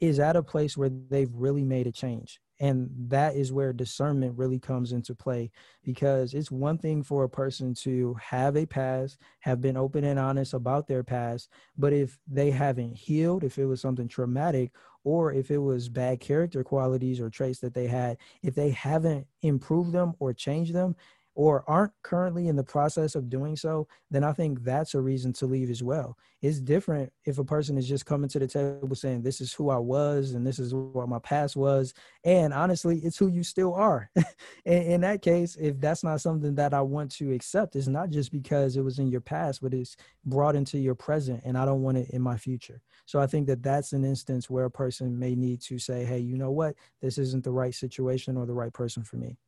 is 0.00 0.18
at 0.18 0.36
a 0.36 0.42
place 0.42 0.76
where 0.76 0.90
they've 0.90 1.32
really 1.32 1.64
made 1.64 1.86
a 1.86 1.92
change. 1.92 2.40
And 2.62 2.88
that 3.08 3.34
is 3.34 3.52
where 3.52 3.72
discernment 3.72 4.38
really 4.38 4.60
comes 4.60 4.92
into 4.92 5.16
play 5.16 5.50
because 5.82 6.32
it's 6.32 6.48
one 6.48 6.78
thing 6.78 7.02
for 7.02 7.24
a 7.24 7.28
person 7.28 7.74
to 7.74 8.14
have 8.22 8.56
a 8.56 8.64
past, 8.66 9.18
have 9.40 9.60
been 9.60 9.76
open 9.76 10.04
and 10.04 10.16
honest 10.16 10.54
about 10.54 10.86
their 10.86 11.02
past, 11.02 11.48
but 11.76 11.92
if 11.92 12.20
they 12.28 12.52
haven't 12.52 12.94
healed, 12.94 13.42
if 13.42 13.58
it 13.58 13.66
was 13.66 13.80
something 13.80 14.06
traumatic, 14.06 14.70
or 15.02 15.32
if 15.32 15.50
it 15.50 15.58
was 15.58 15.88
bad 15.88 16.20
character 16.20 16.62
qualities 16.62 17.18
or 17.18 17.28
traits 17.28 17.58
that 17.58 17.74
they 17.74 17.88
had, 17.88 18.16
if 18.44 18.54
they 18.54 18.70
haven't 18.70 19.26
improved 19.42 19.90
them 19.90 20.14
or 20.20 20.32
changed 20.32 20.72
them, 20.72 20.94
or 21.34 21.64
aren't 21.66 21.92
currently 22.02 22.48
in 22.48 22.56
the 22.56 22.62
process 22.62 23.14
of 23.14 23.30
doing 23.30 23.56
so, 23.56 23.88
then 24.10 24.22
I 24.22 24.32
think 24.32 24.62
that's 24.64 24.94
a 24.94 25.00
reason 25.00 25.32
to 25.34 25.46
leave 25.46 25.70
as 25.70 25.82
well. 25.82 26.16
It's 26.42 26.60
different 26.60 27.12
if 27.24 27.38
a 27.38 27.44
person 27.44 27.78
is 27.78 27.88
just 27.88 28.04
coming 28.04 28.28
to 28.30 28.38
the 28.38 28.46
table 28.46 28.94
saying, 28.94 29.22
This 29.22 29.40
is 29.40 29.52
who 29.52 29.70
I 29.70 29.78
was 29.78 30.32
and 30.32 30.46
this 30.46 30.58
is 30.58 30.74
what 30.74 31.08
my 31.08 31.20
past 31.20 31.56
was. 31.56 31.94
And 32.24 32.52
honestly, 32.52 32.98
it's 32.98 33.16
who 33.16 33.28
you 33.28 33.42
still 33.42 33.74
are. 33.74 34.10
in, 34.64 35.00
that 35.02 35.22
case, 35.22 35.56
if 35.56 35.80
that's 35.80 36.04
not 36.04 36.20
something 36.20 36.54
that 36.56 36.74
I 36.74 36.82
want 36.82 37.12
to 37.12 37.32
accept, 37.32 37.76
it's 37.76 37.86
not 37.86 38.10
just 38.10 38.32
because 38.32 38.76
it 38.76 38.82
was 38.82 38.98
in 38.98 39.08
your 39.08 39.20
past, 39.20 39.62
but 39.62 39.72
it's 39.72 39.96
brought 40.24 40.56
into 40.56 40.78
your 40.78 40.94
present 40.94 41.40
and 41.44 41.56
I 41.56 41.64
don't 41.64 41.82
want 41.82 41.98
it 41.98 42.10
in 42.10 42.20
my 42.20 42.36
future. 42.36 42.82
So 43.06 43.20
I 43.20 43.26
think 43.26 43.46
that 43.46 43.62
that's 43.62 43.92
an 43.92 44.04
instance 44.04 44.50
where 44.50 44.64
a 44.64 44.70
person 44.70 45.18
may 45.18 45.34
need 45.34 45.62
to 45.62 45.78
say, 45.78 46.04
Hey, 46.04 46.18
you 46.18 46.36
know 46.36 46.50
what? 46.50 46.74
This 47.00 47.18
isn't 47.18 47.44
the 47.44 47.52
right 47.52 47.74
situation 47.74 48.36
or 48.36 48.44
the 48.44 48.54
right 48.54 48.72
person 48.72 49.02
for 49.02 49.16
me. 49.16 49.38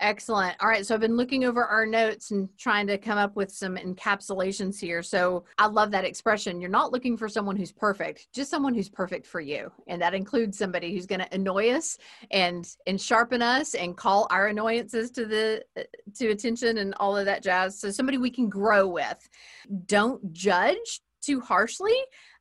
Excellent. 0.00 0.56
All 0.60 0.68
right. 0.68 0.84
So 0.84 0.94
I've 0.94 1.00
been 1.00 1.16
looking 1.16 1.44
over 1.44 1.64
our 1.64 1.86
notes 1.86 2.32
and 2.32 2.48
trying 2.58 2.86
to 2.88 2.98
come 2.98 3.16
up 3.16 3.36
with 3.36 3.52
some 3.52 3.76
encapsulations 3.76 4.80
here. 4.80 5.02
So 5.02 5.44
I 5.56 5.66
love 5.66 5.92
that 5.92 6.04
expression. 6.04 6.60
You're 6.60 6.68
not 6.68 6.90
looking 6.90 7.16
for 7.16 7.28
someone 7.28 7.56
who's 7.56 7.70
perfect, 7.70 8.26
just 8.34 8.50
someone 8.50 8.74
who's 8.74 8.88
perfect 8.88 9.24
for 9.24 9.40
you. 9.40 9.70
And 9.86 10.02
that 10.02 10.12
includes 10.12 10.58
somebody 10.58 10.92
who's 10.92 11.06
going 11.06 11.20
to 11.20 11.32
annoy 11.32 11.70
us 11.70 11.96
and 12.32 12.68
and 12.88 13.00
sharpen 13.00 13.40
us 13.40 13.74
and 13.74 13.96
call 13.96 14.26
our 14.30 14.48
annoyances 14.48 15.12
to 15.12 15.26
the 15.26 15.64
to 16.16 16.28
attention 16.28 16.78
and 16.78 16.94
all 16.98 17.16
of 17.16 17.24
that 17.26 17.42
jazz. 17.42 17.78
So 17.78 17.90
somebody 17.90 18.18
we 18.18 18.30
can 18.30 18.48
grow 18.48 18.88
with. 18.88 19.28
Don't 19.86 20.32
judge 20.32 21.02
too 21.22 21.40
harshly, 21.40 21.96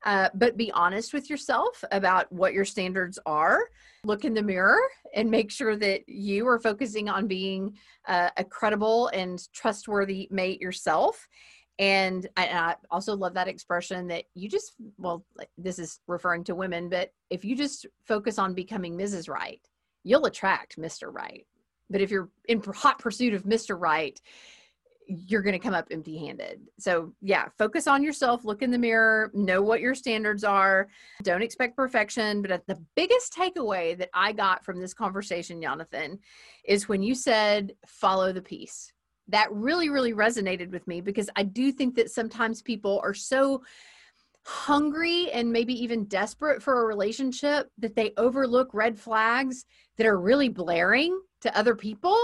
uh, 0.05 0.29
but 0.33 0.57
be 0.57 0.71
honest 0.71 1.13
with 1.13 1.29
yourself 1.29 1.83
about 1.91 2.31
what 2.31 2.53
your 2.53 2.65
standards 2.65 3.19
are. 3.25 3.59
Look 4.05 4.25
in 4.25 4.33
the 4.33 4.43
mirror 4.43 4.79
and 5.15 5.31
make 5.31 5.49
sure 5.49 5.77
that 5.77 6.07
you 6.07 6.47
are 6.47 6.59
focusing 6.59 7.07
on 7.07 7.27
being 7.27 7.77
uh, 8.07 8.29
a 8.35 8.43
credible 8.43 9.07
and 9.07 9.41
trustworthy 9.53 10.27
mate 10.29 10.59
yourself. 10.59 11.27
And 11.79 12.27
I, 12.37 12.45
and 12.45 12.59
I, 12.59 12.75
also 12.91 13.15
love 13.15 13.33
that 13.33 13.47
expression 13.47 14.07
that 14.07 14.25
you 14.35 14.49
just, 14.49 14.73
well, 14.97 15.25
this 15.57 15.79
is 15.79 15.99
referring 16.07 16.43
to 16.45 16.55
women, 16.55 16.89
but 16.89 17.11
if 17.29 17.43
you 17.43 17.55
just 17.55 17.85
focus 18.05 18.37
on 18.37 18.53
becoming 18.53 18.97
Mrs. 18.97 19.27
Right, 19.29 19.61
you'll 20.03 20.25
attract 20.25 20.77
Mr. 20.77 21.11
Right. 21.11 21.47
But 21.89 22.01
if 22.01 22.11
you're 22.11 22.29
in 22.47 22.61
hot 22.61 22.99
pursuit 22.99 23.33
of 23.33 23.43
Mr. 23.43 23.79
Right, 23.79 24.19
you're 25.07 25.41
going 25.41 25.53
to 25.53 25.59
come 25.59 25.73
up 25.73 25.87
empty 25.91 26.17
handed. 26.17 26.61
So, 26.79 27.13
yeah, 27.21 27.47
focus 27.57 27.87
on 27.87 28.03
yourself, 28.03 28.45
look 28.45 28.61
in 28.61 28.71
the 28.71 28.77
mirror, 28.77 29.31
know 29.33 29.61
what 29.61 29.81
your 29.81 29.95
standards 29.95 30.43
are. 30.43 30.87
Don't 31.23 31.41
expect 31.41 31.75
perfection. 31.75 32.41
But 32.41 32.65
the 32.67 32.81
biggest 32.95 33.33
takeaway 33.33 33.97
that 33.97 34.09
I 34.13 34.31
got 34.31 34.63
from 34.63 34.79
this 34.79 34.93
conversation, 34.93 35.61
Jonathan, 35.61 36.19
is 36.65 36.87
when 36.87 37.03
you 37.03 37.15
said, 37.15 37.73
follow 37.87 38.31
the 38.31 38.41
peace. 38.41 38.91
That 39.29 39.51
really, 39.51 39.89
really 39.89 40.13
resonated 40.13 40.71
with 40.71 40.85
me 40.87 41.01
because 41.01 41.29
I 41.35 41.43
do 41.43 41.71
think 41.71 41.95
that 41.95 42.11
sometimes 42.11 42.61
people 42.61 42.99
are 43.03 43.13
so 43.13 43.63
hungry 44.45 45.31
and 45.31 45.51
maybe 45.51 45.73
even 45.81 46.05
desperate 46.05 46.61
for 46.61 46.81
a 46.81 46.85
relationship 46.85 47.69
that 47.77 47.95
they 47.95 48.11
overlook 48.17 48.73
red 48.73 48.99
flags 48.99 49.65
that 49.97 50.05
are 50.05 50.19
really 50.19 50.49
blaring 50.49 51.17
to 51.41 51.57
other 51.57 51.75
people 51.75 52.17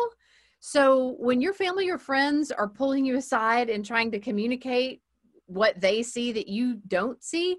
so 0.60 1.16
when 1.20 1.42
your 1.42 1.54
family 1.54 1.90
or 1.90 1.98
friends 1.98 2.52
are 2.52 2.68
pulling 2.68 3.06
you 3.06 3.18
aside 3.18 3.70
and 3.70 3.86
trying 3.86 4.12
to 4.12 4.20
communicate 4.20 5.02
what 5.46 5.80
they 5.80 6.04
see 6.04 6.32
that 6.34 6.48
you 6.48 6.80
don't 6.88 7.24
see, 7.24 7.58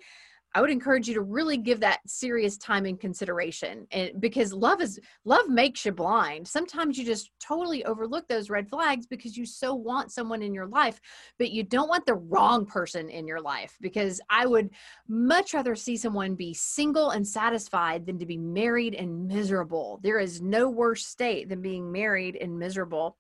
I 0.54 0.60
would 0.60 0.70
encourage 0.70 1.06
you 1.06 1.14
to 1.14 1.20
really 1.20 1.56
give 1.56 1.80
that 1.80 2.00
serious 2.06 2.56
time 2.58 2.84
and 2.84 2.98
consideration. 2.98 3.86
And 3.92 4.20
because 4.20 4.52
love 4.52 4.80
is 4.80 4.98
love 5.24 5.48
makes 5.48 5.84
you 5.84 5.92
blind. 5.92 6.46
Sometimes 6.46 6.98
you 6.98 7.04
just 7.04 7.30
totally 7.38 7.84
overlook 7.84 8.26
those 8.26 8.50
red 8.50 8.68
flags 8.68 9.06
because 9.06 9.36
you 9.36 9.46
so 9.46 9.74
want 9.74 10.10
someone 10.10 10.42
in 10.42 10.52
your 10.52 10.66
life, 10.66 11.00
but 11.38 11.52
you 11.52 11.62
don't 11.62 11.88
want 11.88 12.04
the 12.04 12.14
wrong 12.14 12.66
person 12.66 13.08
in 13.08 13.28
your 13.28 13.40
life. 13.40 13.76
Because 13.80 14.20
I 14.28 14.46
would 14.46 14.70
much 15.08 15.54
rather 15.54 15.76
see 15.76 15.96
someone 15.96 16.34
be 16.34 16.52
single 16.52 17.10
and 17.10 17.26
satisfied 17.26 18.04
than 18.04 18.18
to 18.18 18.26
be 18.26 18.38
married 18.38 18.94
and 18.94 19.28
miserable. 19.28 20.00
There 20.02 20.18
is 20.18 20.42
no 20.42 20.68
worse 20.68 21.06
state 21.06 21.48
than 21.48 21.62
being 21.62 21.92
married 21.92 22.36
and 22.36 22.58
miserable. 22.58 23.16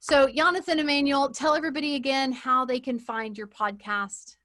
So, 0.00 0.28
Jonathan 0.28 0.78
Emanuel, 0.78 1.30
tell 1.30 1.54
everybody 1.54 1.96
again 1.96 2.30
how 2.30 2.64
they 2.64 2.78
can 2.78 3.00
find 3.00 3.36
your 3.36 3.48
podcast. 3.48 4.37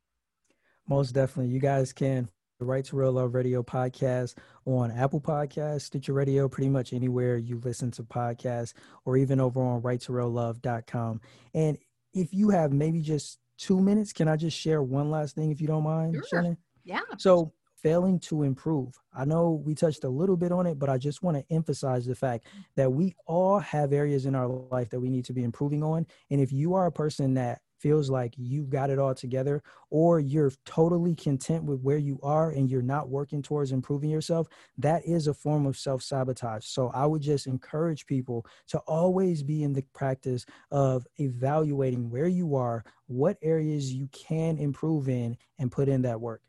Most 0.88 1.12
definitely. 1.12 1.54
You 1.54 1.60
guys 1.60 1.93
can 1.93 2.30
the 2.60 2.65
Right 2.65 2.86
to 2.86 2.96
Real 2.96 3.12
Love 3.12 3.34
Radio 3.34 3.63
podcast 3.63 4.36
on 4.65 4.91
Apple 4.91 5.19
Podcasts, 5.19 5.82
Stitcher 5.82 6.13
Radio, 6.13 6.48
pretty 6.48 6.70
much 6.70 6.93
anywhere 6.93 7.38
you 7.38 7.60
listen 7.64 7.91
to 7.91 8.03
podcasts, 8.03 8.74
or 9.05 9.18
even 9.18 9.39
over 9.39 9.62
on 9.62 9.82
right 9.82 9.99
to 10.01 10.14
real 10.14 10.32
righttoreallove.com. 10.32 11.22
And 11.53 11.78
if 12.14 12.34
you 12.34 12.49
have 12.49 12.72
maybe 12.72 13.01
just 13.01 13.39
two 13.57 13.82
minutes, 13.82 14.14
can 14.14 14.28
I 14.28 14.36
just 14.36 14.57
share 14.57 14.82
one 14.82 15.12
last 15.12 15.36
thing 15.36 15.51
if 15.51 15.60
you 15.60 15.68
don't 15.68 15.84
mind, 15.84 16.16
sure. 16.16 16.24
Shannon? 16.30 16.57
Yeah. 16.84 17.01
So 17.18 17.53
failing 17.82 18.18
to 18.18 18.43
improve. 18.43 18.93
I 19.14 19.26
know 19.26 19.62
we 19.66 19.76
touched 19.76 20.05
a 20.05 20.10
little 20.10 20.38
bit 20.38 20.51
on 20.53 20.66
it, 20.66 20.80
but 20.80 20.89
I 20.89 20.97
just 20.97 21.22
want 21.22 21.38
to 21.38 21.53
emphasize 21.53 22.05
the 22.05 22.16
fact 22.16 22.45
that 22.78 22.91
we 22.91 23.14
all 23.26 23.60
have 23.60 23.91
areas 23.91 24.26
in 24.26 24.36
our 24.36 24.47
life 24.47 24.89
that 24.91 25.01
we 25.01 25.10
need 25.10 25.26
to 25.26 25.34
be 25.34 25.43
improving 25.43 25.84
on. 25.84 26.07
And 26.32 26.39
if 26.39 26.53
you 26.53 26.76
are 26.76 26.86
a 26.86 26.91
person 26.91 27.34
that 27.34 27.60
feels 27.84 28.09
like 28.09 28.34
you've 28.38 28.69
got 28.69 28.89
it 28.89 28.97
all 28.97 29.13
together 29.13 29.61
or 29.89 30.21
you're 30.21 30.53
totally 30.65 31.13
content 31.13 31.65
with 31.65 31.81
where 31.81 31.97
you 31.97 32.17
are 32.23 32.51
and 32.51 32.71
you're 32.71 32.81
not 32.81 33.09
working 33.09 33.41
towards 33.41 33.73
improving 33.73 34.09
yourself, 34.09 34.47
that 34.77 35.05
is 35.05 35.27
a 35.27 35.34
form 35.34 35.65
of 35.65 35.77
self 35.77 36.01
sabotage. 36.01 36.65
So 36.65 36.89
I 36.95 37.05
would 37.05 37.21
just 37.21 37.45
encourage 37.45 38.05
people 38.05 38.45
to 38.69 38.79
always 38.88 39.43
be 39.43 39.63
in 39.63 39.73
the 39.73 39.84
practice 39.93 40.45
of 40.71 41.05
evaluating 41.17 42.09
where 42.09 42.27
you 42.27 42.55
are, 42.55 42.86
what 43.07 43.38
areas 43.41 43.93
you 43.93 44.07
can 44.13 44.57
improve 44.57 45.09
in, 45.09 45.36
and 45.59 45.69
put 45.69 45.89
in 45.89 46.03
that 46.03 46.21
work. 46.21 46.41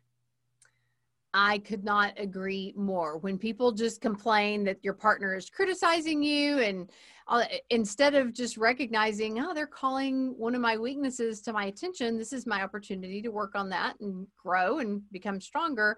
I 1.37 1.57
could 1.59 1.83
not 1.83 2.13
agree 2.17 2.73
more. 2.77 3.17
When 3.17 3.37
people 3.37 3.73
just 3.73 3.99
complain 3.99 4.63
that 4.63 4.77
your 4.83 4.93
partner 4.93 5.35
is 5.35 5.49
criticizing 5.49 6.23
you, 6.23 6.59
and 6.59 6.89
uh, 7.27 7.43
instead 7.69 8.15
of 8.15 8.33
just 8.33 8.55
recognizing, 8.55 9.41
oh, 9.41 9.53
they're 9.53 9.67
calling 9.67 10.33
one 10.37 10.55
of 10.55 10.61
my 10.61 10.77
weaknesses 10.77 11.41
to 11.41 11.51
my 11.51 11.65
attention, 11.65 12.17
this 12.17 12.31
is 12.31 12.47
my 12.47 12.63
opportunity 12.63 13.21
to 13.21 13.31
work 13.31 13.53
on 13.53 13.67
that 13.67 13.99
and 13.99 14.25
grow 14.41 14.79
and 14.79 15.01
become 15.11 15.41
stronger 15.41 15.97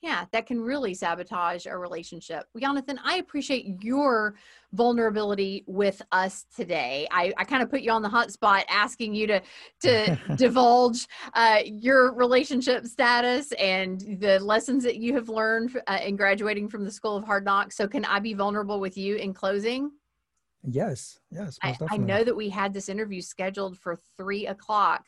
yeah, 0.00 0.26
that 0.30 0.46
can 0.46 0.60
really 0.60 0.94
sabotage 0.94 1.66
a 1.66 1.76
relationship. 1.76 2.44
Jonathan, 2.58 3.00
I 3.02 3.16
appreciate 3.16 3.82
your 3.82 4.36
vulnerability 4.72 5.64
with 5.66 6.00
us 6.12 6.46
today. 6.54 7.08
I, 7.10 7.32
I 7.36 7.44
kind 7.44 7.64
of 7.64 7.70
put 7.70 7.80
you 7.80 7.90
on 7.90 8.02
the 8.02 8.08
hot 8.08 8.30
spot 8.30 8.64
asking 8.68 9.14
you 9.14 9.26
to 9.26 9.42
to 9.80 10.18
divulge 10.36 11.08
uh, 11.34 11.60
your 11.64 12.14
relationship 12.14 12.86
status 12.86 13.50
and 13.52 14.00
the 14.20 14.38
lessons 14.38 14.84
that 14.84 14.96
you 14.96 15.14
have 15.14 15.28
learned 15.28 15.76
uh, 15.88 15.98
in 16.04 16.14
graduating 16.14 16.68
from 16.68 16.84
the 16.84 16.92
School 16.92 17.16
of 17.16 17.24
Hard 17.24 17.44
Knocks. 17.44 17.76
So, 17.76 17.88
can 17.88 18.04
I 18.04 18.20
be 18.20 18.34
vulnerable 18.34 18.78
with 18.78 18.96
you 18.96 19.16
in 19.16 19.34
closing? 19.34 19.90
Yes, 20.62 21.18
yes. 21.30 21.58
I, 21.62 21.76
I 21.90 21.96
know 21.96 22.22
that 22.22 22.36
we 22.36 22.48
had 22.48 22.72
this 22.72 22.88
interview 22.88 23.20
scheduled 23.20 23.78
for 23.78 23.96
three 24.16 24.46
o'clock 24.46 25.04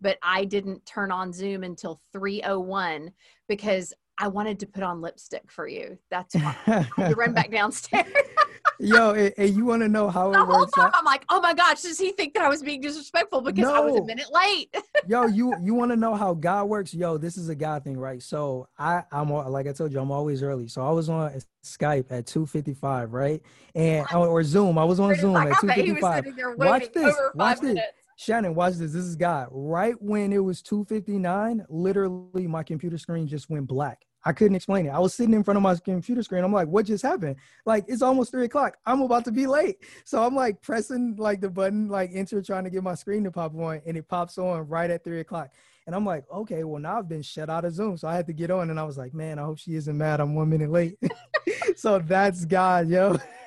but 0.00 0.18
I 0.22 0.44
didn't 0.44 0.84
turn 0.84 1.10
on 1.10 1.32
Zoom 1.32 1.64
until 1.64 1.98
301 2.12 3.10
because 3.48 3.94
I 4.18 4.28
wanted 4.28 4.60
to 4.60 4.66
put 4.66 4.82
on 4.82 5.00
lipstick 5.00 5.50
for 5.50 5.66
you. 5.66 5.98
That's 6.10 6.34
why 6.66 6.86
I 6.96 7.12
run 7.12 7.32
back 7.32 7.50
downstairs. 7.50 8.06
Yo, 8.80 9.12
and, 9.12 9.32
and 9.36 9.54
you 9.54 9.64
want 9.64 9.82
to 9.82 9.88
know 9.88 10.08
how 10.08 10.30
the 10.30 10.40
it 10.40 10.48
works? 10.48 10.72
Time, 10.72 10.90
I'm 10.94 11.04
like, 11.04 11.24
oh 11.28 11.40
my 11.40 11.54
gosh, 11.54 11.82
does 11.82 11.98
he 11.98 12.12
think 12.12 12.34
that 12.34 12.42
I 12.42 12.48
was 12.48 12.62
being 12.62 12.80
disrespectful 12.80 13.40
because 13.40 13.62
no. 13.62 13.74
I 13.74 13.80
was 13.80 13.96
a 13.96 14.04
minute 14.04 14.26
late? 14.32 14.74
Yo, 15.08 15.26
you 15.26 15.54
you 15.62 15.74
want 15.74 15.92
to 15.92 15.96
know 15.96 16.14
how 16.14 16.34
God 16.34 16.64
works? 16.64 16.92
Yo, 16.92 17.16
this 17.16 17.36
is 17.36 17.48
a 17.48 17.54
God 17.54 17.84
thing, 17.84 17.96
right? 17.98 18.22
So 18.22 18.68
I 18.78 19.02
I'm 19.12 19.30
like 19.30 19.66
I 19.66 19.72
told 19.72 19.92
you, 19.92 20.00
I'm 20.00 20.10
always 20.10 20.42
early. 20.42 20.66
So 20.68 20.84
I 20.84 20.90
was 20.90 21.08
on 21.08 21.40
Skype 21.62 22.06
at 22.10 22.26
2:55, 22.26 23.12
right? 23.12 23.42
And 23.74 24.06
or 24.12 24.42
Zoom. 24.42 24.78
I 24.78 24.84
was 24.84 24.98
on 24.98 25.14
Zoom 25.16 25.36
at 25.36 25.52
2:55. 25.54 26.56
Watch 26.56 26.92
this. 26.92 27.14
Watch 27.34 27.60
this. 27.60 27.78
Shannon, 28.16 28.54
watch 28.54 28.74
this. 28.74 28.92
This 28.92 29.04
is 29.04 29.16
God. 29.16 29.48
Right 29.50 29.94
when 30.00 30.32
it 30.32 30.38
was 30.38 30.62
259, 30.62 31.66
literally 31.68 32.46
my 32.46 32.62
computer 32.62 32.98
screen 32.98 33.26
just 33.26 33.50
went 33.50 33.66
black. 33.66 34.06
I 34.26 34.32
couldn't 34.32 34.54
explain 34.54 34.86
it. 34.86 34.90
I 34.90 34.98
was 35.00 35.12
sitting 35.12 35.34
in 35.34 35.44
front 35.44 35.56
of 35.56 35.62
my 35.62 35.74
computer 35.76 36.22
screen. 36.22 36.44
I'm 36.44 36.52
like, 36.52 36.68
what 36.68 36.86
just 36.86 37.02
happened? 37.02 37.36
Like, 37.66 37.84
it's 37.88 38.00
almost 38.00 38.30
three 38.30 38.46
o'clock. 38.46 38.78
I'm 38.86 39.02
about 39.02 39.24
to 39.26 39.32
be 39.32 39.46
late. 39.46 39.76
So 40.04 40.22
I'm 40.22 40.34
like 40.34 40.62
pressing 40.62 41.16
like 41.18 41.40
the 41.40 41.50
button, 41.50 41.88
like 41.88 42.10
enter, 42.14 42.40
trying 42.40 42.64
to 42.64 42.70
get 42.70 42.82
my 42.82 42.94
screen 42.94 43.24
to 43.24 43.30
pop 43.30 43.54
on, 43.54 43.82
and 43.84 43.96
it 43.96 44.08
pops 44.08 44.38
on 44.38 44.66
right 44.66 44.90
at 44.90 45.04
three 45.04 45.20
o'clock. 45.20 45.50
And 45.86 45.94
I'm 45.94 46.06
like, 46.06 46.24
okay, 46.32 46.64
well 46.64 46.80
now 46.80 46.98
I've 46.98 47.08
been 47.08 47.22
shut 47.22 47.50
out 47.50 47.64
of 47.64 47.74
Zoom, 47.74 47.96
so 47.96 48.08
I 48.08 48.14
had 48.14 48.26
to 48.28 48.32
get 48.32 48.50
on. 48.50 48.70
And 48.70 48.80
I 48.80 48.84
was 48.84 48.96
like, 48.96 49.12
man, 49.12 49.38
I 49.38 49.42
hope 49.42 49.58
she 49.58 49.74
isn't 49.74 49.96
mad. 49.96 50.20
I'm 50.20 50.34
one 50.34 50.48
minute 50.48 50.70
late. 50.70 50.98
so 51.76 51.98
that's 51.98 52.44
God, 52.44 52.88
yo. 52.88 53.16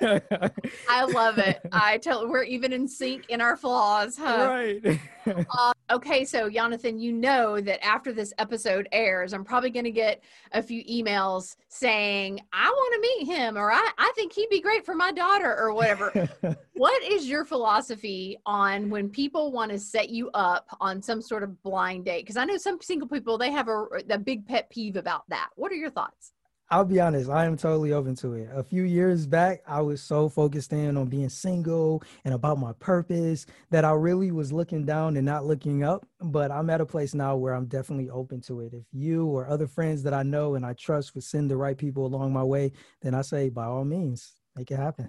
I 0.88 1.04
love 1.04 1.38
it. 1.38 1.60
I 1.72 1.98
tell 1.98 2.28
we're 2.28 2.44
even 2.44 2.72
in 2.72 2.86
sync 2.86 3.28
in 3.28 3.40
our 3.40 3.56
flaws, 3.56 4.16
huh? 4.16 4.48
Right. 4.48 5.00
uh, 5.58 5.72
okay, 5.90 6.24
so 6.24 6.48
Jonathan, 6.48 6.98
you 6.98 7.12
know 7.12 7.60
that 7.60 7.84
after 7.84 8.12
this 8.12 8.32
episode 8.38 8.88
airs, 8.92 9.32
I'm 9.32 9.44
probably 9.44 9.70
going 9.70 9.84
to 9.84 9.90
get 9.90 10.22
a 10.52 10.62
few 10.62 10.84
emails 10.84 11.56
saying 11.68 12.40
I 12.52 12.68
want 12.68 12.94
to 12.94 13.00
meet 13.00 13.34
him, 13.34 13.56
or 13.56 13.72
I 13.72 13.90
I 13.98 14.12
think 14.14 14.32
he'd 14.32 14.50
be 14.50 14.60
great 14.60 14.84
for 14.84 14.94
my 14.94 15.10
daughter, 15.10 15.56
or 15.58 15.72
whatever. 15.72 16.28
what 16.74 17.02
is 17.02 17.28
your 17.28 17.44
philosophy 17.44 18.38
on 18.46 18.90
when 18.90 19.08
people 19.08 19.50
want 19.52 19.72
to 19.72 19.78
set 19.78 20.10
you 20.10 20.30
up 20.34 20.66
on 20.80 21.02
some 21.02 21.20
sort 21.20 21.42
of 21.42 21.60
blind 21.62 22.04
date? 22.04 22.24
Because 22.28 22.36
I 22.36 22.44
know 22.44 22.58
some 22.58 22.78
single 22.82 23.08
people 23.08 23.38
they 23.38 23.50
have 23.50 23.68
a, 23.68 23.86
a 24.10 24.18
big 24.18 24.46
pet 24.46 24.68
peeve 24.68 24.96
about 24.96 25.22
that. 25.30 25.48
What 25.56 25.72
are 25.72 25.76
your 25.76 25.88
thoughts? 25.88 26.32
I'll 26.68 26.84
be 26.84 27.00
honest, 27.00 27.30
I 27.30 27.46
am 27.46 27.56
totally 27.56 27.94
open 27.94 28.14
to 28.16 28.34
it. 28.34 28.50
A 28.52 28.62
few 28.62 28.82
years 28.82 29.26
back, 29.26 29.62
I 29.66 29.80
was 29.80 30.02
so 30.02 30.28
focused 30.28 30.74
in 30.74 30.98
on 30.98 31.06
being 31.06 31.30
single 31.30 32.02
and 32.26 32.34
about 32.34 32.58
my 32.58 32.74
purpose 32.80 33.46
that 33.70 33.86
I 33.86 33.92
really 33.92 34.30
was 34.30 34.52
looking 34.52 34.84
down 34.84 35.16
and 35.16 35.24
not 35.24 35.46
looking 35.46 35.84
up. 35.84 36.06
But 36.20 36.50
I'm 36.50 36.68
at 36.68 36.82
a 36.82 36.84
place 36.84 37.14
now 37.14 37.34
where 37.34 37.54
I'm 37.54 37.64
definitely 37.64 38.10
open 38.10 38.42
to 38.42 38.60
it. 38.60 38.74
If 38.74 38.84
you 38.92 39.24
or 39.24 39.48
other 39.48 39.66
friends 39.66 40.02
that 40.02 40.12
I 40.12 40.22
know 40.22 40.54
and 40.54 40.66
I 40.66 40.74
trust 40.74 41.14
would 41.14 41.24
send 41.24 41.50
the 41.50 41.56
right 41.56 41.78
people 41.78 42.04
along 42.04 42.34
my 42.34 42.44
way, 42.44 42.72
then 43.00 43.14
I 43.14 43.22
say, 43.22 43.48
by 43.48 43.64
all 43.64 43.86
means, 43.86 44.34
make 44.54 44.70
it 44.70 44.76
happen 44.76 45.08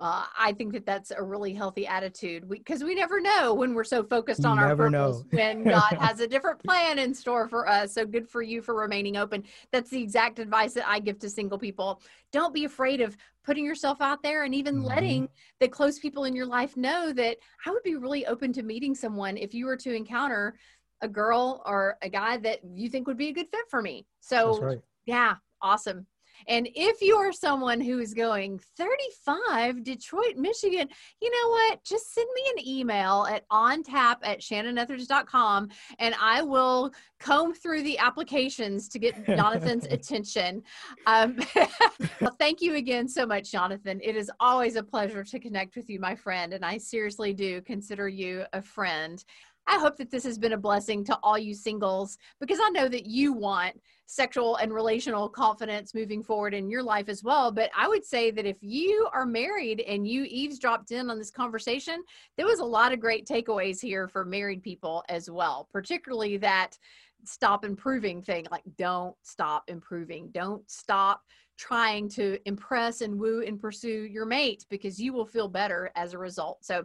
uh, 0.00 0.24
I 0.38 0.52
think 0.54 0.72
that 0.72 0.86
that's 0.86 1.10
a 1.10 1.22
really 1.22 1.52
healthy 1.52 1.86
attitude 1.86 2.48
because 2.48 2.80
we, 2.80 2.90
we, 2.90 2.94
never 2.94 3.20
know 3.20 3.52
when 3.52 3.74
we're 3.74 3.84
so 3.84 4.02
focused 4.02 4.46
on 4.46 4.58
our 4.58 4.74
purpose 4.74 5.24
when 5.30 5.62
God 5.64 5.92
has 6.00 6.20
a 6.20 6.26
different 6.26 6.62
plan 6.64 6.98
in 6.98 7.12
store 7.12 7.48
for 7.48 7.68
us. 7.68 7.92
So 7.92 8.06
good 8.06 8.26
for 8.26 8.40
you 8.40 8.62
for 8.62 8.74
remaining 8.74 9.18
open. 9.18 9.44
That's 9.72 9.90
the 9.90 10.02
exact 10.02 10.38
advice 10.38 10.72
that 10.74 10.88
I 10.88 11.00
give 11.00 11.18
to 11.20 11.28
single 11.28 11.58
people. 11.58 12.00
Don't 12.32 12.54
be 12.54 12.64
afraid 12.64 13.02
of 13.02 13.16
putting 13.44 13.64
yourself 13.64 14.00
out 14.00 14.22
there 14.22 14.44
and 14.44 14.54
even 14.54 14.76
mm-hmm. 14.76 14.86
letting 14.86 15.28
the 15.60 15.68
close 15.68 15.98
people 15.98 16.24
in 16.24 16.34
your 16.34 16.46
life 16.46 16.76
know 16.76 17.12
that 17.12 17.36
I 17.66 17.70
would 17.70 17.82
be 17.82 17.96
really 17.96 18.26
open 18.26 18.52
to 18.54 18.62
meeting 18.62 18.94
someone 18.94 19.36
if 19.36 19.52
you 19.52 19.66
were 19.66 19.76
to 19.76 19.94
encounter 19.94 20.54
a 21.02 21.08
girl 21.08 21.62
or 21.66 21.98
a 22.00 22.08
guy 22.08 22.38
that 22.38 22.60
you 22.74 22.88
think 22.88 23.06
would 23.06 23.18
be 23.18 23.28
a 23.28 23.32
good 23.32 23.48
fit 23.50 23.68
for 23.68 23.82
me. 23.82 24.06
So, 24.20 24.60
right. 24.60 24.78
yeah, 25.04 25.34
awesome. 25.60 26.06
And 26.48 26.68
if 26.74 27.00
you 27.00 27.16
are 27.16 27.32
someone 27.32 27.80
who 27.80 27.98
is 27.98 28.14
going 28.14 28.60
35 28.76 29.84
Detroit, 29.84 30.36
Michigan, 30.36 30.88
you 31.20 31.30
know 31.30 31.50
what? 31.50 31.84
Just 31.84 32.14
send 32.14 32.28
me 32.34 32.42
an 32.56 32.68
email 32.68 33.26
at 33.30 33.48
ontap 33.48 34.16
at 34.22 34.40
shannonethridge.com 34.40 35.68
and 35.98 36.14
I 36.20 36.42
will 36.42 36.92
comb 37.18 37.54
through 37.54 37.82
the 37.82 37.98
applications 37.98 38.88
to 38.88 38.98
get 38.98 39.26
Jonathan's 39.26 39.84
attention. 39.90 40.62
Um, 41.06 41.38
well, 42.20 42.34
thank 42.38 42.60
you 42.60 42.76
again 42.76 43.06
so 43.08 43.26
much, 43.26 43.52
Jonathan. 43.52 44.00
It 44.02 44.16
is 44.16 44.30
always 44.40 44.76
a 44.76 44.82
pleasure 44.82 45.22
to 45.22 45.38
connect 45.38 45.76
with 45.76 45.90
you, 45.90 46.00
my 46.00 46.14
friend. 46.14 46.54
And 46.54 46.64
I 46.64 46.78
seriously 46.78 47.34
do 47.34 47.60
consider 47.60 48.08
you 48.08 48.44
a 48.52 48.62
friend. 48.62 49.22
I 49.70 49.78
hope 49.78 49.96
that 49.98 50.10
this 50.10 50.24
has 50.24 50.36
been 50.36 50.54
a 50.54 50.58
blessing 50.58 51.04
to 51.04 51.18
all 51.22 51.38
you 51.38 51.54
singles 51.54 52.18
because 52.40 52.58
I 52.60 52.70
know 52.70 52.88
that 52.88 53.06
you 53.06 53.32
want 53.32 53.80
sexual 54.06 54.56
and 54.56 54.74
relational 54.74 55.28
confidence 55.28 55.94
moving 55.94 56.24
forward 56.24 56.54
in 56.54 56.68
your 56.68 56.82
life 56.82 57.08
as 57.08 57.22
well. 57.22 57.52
But 57.52 57.70
I 57.78 57.86
would 57.86 58.04
say 58.04 58.32
that 58.32 58.46
if 58.46 58.56
you 58.60 59.08
are 59.12 59.24
married 59.24 59.80
and 59.82 60.08
you 60.08 60.24
eavesdropped 60.28 60.90
in 60.90 61.08
on 61.08 61.18
this 61.18 61.30
conversation, 61.30 62.02
there 62.36 62.46
was 62.46 62.58
a 62.58 62.64
lot 62.64 62.92
of 62.92 62.98
great 62.98 63.28
takeaways 63.28 63.80
here 63.80 64.08
for 64.08 64.24
married 64.24 64.64
people 64.64 65.04
as 65.08 65.30
well, 65.30 65.68
particularly 65.72 66.36
that 66.38 66.76
stop 67.24 67.64
improving 67.64 68.22
thing 68.22 68.46
like 68.50 68.62
don't 68.78 69.14
stop 69.22 69.64
improving 69.68 70.30
don't 70.32 70.68
stop 70.70 71.20
trying 71.60 72.08
to 72.08 72.38
impress 72.46 73.02
and 73.02 73.20
woo 73.20 73.42
and 73.46 73.60
pursue 73.60 74.08
your 74.10 74.24
mate 74.24 74.64
because 74.70 74.98
you 74.98 75.12
will 75.12 75.26
feel 75.26 75.46
better 75.46 75.92
as 75.94 76.14
a 76.14 76.18
result. 76.18 76.64
So, 76.64 76.84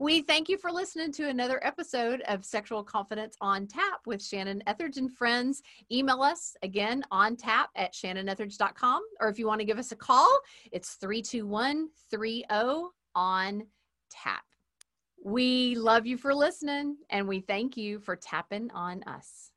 we 0.00 0.22
thank 0.22 0.48
you 0.48 0.56
for 0.56 0.72
listening 0.72 1.12
to 1.12 1.28
another 1.28 1.64
episode 1.64 2.22
of 2.22 2.44
Sexual 2.44 2.84
Confidence 2.84 3.36
on 3.42 3.66
Tap 3.66 4.00
with 4.06 4.24
Shannon 4.24 4.62
Ethridge 4.66 4.96
and 4.96 5.12
friends. 5.12 5.62
Email 5.92 6.22
us 6.22 6.56
again 6.62 7.04
on 7.10 7.36
tap 7.36 7.68
at 7.76 7.92
shannonethridge.com, 7.92 9.02
or 9.20 9.28
if 9.28 9.38
you 9.38 9.46
want 9.46 9.60
to 9.60 9.66
give 9.66 9.78
us 9.78 9.92
a 9.92 9.96
call, 9.96 10.30
it's 10.72 10.94
321 10.94 11.88
30 12.10 12.44
on 13.14 13.62
tap. 14.10 14.44
We 15.22 15.74
love 15.74 16.06
you 16.06 16.16
for 16.16 16.34
listening 16.34 16.96
and 17.10 17.28
we 17.28 17.40
thank 17.40 17.76
you 17.76 17.98
for 17.98 18.16
tapping 18.16 18.70
on 18.72 19.02
us. 19.04 19.53